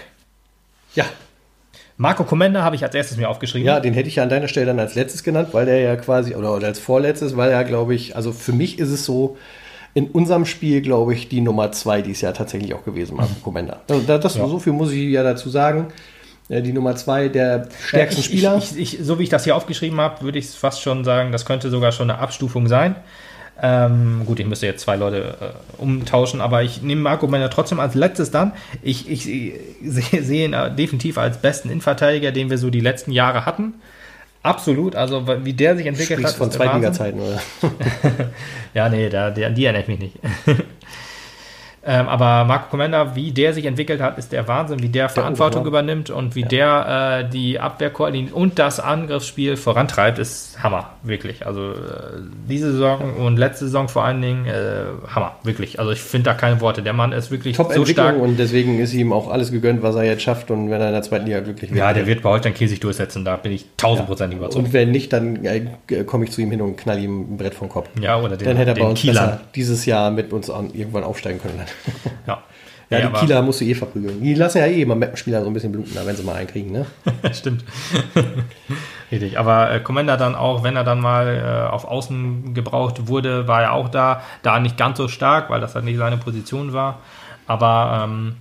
[0.95, 1.05] Ja,
[1.99, 3.67] Marco Comenda habe ich als erstes mir aufgeschrieben.
[3.67, 5.97] Ja, den hätte ich ja an deiner Stelle dann als letztes genannt, weil der ja
[5.97, 9.37] quasi, oder, oder als vorletztes, weil er, glaube ich, also für mich ist es so,
[9.95, 13.81] in unserem Spiel, glaube ich, die Nummer zwei dieses Jahr tatsächlich auch gewesen, Marco Comenda.
[13.89, 14.47] Also, da- das, Ja.
[14.47, 15.89] So viel muss ich ja dazu sagen.
[16.49, 18.57] Äh, Die Nummer zwei der stärksten ich, Spieler.
[18.59, 21.45] Ich, ich, so wie ich das hier aufgeschrieben habe, würde ich fast schon sagen, das
[21.47, 22.95] könnte sogar schon eine Abstufung sein.
[23.61, 27.81] Ähm, gut, ich müsste jetzt zwei Leute äh, umtauschen, aber ich nehme Marco Mender trotzdem
[27.81, 28.53] als letztes dann.
[28.83, 29.61] Ich, ich, sehe
[30.23, 33.75] sehe ihn äh, definitiv als besten Innenverteidiger, den wir so die letzten Jahre hatten.
[34.45, 36.55] Absolut, also wie der sich entwickelt Sprichst hat.
[36.55, 36.93] von Wahnsinn.
[36.93, 37.41] Zweitliga-Zeiten, oder?
[38.75, 40.17] Ja, nee, da, der, an die erinnere ich mich nicht.
[41.89, 45.61] ähm, aber Marco Comenda, wie der sich entwickelt hat, ist der Wahnsinn, wie der Verantwortung
[45.61, 45.69] Hammer.
[45.69, 51.47] übernimmt und wie der äh, die Abwehr koordiniert und das Angriffsspiel vorantreibt, ist Hammer, wirklich.
[51.47, 55.81] Also äh, diese Saison und letzte Saison vor allen Dingen, äh, Hammer, wirklich.
[55.81, 56.83] Also ich finde da keine Worte.
[56.83, 58.21] Der Mann ist wirklich so Top-Entwicklung stark.
[58.21, 60.93] und deswegen ist ihm auch alles gegönnt, was er jetzt schafft und wenn er in
[60.93, 61.79] der zweiten Liga glücklich wird.
[61.79, 64.67] Ja, der wird bei Holstein Kiel sich durchsetzen, da bin ich tausendprozentig überzeugt.
[64.67, 65.63] Und wenn nicht, dann äh,
[66.05, 67.89] komme ich zu ihm hin und knall ihm ein Brett vom Kopf.
[67.99, 69.03] Ja, oder den, Dann hätte er bei uns
[69.55, 71.59] dieses Jahr mit uns an, irgendwann aufsteigen können.
[72.27, 72.43] Ja,
[72.91, 74.23] Ja, Nee, die Kieler musst du eh verprügeln.
[74.23, 76.73] Die lassen ja eh immer Mappenspieler so ein bisschen bluten, wenn sie mal einen kriegen,
[76.73, 76.87] ne?
[77.33, 77.65] Stimmt.
[79.13, 79.39] Richtig.
[79.39, 83.63] Aber äh, Commander dann auch, wenn er dann mal äh, auf Außen gebraucht wurde, war
[83.63, 84.23] er auch da.
[84.43, 87.01] Da nicht ganz so stark, weil das halt nicht seine Position war.
[87.47, 88.37] Aber ähm,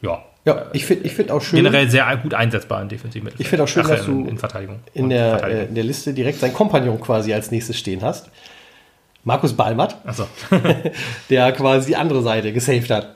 [0.00, 1.56] ja, Ja, ich finde ich find auch schön.
[1.62, 3.40] generell sehr gut einsetzbar in Defensivmittelfeld.
[3.40, 4.80] Ich finde auch schön, Ach, dass in, du in Verteidigung.
[4.94, 5.62] in der, Verteidigung.
[5.62, 8.30] äh, in der Liste direkt seinen Kompagnon quasi als nächstes stehen hast.
[9.24, 10.26] Markus Balmert, Achso.
[11.30, 13.14] der quasi die andere Seite gesaved hat.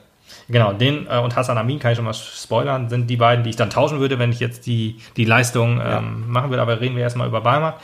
[0.49, 3.49] Genau, den äh, und Hassan Amin kann ich schon mal spoilern, sind die beiden, die
[3.49, 6.61] ich dann tauschen würde, wenn ich jetzt die, die Leistung ähm, machen würde.
[6.61, 7.75] Aber reden wir erstmal über Balmer.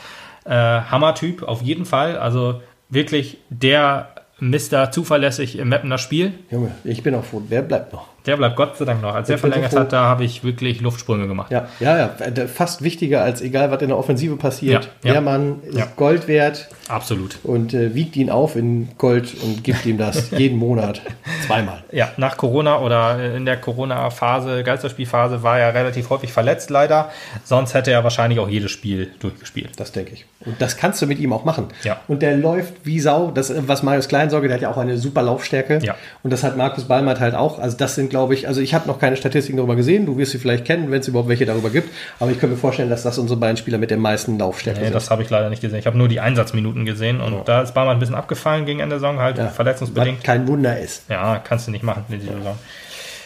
[0.45, 2.17] Äh, Hammer-Typ, auf jeden Fall.
[2.17, 4.12] Also wirklich der
[4.49, 6.33] Mister zuverlässig im Mappener Spiel.
[6.49, 7.41] Junge, ich bin auch froh.
[7.47, 8.07] Wer bleibt noch?
[8.25, 9.13] Der bleibt Gott sei Dank noch.
[9.13, 11.51] Als er so verlängert hat, da habe ich wirklich Luftsprünge gemacht.
[11.51, 12.15] Ja, ja, ja.
[12.19, 14.85] äh, Fast wichtiger als egal, was in der Offensive passiert.
[15.03, 15.11] Ja, ja.
[15.13, 15.87] Der Mann ist Ja.
[15.97, 17.39] Gold wert Absolut.
[17.43, 21.01] und äh, wiegt ihn auf in Gold und gibt ihm das jeden Monat
[21.45, 21.83] zweimal.
[21.91, 27.11] Ja, nach Corona oder in der Corona-Phase, Geisterspielphase, war er relativ häufig verletzt, leider.
[27.43, 29.71] Sonst hätte er wahrscheinlich auch jedes Spiel durchgespielt.
[29.77, 30.25] Das denke ich.
[30.45, 31.67] Und das kannst du mit ihm auch machen.
[31.83, 32.01] Ja.
[32.07, 33.31] Und der läuft wie Sau.
[33.31, 35.79] Das, was Marius Klein sorge, der hat ja auch eine super Laufstärke.
[35.81, 35.95] Ja.
[36.21, 37.59] Und das hat Markus Ballmert halt auch.
[37.59, 40.05] Also das sind, glaube ich, also ich habe noch keine Statistiken darüber gesehen.
[40.05, 41.89] Du wirst sie vielleicht kennen, wenn es überhaupt welche darüber gibt.
[42.19, 44.85] Aber ich könnte mir vorstellen, dass das unsere beiden Spieler mit der meisten Laufstärke Nee,
[44.87, 44.95] sind.
[44.95, 45.79] das habe ich leider nicht gesehen.
[45.79, 48.95] Ich habe nur die Einsatzminuten gesehen und da ist Barmann ein bisschen abgefallen gegen Ende
[48.95, 49.47] der Saison, halt Ja.
[49.47, 50.17] verletzungsbedingt.
[50.19, 51.03] Was kein Wunder ist.
[51.09, 52.57] Ja, kannst du nicht machen in dieser Saison.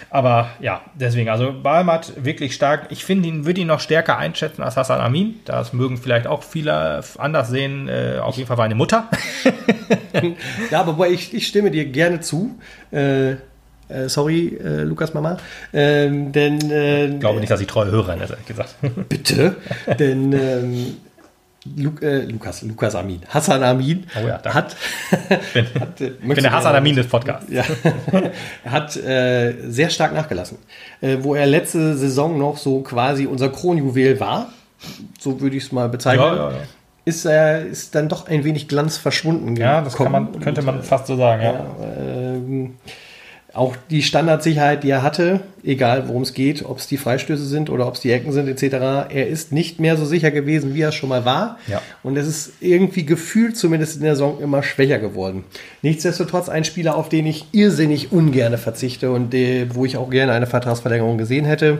[0.10, 2.88] Aber ja, deswegen, also Balmat wirklich stark.
[2.90, 5.40] Ich finde ihn, würde ihn noch stärker einschätzen als Hassan Amin.
[5.46, 7.88] Das mögen vielleicht auch viele anders sehen.
[7.90, 9.10] Äh, auf jeden Fall war eine Mutter.
[10.72, 12.58] Ja, aber ich, ich stimme dir gerne zu.
[12.92, 13.38] Äh, äh,
[14.08, 15.38] sorry, äh, Lukas Mama.
[15.74, 18.76] Ähm, denn äh, Ich glaube nicht, dass sie treue Hörerin ist, ehrlich gesagt.
[19.08, 19.56] bitte.
[20.00, 20.98] denn
[21.76, 24.76] ähm, Lu äh, Lukas, Lukas Amin, Hassan Amin Oh ja, hat,
[25.54, 27.50] bin, hat äh, bin der Hassan Amin des Podcasts.
[27.50, 27.64] Ja,
[28.66, 30.58] hat äh, sehr stark nachgelassen.
[31.02, 34.50] Äh, wo er letzte Saison noch so quasi unser Kronjuwel war,
[35.20, 36.58] so würde ich es mal bezeichnen, Ja, ja.
[37.06, 39.56] Ist, er ist dann doch ein wenig Glanz verschwunden.
[39.56, 41.66] Ja, das man, könnte man fast so sagen, ja.
[43.58, 47.72] Auch die Standardsicherheit, die er hatte, egal worum es geht, ob es die Freistöße sind
[47.72, 50.82] oder ob es die Ecken sind etc., er ist nicht mehr so sicher gewesen, wie
[50.82, 51.58] er schon mal war.
[51.66, 51.82] Ja.
[52.04, 55.44] Und es ist irgendwie gefühlt zumindest in der Saison immer schwächer geworden.
[55.82, 60.34] Nichtsdestotrotz ein Spieler, auf den ich irrsinnig ungerne verzichte und äh, wo ich auch gerne
[60.34, 61.80] eine Vertragsverlängerung gesehen hätte.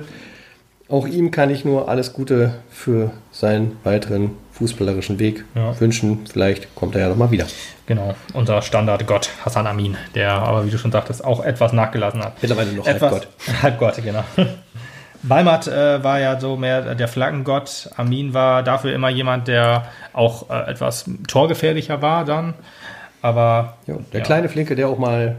[0.90, 5.80] Auch ihm kann ich nur alles Gute für seinen weiteren fußballerischen Weg Ja.
[5.80, 6.26] wünschen.
[6.32, 7.46] Vielleicht kommt er ja noch mal wieder.
[7.86, 12.34] Genau, unser Standardgott Hassan Amin, der aber, wie du schon sagtest, auch etwas nachgelassen hat.
[12.42, 13.28] Mittlerweile noch etwas, Halbgott.
[13.64, 14.24] Halbgott, genau.
[15.24, 17.90] Balmat äh, war ja so mehr der Flaggengott.
[17.98, 22.54] Amin war dafür immer jemand, der auch äh, etwas torgefährlicher war dann.
[23.22, 24.26] Aber Ja, der Ja.
[24.26, 25.38] kleine Flinke, der auch mal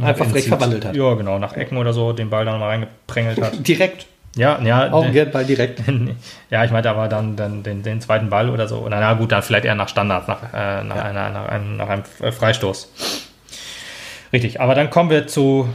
[0.00, 0.94] einfach frech verwandelt hat.
[0.96, 3.52] Ja, genau, nach Ecken oder so den Ball dann mal reingeprängelt hat.
[3.66, 4.06] Direkt.
[4.36, 4.92] Ja, ja.
[4.92, 5.82] Auch ein Ball direkt.
[6.50, 8.78] Ja, ich meinte aber dann, dann den, den zweiten Ball oder so.
[8.78, 11.88] Oder na gut, dann vielleicht eher nach Standard, nach, äh, nach, einer, nach, einem, nach
[11.88, 13.23] einem Freistoß.
[14.34, 15.68] Richtig, aber dann kommen wir zu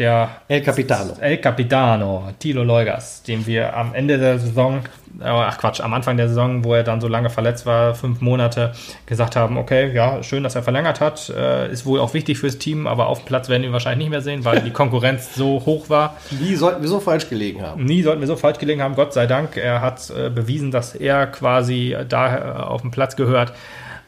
[0.00, 1.12] der El Capitano.
[1.20, 4.80] El Capitano, Tilo Leugas, dem wir am Ende der Saison,
[5.20, 8.20] äh, ach Quatsch, am Anfang der Saison, wo er dann so lange verletzt war, fünf
[8.20, 8.72] Monate,
[9.06, 12.58] gesagt haben, okay, ja, schön, dass er verlängert hat, äh, ist wohl auch wichtig fürs
[12.58, 15.36] Team, aber auf dem Platz werden wir ihn wahrscheinlich nicht mehr sehen, weil die Konkurrenz
[15.36, 16.16] so hoch war.
[16.30, 17.84] Wie sollten wir so falsch gelegen haben?
[17.84, 19.56] Nie sollten wir so falsch gelegen haben, Gott sei Dank.
[19.56, 23.52] Er hat äh, bewiesen, dass er quasi da auf dem Platz gehört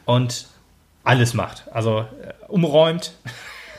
[0.03, 0.47] und
[1.05, 1.63] alles macht.
[1.71, 2.33] Also äh,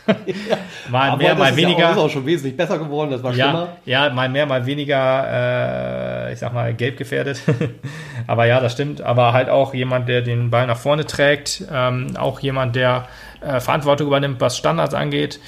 [0.06, 0.36] umräumt.
[0.90, 1.86] mal Aber mehr, das mal ist Ja weniger.
[1.88, 3.68] auch, ist auch schon wesentlich besser geworden, das war Ja, schlimmer.
[3.84, 7.40] ja, mal mehr, mal weniger, äh, ich sag mal, gelb gefährdet.
[8.26, 9.00] Aber ja, das stimmt.
[9.02, 11.64] Aber halt auch jemand, der den Ball nach vorne trägt.
[11.72, 13.06] Ähm, auch jemand, der
[13.40, 15.40] äh, Verantwortung übernimmt, was Standards angeht.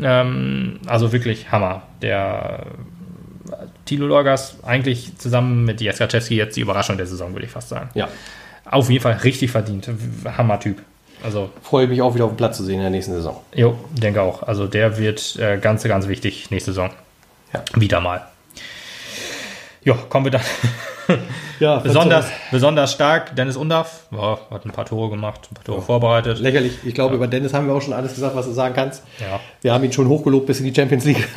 [0.00, 1.82] Ähm, also wirklich Hammer.
[2.00, 2.66] Der
[3.50, 7.68] äh, Tilo Lorgas eigentlich zusammen mit Jaskaczewski jetzt die Überraschung der Saison, würde ich fast
[7.68, 7.90] sagen.
[7.94, 8.08] Ja.
[8.64, 9.90] Auf jeden Fall richtig verdient.
[10.38, 10.80] Hammer-Typ.
[11.22, 13.40] Also, Freue mich auch wieder auf den Platz zu sehen in der nächsten Saison.
[13.54, 14.42] jo, denke auch.
[14.42, 16.90] Also der wird äh, ganz, ganz wichtig nächste Saison.
[17.52, 17.62] Ja.
[17.74, 18.26] Wieder mal.
[19.84, 20.42] Ja, kommen wir dann.
[21.58, 24.04] Ja, besonders, besonders stark, Dennis Undaff.
[24.12, 26.38] Ja, hat ein paar Tore gemacht, ein paar Tore vorbereitet.
[26.38, 26.78] Lächerlich.
[26.84, 29.02] Ich glaube, über Dennis haben wir auch schon alles gesagt, was du sagen kannst.
[29.20, 31.28] Ja, Wir haben ihn schon hochgelobt bis in die Champions League.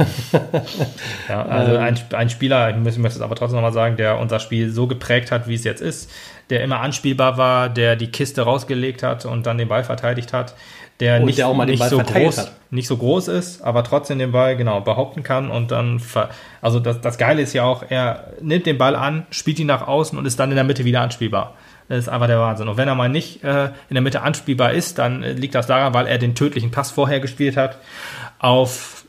[1.29, 4.69] ja also ein, ein Spieler, ich möchte es aber trotzdem nochmal sagen, der unser Spiel
[4.69, 6.11] so geprägt hat, wie es jetzt ist,
[6.51, 10.53] der immer anspielbar war, der die Kiste rausgelegt hat und dann den Ball verteidigt hat,
[10.99, 12.51] der Und nicht, der auch mal den Ball so groß, hat.
[12.71, 16.29] nicht so groß ist, aber trotzdem den Ball genau behaupten kann und dann, ver
[16.61, 19.87] also das, das Geile ist ja auch, er nimmt den Ball an, spielt ihn nach
[19.87, 21.55] außen und ist dann in der Mitte wieder anspielbar.
[21.89, 22.67] Das ist einfach der Wahnsinn.
[22.67, 25.67] Und wenn er mal nicht äh, in der Mitte anspielbar ist, dann äh, liegt das
[25.67, 27.77] daran, weil er den tödlichen Pass vorher gespielt hat
[28.39, 29.05] auf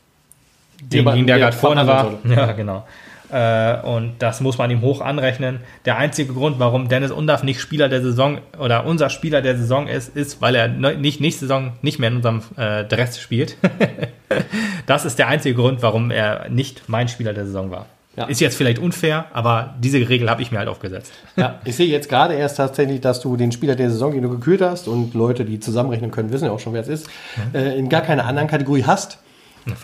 [0.80, 2.18] Jemanden, denjenigen, der der gerade vorne war.
[2.24, 2.84] Ja, genau.
[3.30, 5.60] Äh, und das muss man ihm hoch anrechnen.
[5.84, 9.88] Der einzige Grund, warum Dennis Undaff nicht Spieler der Saison oder unser Spieler der Saison
[9.88, 13.56] ist, ist, weil er ne, nicht nächste Saison nicht mehr in unserem äh, Dress spielt.
[14.86, 17.86] das ist der einzige Grund, warum er nicht mein Spieler der Saison war.
[18.16, 18.24] Ja.
[18.24, 21.12] Ist jetzt vielleicht unfair, aber diese Regel habe ich mir halt aufgesetzt.
[21.36, 24.30] Ja, ich sehe jetzt gerade erst tatsächlich, dass du den Spieler der Saison, den du
[24.30, 27.10] gekürt hast, und Leute, die zusammenrechnen können, wissen ja auch schon, wer es ist,
[27.52, 29.18] äh, in gar keiner anderen Kategorie hast.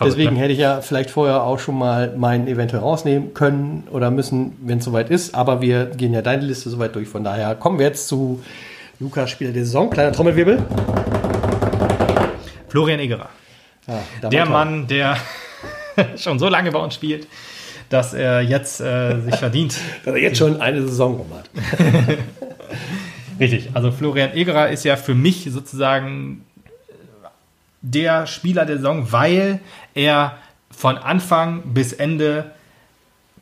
[0.01, 0.39] Deswegen ne?
[0.39, 4.77] hätte ich ja vielleicht vorher auch schon mal meinen eventuell rausnehmen können oder müssen, wenn
[4.77, 5.35] es soweit ist.
[5.35, 7.09] Aber wir gehen ja deine Liste soweit durch.
[7.09, 8.41] Von daher kommen wir jetzt zu
[8.99, 9.89] Lukas Spieler der Saison.
[9.89, 10.63] Kleiner Trommelwirbel.
[12.69, 13.29] Florian Egerer.
[13.87, 14.45] Ja, da Der.
[14.45, 15.17] Mann, der
[16.17, 17.27] schon so lange bei uns spielt,
[17.89, 19.77] dass er jetzt äh, sich verdient.
[20.05, 21.49] Dass er jetzt schon eine Saison rum hat.
[23.39, 26.45] Richtig, also Florian Egerer ist ja für mich sozusagen
[27.83, 29.59] der Spieler der Saison, weil
[29.93, 30.37] er
[30.71, 32.51] von Anfang bis Ende,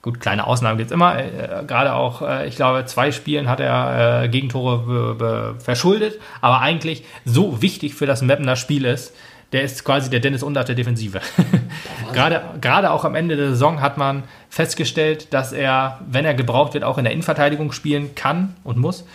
[0.01, 3.61] gut, kleine Ausnahmen gibt es immer, äh, gerade auch, äh, ich glaube, zwei Spielen hat
[3.61, 9.13] er äh, Gegentore verschuldet, aber eigentlich so wichtig für das Mappener Spiel ist,
[9.51, 11.21] der ist quasi der Dennis Undaff der Defensive.
[12.13, 16.73] gerade, gerade auch am Ende der Saison hat man festgestellt, dass er, wenn er gebraucht
[16.73, 19.05] wird, auch in der Innenverteidigung spielen kann und muss.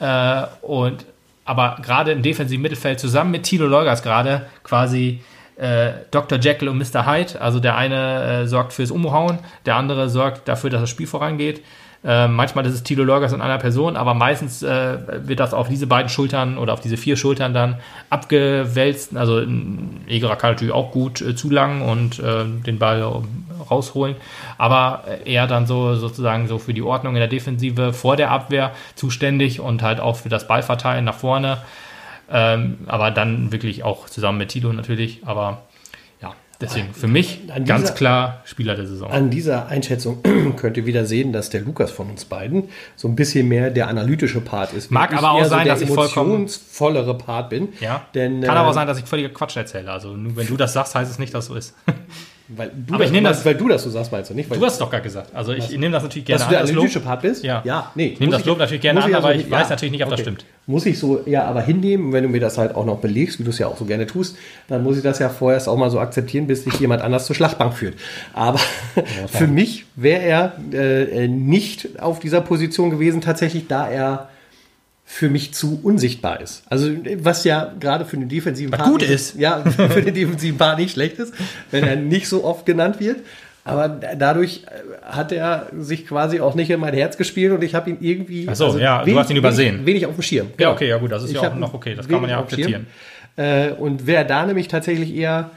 [0.00, 1.06] Äh, und
[1.44, 5.20] aber gerade im defensiven Mittelfeld zusammen mit Tilo Leugas gerade quasi
[5.56, 6.38] äh, Dr.
[6.38, 7.06] Jekyll und Mr.
[7.06, 7.40] Hyde.
[7.40, 11.62] Also der eine äh, sorgt fürs Umhauen, der andere sorgt dafür, dass das Spiel vorangeht.
[12.04, 15.68] Äh, manchmal ist es Tilo Leugas in einer Person, aber meistens äh, wird das auf
[15.68, 17.78] diese beiden Schultern oder auf diese vier Schultern dann
[18.10, 19.16] abgewälzt.
[19.16, 23.22] Also ähm, Egerer kann natürlich auch gut äh, zulangen und äh, den Ball
[23.70, 24.16] rausholen,
[24.58, 28.72] aber er dann so sozusagen so für die Ordnung in der Defensive vor der Abwehr
[28.94, 31.58] zuständig und halt auch für das Ballverteilen nach vorne.
[32.30, 35.20] Ähm, aber dann wirklich auch zusammen mit Tilo natürlich.
[35.26, 35.62] Aber
[36.60, 39.10] deswegen für mich An ganz dieser- klar Spieler der Saison.
[39.10, 40.22] An dieser Einschätzung
[40.56, 43.88] könnt ihr wieder sehen, dass der Lukas von uns beiden so ein bisschen mehr der
[43.88, 44.90] analytische Part ist.
[44.90, 47.68] Mag aber auch sein, der dass ich vollkommen- emotionsvollere Part bin.
[47.80, 49.90] Ja, Denn, kann äh, aber auch sein, dass ich völliger Quatsch erzähle.
[49.90, 51.74] Also nur wenn du das sagst, heißt es nicht, dass so ist.
[52.48, 54.34] Weil du, Aber ich das, nehme weil, das- weil du das so sagst, meinst du
[54.34, 54.50] nicht?
[54.50, 55.34] Weil Du hast es doch gerade gesagt.
[55.34, 56.82] Also ich nehme das natürlich gerne dass du der an, das Lob.
[56.82, 57.42] analytische Part bist?
[57.42, 57.62] Ja.
[57.64, 58.08] ja nee.
[58.08, 60.10] Ich nehme das Lob natürlich gerne an, also aber ich nicht- weiß natürlich nicht, ob
[60.10, 60.44] das stimmt.
[60.66, 63.44] Muss ich so ja aber hinnehmen, wenn du mir das halt auch noch belegst, wie
[63.44, 64.36] du es ja auch so gerne tust,
[64.68, 67.34] dann muss ich das ja vorerst auch mal so akzeptieren, bis sich jemand anders zur
[67.34, 67.94] Schlachtbank führt.
[68.34, 68.60] Aber
[69.28, 74.28] für mich wäre er äh, nicht auf dieser Position gewesen, tatsächlich, da er
[75.06, 76.62] für mich zu unsichtbar ist.
[76.68, 79.34] Also was ja gerade für den defensiven Was Part gut nicht- ist.
[79.38, 81.34] Ja, für den defensiven Part nicht schlecht ist,
[81.70, 83.18] wenn er nicht so oft genannt wird.
[83.66, 87.62] Aber da- dadurch äh, hat er sich quasi auch nicht in mein Herz gespielt und
[87.64, 88.46] ich habe ihn irgendwie.
[88.48, 89.74] Ach so, ja, du hast ihn übersehen.
[89.76, 90.46] Wenig, wenig auf dem Schirm.
[90.58, 91.94] Ja, okay, ja gut, das ist Ich ja auch noch okay.
[91.94, 92.86] Das wenig kann man ja akzeptieren.
[93.36, 95.50] Äh, und wer da nämlich tatsächlich eher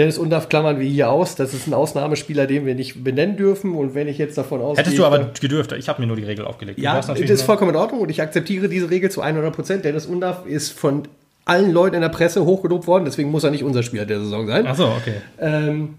[0.00, 1.34] Dennis Undaff klammern wir hier aus.
[1.34, 3.74] Das ist ein Ausnahmespieler, den wir nicht benennen dürfen.
[3.74, 4.82] Und wenn ich jetzt davon ausgehe.
[4.82, 6.78] Hättest du aber gedürft, ich habe mir nur die Regel aufgelegt.
[6.78, 9.84] Du Ja, das ist vollkommen in Ordnung und ich akzeptiere diese Regel zu 100 Prozent.
[9.84, 11.02] Dennis Undaff ist von
[11.44, 14.46] allen Leuten in der Presse hochgelobt worden, deswegen muss er nicht unser Spieler der Saison
[14.46, 14.66] sein.
[14.66, 15.16] Ach so, okay.
[15.38, 15.96] Ähm,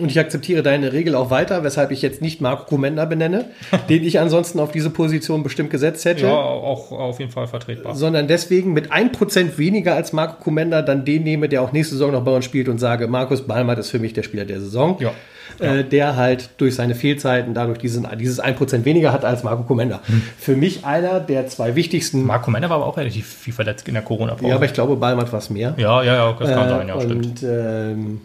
[0.00, 3.46] und ich akzeptiere deine Regel auch weiter, weshalb ich jetzt nicht Marco Komenda benenne,
[3.90, 6.22] den ich ansonsten auf diese Position bestimmt gesetzt hätte.
[6.26, 7.94] Ja, auch auf jeden Fall vertretbar.
[7.94, 12.12] Sondern deswegen mit 1% weniger als Marco Komenda dann den nehme, der auch nächste Saison
[12.12, 14.96] noch bei uns spielt und sage, Markus Balmert ist für mich der Spieler der Saison.
[14.98, 15.12] Ja.
[15.58, 20.00] Äh, der halt durch seine Fehlzeiten dadurch diesen, dieses 1% weniger hat als Marco Komenda.
[20.06, 20.22] Hm.
[20.38, 22.24] Für mich einer der zwei wichtigsten.
[22.24, 24.48] Marco Männer war aber auch relativ viel verletzt in der Corona-Pause.
[24.48, 25.74] ja, aber ich glaube, Balmert war es mehr.
[25.76, 27.26] ja, ja, ja, das kann Äh, sein, ja, stimmt.
[27.26, 28.20] und ähm,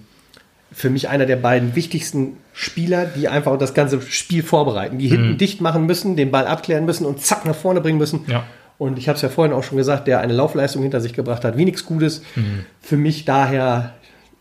[0.77, 5.39] für mich einer der beiden wichtigsten Spieler, die einfach das ganze Spiel vorbereiten, die hinten
[5.39, 8.25] dicht machen müssen, den Ball abklären müssen und zack nach vorne bringen müssen.
[8.27, 8.43] Ja.
[8.77, 11.43] Und ich habe es ja vorhin auch schon gesagt, der eine Laufleistung hinter sich gebracht
[11.43, 12.21] hat, wie nichts Gutes.
[12.35, 12.65] Mhm.
[12.79, 13.95] Für mich daher,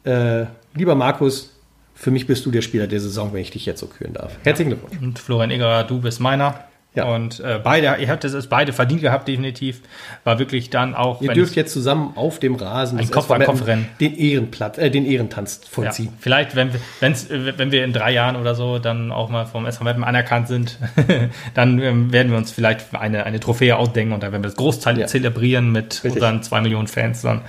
[0.05, 0.45] äh,
[0.75, 1.55] lieber Markus,
[1.95, 4.37] für mich bist du der Spieler der Saison, wenn ich dich jetzt so küren darf.
[4.45, 5.01] Herzlichen Glückwunsch.
[5.01, 6.65] Und Florian Egerer, du bist meiner.
[6.97, 7.05] Ja.
[7.05, 9.83] Und äh, beide, ihr habt es beide verdient gehabt, definitiv.
[10.25, 11.21] War wirklich dann auch.
[11.23, 13.89] Ihr dürft jetzt zusammen auf dem Rasen Ein Kopf an Kopf rennen.
[14.01, 16.13] den Ehrenplatz, äh, den Ehrentanz ja, vollziehen.
[16.19, 19.45] vielleicht, wenn, wir- wenn's, äh, wenn wir in drei Jahren oder so dann auch mal
[19.47, 20.79] vom SV Meppen anerkannt sind,
[21.55, 24.57] dann ähm, werden wir uns vielleicht eine, eine Trophäe ausdenken und dann werden wir das
[24.57, 25.07] Großteil Ja.
[25.07, 26.15] zelebrieren mit Richtig.
[26.15, 27.43] unseren zwei Millionen Fans dann.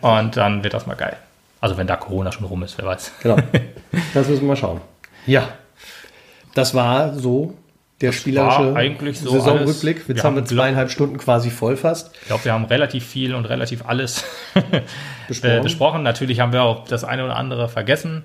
[0.00, 1.16] Und dann wird das mal geil.
[1.60, 3.12] Also wenn da Corona schon rum ist, wer weiß.
[3.22, 3.36] Genau.
[4.14, 4.80] Das müssen wir mal schauen.
[5.26, 5.48] Ja.
[6.54, 7.54] Das war so
[8.02, 9.96] der spielerische war eigentlich so Saisonrückblick.
[9.96, 10.08] alles.
[10.08, 12.14] Jetzt Wir haben wir zweieinhalb Stunden quasi voll fast.
[12.20, 14.24] Ich glaube, wir haben relativ viel und relativ alles
[15.28, 15.58] Besprochen.
[15.58, 16.02] äh, besprochen.
[16.02, 18.24] Natürlich haben wir auch das eine oder andere vergessen.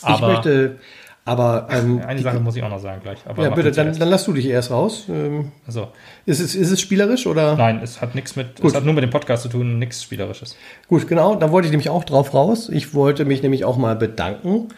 [0.00, 0.76] ich Aber möchte,
[1.24, 3.18] aber ähm, eine Sache muss ich auch noch sagen gleich.
[3.26, 5.04] Aber ja, bitte, dann, dann lass du dich erst raus.
[5.08, 5.88] Ähm, Also,
[6.26, 7.54] ist, es, ist es spielerisch oder?
[7.56, 8.70] nein, es hat nichts mit, Gut.
[8.70, 10.56] es hat nur mit dem Podcast zu tun, nichts Spielerisches.
[10.88, 12.68] Gut, genau, da wollte ich nämlich auch drauf raus.
[12.70, 14.68] Ich wollte mich nämlich auch mal bedanken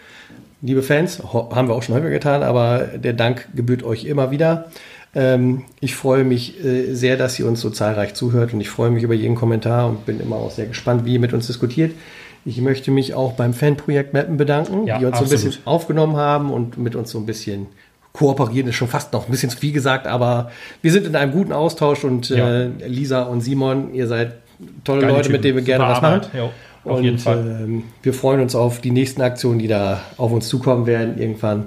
[0.62, 4.66] liebe Fans, haben wir auch schon häufiger getan, aber der Dank gebührt euch immer wieder.
[5.14, 8.90] Ähm, ich freue mich äh, sehr, dass ihr uns so zahlreich zuhört und ich freue
[8.90, 11.92] mich über jeden Kommentar und bin immer auch sehr gespannt, wie ihr mit uns diskutiert.
[12.44, 15.44] Ich möchte mich auch beim Fanprojekt Mappen bedanken, Ja, die uns so ein absolut.
[15.44, 17.66] bisschen aufgenommen haben und mit uns so ein bisschen
[18.12, 20.50] kooperieren, ist schon fast noch ein bisschen zu viel gesagt, aber
[20.82, 22.48] wir sind in einem guten Austausch und Ja.
[22.62, 24.34] äh, Lisa und Simon, ihr seid
[24.84, 25.42] tolle Geile Leute, mit Typen.
[25.42, 26.22] denen wir gerne Super was Arbeit.
[26.34, 26.38] machen.
[26.38, 26.50] Jo,
[26.84, 27.60] auf und jeden Fall.
[27.64, 31.66] Ähm, wir freuen uns auf die nächsten Aktionen, die da auf uns zukommen werden irgendwann.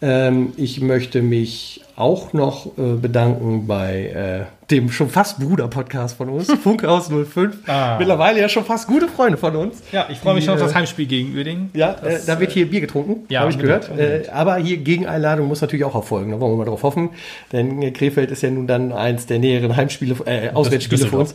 [0.00, 6.28] Ähm, ich möchte mich auch noch äh, bedanken bei äh, dem schon fast Bruder-Podcast von
[6.28, 7.68] uns, Funkhaus 05.
[7.68, 7.96] Ah.
[7.98, 9.82] Mittlerweile ja schon fast gute Freunde von uns.
[9.92, 11.70] Ja, ich freue mich schon auf das äh, Heimspiel gegen Uerdingen.
[11.74, 13.90] Ja, äh, Das, da wird hier Bier getrunken, ja, habe ich gehört.
[13.96, 16.32] Äh, aber hier Gegeneinladung muss natürlich auch erfolgen.
[16.32, 17.10] Da wollen wir mal drauf hoffen.
[17.52, 21.34] Denn äh, Krefeld ist ja nun dann eins der näheren Heimspiele, äh, Auswärtsspiele für uns.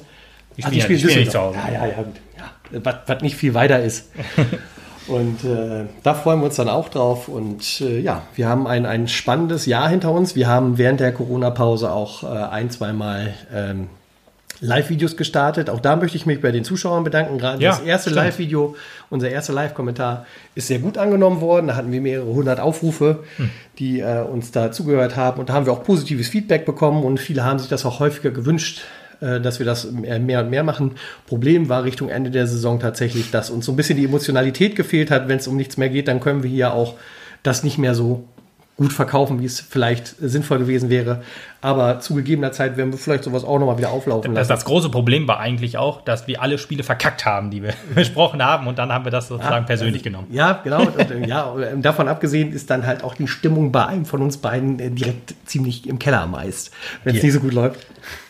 [0.58, 1.58] Die Ach, spielen, ja- die spielen Hause.
[1.68, 2.16] Ja, ja, ja, gut.
[2.72, 4.10] Was, nicht viel weiter ist.
[5.08, 7.28] und äh, da freuen wir uns dann auch drauf.
[7.28, 10.36] Und äh, ja, wir haben ein, ein spannendes Jahr hinter uns.
[10.36, 13.88] Wir haben während der Corona-Pause auch äh, ein, zweimal ähm,
[14.60, 15.70] Live-Videos gestartet.
[15.70, 17.38] Auch da möchte ich mich bei den Zuschauern bedanken.
[17.38, 18.10] Gerade Ja, das erste.
[18.10, 18.76] Live-Video,
[19.10, 20.26] unser erster Live-Kommentar
[20.56, 21.68] ist sehr gut angenommen worden.
[21.68, 23.52] Da hatten wir mehrere hundert Aufrufe, Hm.
[23.78, 25.40] die äh, uns da zugehört haben.
[25.40, 28.32] Und da haben wir auch positives Feedback bekommen und viele haben sich das auch häufiger
[28.32, 28.82] gewünscht,
[29.20, 30.92] dass wir das mehr und mehr machen.
[31.26, 35.12] Problem war Richtung Ende der Saison tatsächlich, dass uns so ein bisschen die Emotionalität gefehlt
[35.12, 35.28] hat.
[35.28, 36.96] Wenn es um nichts mehr geht, dann können wir hier auch
[37.44, 38.26] das nicht mehr so
[38.78, 41.24] gut verkaufen, wie es vielleicht sinnvoll gewesen wäre.
[41.62, 44.50] Aber zu gegebener Zeit werden wir vielleicht sowas auch nochmal wieder auflaufen Das, lassen.
[44.50, 48.44] das große Problem war eigentlich auch, dass wir alle Spiele verkackt haben, die wir besprochen
[48.44, 50.28] haben und dann haben wir das sozusagen persönlich genommen.
[50.32, 50.82] Ja, genau.
[50.98, 54.22] Und, und, ja, und davon abgesehen ist dann halt auch die Stimmung bei einem von
[54.22, 56.72] uns beiden äh, direkt ziemlich im Keller meist,
[57.04, 57.86] wenn es nicht so gut läuft.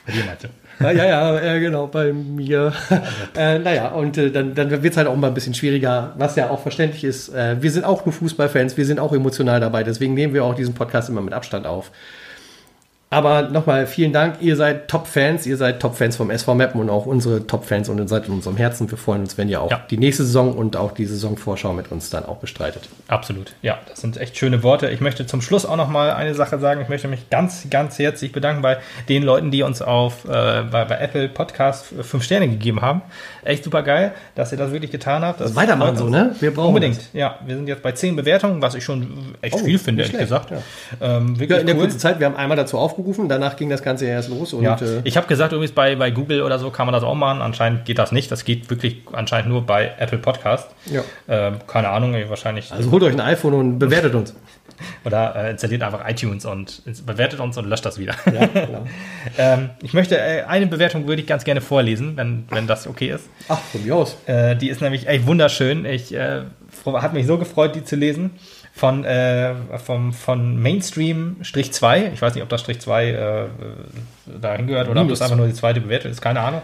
[0.05, 0.49] Bei dir, Mathe.
[0.79, 2.71] Ja, ja, ja, äh, genau, bei mir.
[3.35, 6.35] äh, naja, und äh, dann, dann wird es halt auch mal ein bisschen schwieriger, was
[6.35, 7.29] ja auch verständlich ist.
[7.29, 10.55] Äh, wir sind auch nur Fußballfans, wir sind auch emotional dabei, deswegen nehmen wir auch
[10.55, 11.91] diesen Podcast immer mit Abstand auf.
[13.09, 17.05] Aber nochmal vielen Dank, ihr seid Top-Fans, ihr seid Top-Fans vom SV Mappen und auch
[17.05, 18.91] unsere Top-Fans und ihr seid in unserem Herzen.
[18.91, 19.79] Wir freuen uns, wenn ihr auch Ja.
[19.89, 22.89] die nächste Saison und auch die Saisonvorschau mit uns dann auch bestreitet.
[23.07, 23.53] Absolut.
[23.61, 24.89] Ja, das sind echt schöne Worte.
[24.89, 26.81] Ich möchte zum Schluss auch noch mal eine Sache sagen.
[26.81, 28.75] Ich möchte mich ganz, ganz herzlich bedanken bei
[29.07, 33.01] den Leuten, die uns auf äh, bei, bei Apple Podcast fünf Sterne gegeben haben.
[33.45, 35.39] Echt super geil, dass ihr das wirklich getan habt.
[35.39, 36.35] Das Weitermachen so, ne?
[36.41, 36.99] Wir brauchen Unbedingt.
[37.13, 40.17] Ja, wir sind jetzt bei zehn Bewertungen, was ich schon echt Oh, viel finde, ehrlich
[40.19, 40.51] gesagt.
[40.99, 41.83] Ähm, wirklich Ja, in der cool.
[41.83, 42.96] kurzen Zeit, wir haben einmal dazu aufgerufen,
[43.27, 45.95] danach ging das Ganze ja erst los und Ja, äh, ich habe gesagt, übrigens bei,
[45.95, 47.41] bei Google oder so kann man das auch machen.
[47.41, 48.31] Anscheinend geht das nicht.
[48.31, 50.69] Das geht wirklich anscheinend nur bei Apple Podcast.
[50.85, 51.03] Ja.
[51.27, 52.71] Ähm, keine Ahnung, wahrscheinlich.
[52.71, 54.35] also holt euch ein iPhone und bewertet uns.
[55.05, 58.13] Oder äh, installiert einfach iTunes und bewertet uns und löscht das wieder.
[58.25, 58.85] Ja, genau.
[59.37, 63.09] ähm, ich möchte, äh, eine Bewertung würde ich ganz gerne vorlesen, wenn, wenn das okay
[63.09, 63.27] ist.
[63.47, 64.17] Ach, von mir aus.
[64.27, 65.85] Äh, die ist nämlich echt wunderschön.
[65.85, 66.41] Ich äh,
[66.85, 68.31] hat mich so gefreut, die zu lesen.
[68.77, 72.13] Von, äh, vom, von Mainstream-2.
[72.13, 73.45] Ich weiß nicht, ob das Strich 2 äh,
[74.39, 76.21] dahin gehört oder ob das einfach nur die zweite Bewertung ist.
[76.21, 76.61] Keine Ahnung.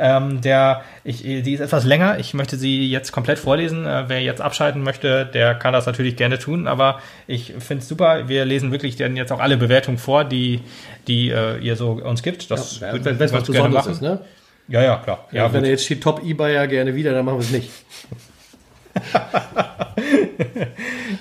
[0.00, 2.18] Ähm, der, ich, die ist etwas länger.
[2.18, 3.86] Ich möchte sie jetzt komplett vorlesen.
[3.86, 6.66] Äh, wer jetzt abschalten möchte, der kann das natürlich gerne tun.
[6.66, 6.98] Aber
[7.28, 8.28] ich finde es super.
[8.28, 10.62] Wir lesen wirklich dann jetzt auch alle Bewertungen vor, die,
[11.06, 12.50] die äh, ihr so uns gibt.
[12.50, 13.92] Das Ja, wenn es was Besonderes machen.
[13.92, 14.18] ist, ne?
[14.66, 15.28] Ja, ja, klar.
[15.30, 15.66] Ja, Ja, wenn gut.
[15.66, 17.70] er jetzt steht Top E-Buyer gerne wieder, dann machen wir es nicht.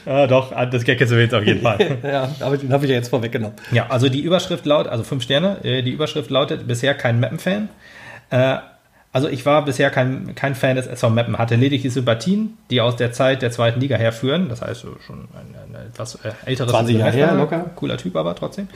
[0.06, 1.78] Ja, doch, das Gag ist jetzt auf jeden Fall.
[2.04, 3.56] Ja, aber den habe ich ja jetzt vorweggenommen.
[3.72, 7.70] Ja, also die Überschrift lautet, also fünf Sterne, äh, die Überschrift lautet, bisher kein Mappen-Fan.
[8.30, 8.58] Äh,
[9.14, 12.96] also ich war bisher kein, kein Fan des SV Mappen, hatte lediglich Sympathien, die aus
[12.96, 14.50] der Zeit der zweiten Liga herführen.
[14.50, 17.72] Das heißt schon ein, ein etwas äh, älteres 20 Jahre her, locker.
[17.76, 18.68] Cooler Typ aber trotzdem.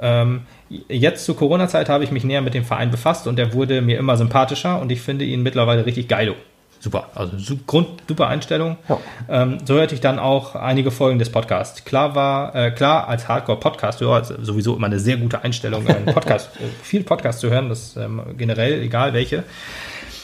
[0.00, 0.42] Ähm,
[0.88, 3.98] jetzt zur Corona-Zeit habe ich mich näher mit dem Verein befasst und er wurde mir
[3.98, 6.34] immer sympathischer und ich finde ihn mittlerweile richtig geilo.
[6.80, 7.36] Super, also
[7.66, 8.76] Grund, super Einstellung.
[8.88, 8.98] Ja.
[9.28, 11.84] Ähm, so hörte ich dann auch einige Folgen des Podcasts.
[11.84, 16.50] Klar war, äh, klar als Hardcore-Podcast-Hörer ist sowieso immer eine sehr gute Einstellung, einen Podcast,
[16.56, 19.44] äh, viel Podcast zu hören, das ist ähm, generell, egal welche.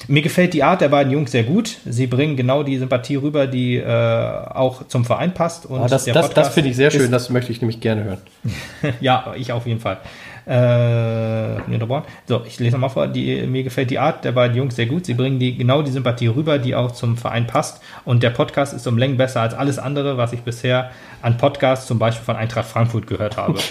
[0.06, 1.78] Mir gefällt die Art der beiden Jungs sehr gut.
[1.86, 5.66] Sie bringen genau die Sympathie rüber, die äh, auch zum Verein passt.
[5.66, 8.18] Und Aber das, das, das finde ich sehr schön, das möchte ich nämlich gerne hören.
[9.00, 9.98] ja, ich auf jeden Fall.
[10.46, 12.04] Äh, unterbrochen.
[12.26, 13.06] so, ich lese nochmal vor.
[13.06, 15.06] Die, mir gefällt die Art der beiden Jungs sehr gut.
[15.06, 17.82] Sie bringen die, genau die Sympathie rüber, die auch zum Verein passt.
[18.04, 20.90] Und der Podcast ist um Längen besser als alles andere, was ich bisher
[21.22, 23.58] an Podcasts, zum Beispiel von Eintracht Frankfurt, gehört habe.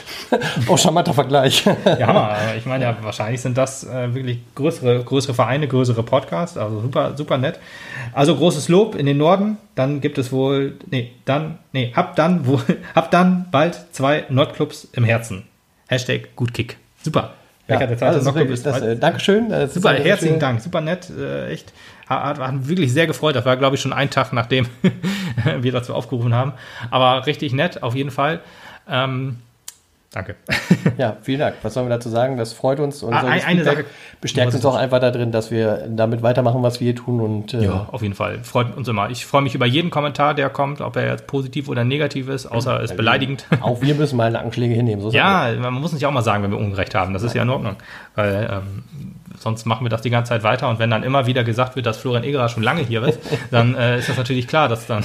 [0.67, 1.65] Oh, charmanter Vergleich.
[1.85, 2.37] ja, Hammer.
[2.57, 6.57] Ich meine, ja, wahrscheinlich sind das äh, wirklich größere, größere Vereine, größere Podcasts.
[6.57, 7.59] Also super, super nett.
[8.13, 9.57] Also großes Lob in den Norden.
[9.75, 12.61] Dann gibt es wohl, nee, dann, nee, hab dann, wohl,
[12.95, 15.43] hab dann bald zwei Nordclubs im Herzen.
[15.87, 16.77] Hashtag Gutkick.
[17.01, 17.33] Super.
[17.67, 19.49] Ja, der Zeit also hat das noch ist wirklich, das, äh, Dankeschön.
[19.49, 21.71] Das ist Super, herzlichen schöne- Dank, super nett, äh, echt.
[22.09, 23.35] Hat, hat, hat wirklich sehr gefreut.
[23.37, 24.67] Das war, glaube ich, schon ein Tag, nachdem
[25.61, 26.53] wir dazu aufgerufen haben.
[26.91, 28.41] Aber richtig nett, auf jeden Fall.
[28.89, 29.37] Ähm,
[30.13, 30.35] danke.
[30.97, 31.55] Ja, vielen Dank.
[31.63, 32.37] Was sollen wir dazu sagen?
[32.37, 33.85] Das freut uns und Ah, eine Sache-
[34.21, 37.65] bestärkt uns auch einfach darin, dass wir damit weitermachen, was wir hier tun und äh,
[37.65, 38.39] Ja, auf jeden Fall.
[38.43, 39.09] Freut uns immer.
[39.09, 42.45] Ich freue mich über jeden Kommentar, der kommt, ob er jetzt positiv oder negativ ist,
[42.45, 43.45] außer ist beleidigend.
[43.61, 45.01] auch wir müssen mal Nackenschläge hinnehmen.
[45.01, 45.09] So.
[45.09, 47.13] Ja, man muss nicht auch mal sagen, wenn wir Unrecht haben.
[47.13, 47.75] Das ist ja in Ordnung.
[48.15, 48.83] Weil ähm,
[49.39, 50.69] sonst machen wir das die ganze Zeit weiter.
[50.69, 53.19] Und wenn dann immer wieder gesagt wird, dass Florian Egerer schon lange hier ist,
[53.51, 55.03] dann äh, ist das natürlich klar, dass dann.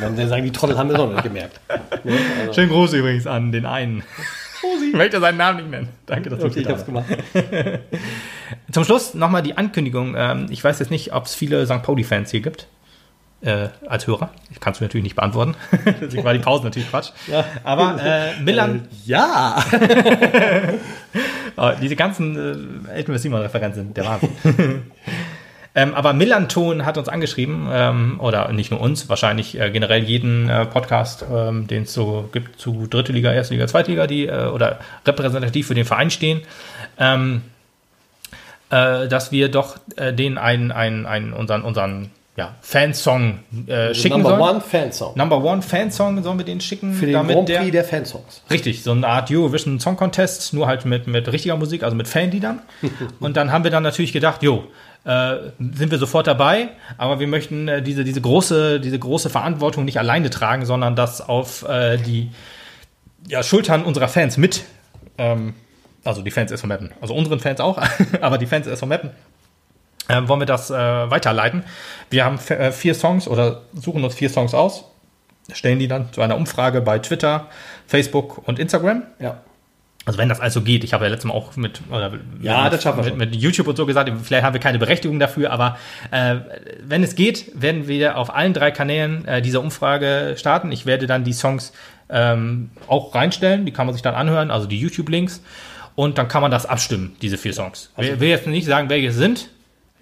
[0.00, 1.58] Dann sagen die Trottel haben wir noch nicht gemerkt.
[2.04, 2.12] Ne?
[2.40, 4.02] Also, Schönen Gruß übrigens an den einen.
[4.88, 5.88] Ich möchte seinen Namen nicht nennen.
[6.06, 7.06] Danke, dass du okay, ich hab's gemacht.
[7.08, 7.44] hast.
[8.72, 10.14] Zum Schluss nochmal die Ankündigung.
[10.16, 11.82] Ähm, ich weiß jetzt nicht, ob es viele St.
[11.82, 12.68] Pauli-Fans hier gibt.
[13.40, 14.30] Äh, als Hörer.
[14.52, 15.56] Ich kann es mir natürlich nicht beantworten.
[16.00, 17.10] Deswegen war die Pause natürlich Quatsch.
[17.26, 17.44] Ja.
[17.64, 19.62] Aber äh, Milan, Ja!
[21.56, 24.92] Oh, diese ganzen äh, Elton Simon-Referenzen der Wahnsinn.
[25.74, 30.48] Ähm, aber Millanton hat uns angeschrieben, ähm, oder nicht nur uns, wahrscheinlich äh, generell jeden
[30.48, 34.26] äh, Podcast, ähm, den es so gibt zu dritte Liga, erste Liga, zweite Liga, die
[34.26, 36.42] äh, oder repräsentativ für den Verein stehen,
[36.98, 37.42] ähm,
[38.70, 44.22] äh, dass wir doch äh, denen einen, einen, einen, unseren, unseren ja, Fansong äh, schicken
[44.22, 44.40] Number sollen.
[44.40, 45.16] One Fansong.
[45.16, 48.42] Number One Fansong sollen wir den schicken, Für den damit Grand der Prix der Fansongs.
[48.50, 52.08] Richtig, so eine Art Eurovision Song Contest, nur halt mit, mit richtiger Musik, also mit
[52.08, 52.62] Fanliedern.
[53.20, 54.64] Und dann haben wir dann natürlich gedacht, jo,
[55.04, 59.84] äh, sind wir sofort dabei, aber wir möchten äh, diese, diese, große, diese große Verantwortung
[59.84, 62.30] nicht alleine tragen, sondern das auf äh, die
[63.28, 64.62] ja, Schultern unserer Fans mit,
[65.18, 65.54] ähm,
[66.04, 67.78] also die Fans erst von Meppen, also unseren Fans auch,
[68.20, 69.10] aber die Fans erst von Meppen,
[70.08, 71.64] ähm, wollen wir das äh, weiterleiten.
[72.10, 74.84] Wir haben äh, vier Songs oder suchen uns vier Songs aus,
[75.52, 77.48] stellen die dann zu einer Umfrage bei Twitter,
[77.86, 79.02] Facebook und Instagram.
[79.18, 79.40] Ja.
[80.04, 82.82] Also wenn das also geht, ich habe ja letztes Mal auch mit, oder Ja, das
[82.82, 85.78] schaffen wir mit, mit YouTube und so gesagt, vielleicht haben wir keine Berechtigung dafür, aber
[86.10, 86.36] äh,
[86.82, 90.72] wenn es geht, werden wir auf allen drei Kanälen äh, diese Umfrage starten.
[90.72, 91.72] Ich werde dann die Songs
[92.10, 95.40] ähm, auch reinstellen, die kann man sich dann anhören, also die YouTube-Links.
[95.94, 97.90] Und dann kann man das abstimmen, diese vier Songs.
[97.96, 99.50] Ich will jetzt nicht sagen, welche es sind.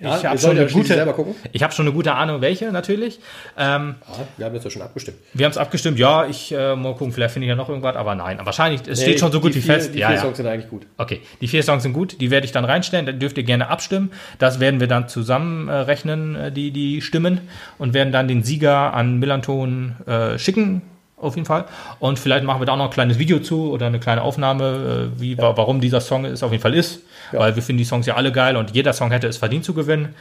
[0.00, 1.14] Ja, ich habe schon, eine gute-
[1.52, 3.20] ich hab schon eine gute Ahnung, welche natürlich.
[3.58, 5.18] Ähm, Ja, wir haben jetzt ja schon abgestimmt.
[5.34, 7.96] wir haben es abgestimmt, ja, ich äh, mal gucken, vielleicht finde ich ja noch irgendwas,
[7.96, 8.38] aber nein.
[8.38, 9.94] Aber wahrscheinlich, es steht Nee, schon so gut wie vier, fest.
[9.94, 10.18] Die ja, vier.
[10.18, 10.86] Songs sind eigentlich gut.
[10.96, 13.68] Okay, die vier Songs sind gut, die werde ich dann reinstellen, dann dürft ihr gerne
[13.68, 14.10] abstimmen.
[14.38, 17.40] Das werden wir dann zusammenrechnen, äh, die, die Stimmen,
[17.78, 20.82] und werden dann den Sieger an Millanton äh, schicken,
[21.20, 21.64] auf jeden Fall.
[21.98, 25.10] Und vielleicht machen wir da auch noch ein kleines Video zu oder eine kleine Aufnahme,
[25.16, 27.00] äh, wie, wa- warum dieser Song es auf jeden Fall ist.
[27.32, 27.40] Ja.
[27.40, 29.74] Weil wir finden die Songs ja alle geil und jeder Song hätte es verdient zu
[29.74, 30.14] gewinnen.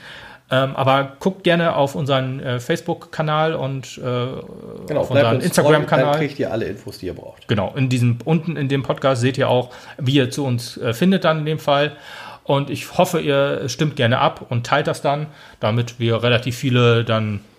[0.51, 5.21] Ähm, aber guckt gerne auf unseren äh, Facebook-Kanal und äh, Genau, auf unseren uns treu,
[5.21, 6.17] Dann Instagram-Kanal.
[6.17, 7.47] kriegt ihr alle Infos, die ihr braucht.
[7.47, 9.69] Genau, in diesem, unten in dem Podcast seht ihr auch,
[9.99, 11.91] wie ihr zu uns äh, findet dann in dem Fall.
[12.45, 15.27] Und ich hoffe, ihr stimmt gerne ab und teilt das dann,
[15.59, 17.41] damit wir relativ viele dann,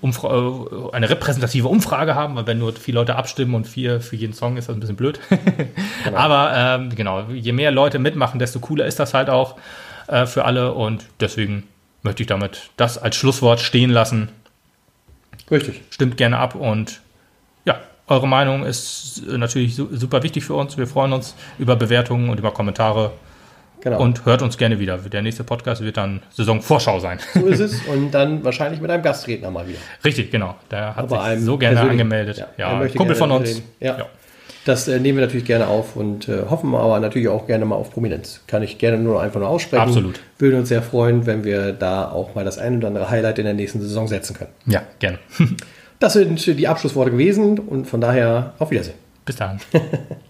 [0.00, 4.16] Umfra äh, eine repräsentative Umfrage haben, weil wenn nur vier Leute abstimmen und vier für
[4.16, 5.20] jeden Song ist das ein bisschen blöd.
[6.14, 9.56] Aber ähm, genau, je mehr Leute mitmachen, desto cooler ist das halt auch
[10.08, 11.64] äh, für alle und deswegen
[12.02, 14.28] möchte ich damit das als Schlusswort stehen lassen
[15.50, 15.82] Richtig.
[15.90, 17.00] stimmt gerne ab und
[17.64, 20.76] ja, eure Meinung ist äh, natürlich su super wichtig für uns.
[20.76, 23.12] Wir freuen uns über Bewertungen und über Kommentare
[23.82, 24.00] Genau.
[24.00, 24.98] und hört uns gerne wieder.
[24.98, 27.18] Der nächste Podcast wird dann Saisonvorschau sein.
[27.34, 27.82] so ist es.
[27.86, 29.78] Und dann wahrscheinlich mit einem Gastredner mal wieder.
[30.04, 30.56] Richtig, genau.
[30.70, 32.38] Der hat Aber sich so gerne angemeldet.
[32.38, 32.46] ja,
[32.80, 33.48] Ja, Kumpel von uns.
[33.48, 33.64] mitreden.
[33.80, 34.06] Ja.
[34.64, 37.76] Das äh, nehmen wir natürlich gerne auf und äh, hoffen aber natürlich auch gerne mal
[37.76, 38.40] auf Prominenz.
[38.48, 39.80] Kann ich gerne nur einfach nur aussprechen.
[39.82, 40.18] Absolut.
[40.40, 43.44] Würde uns sehr freuen, wenn wir da auch mal das ein oder andere Highlight in
[43.44, 44.50] der nächsten Saison setzen können.
[44.66, 45.18] ja gerne.
[45.98, 48.96] Das sind die Abschlussworte gewesen und von daher auf Wiedersehen.
[49.24, 49.58] Bis dann.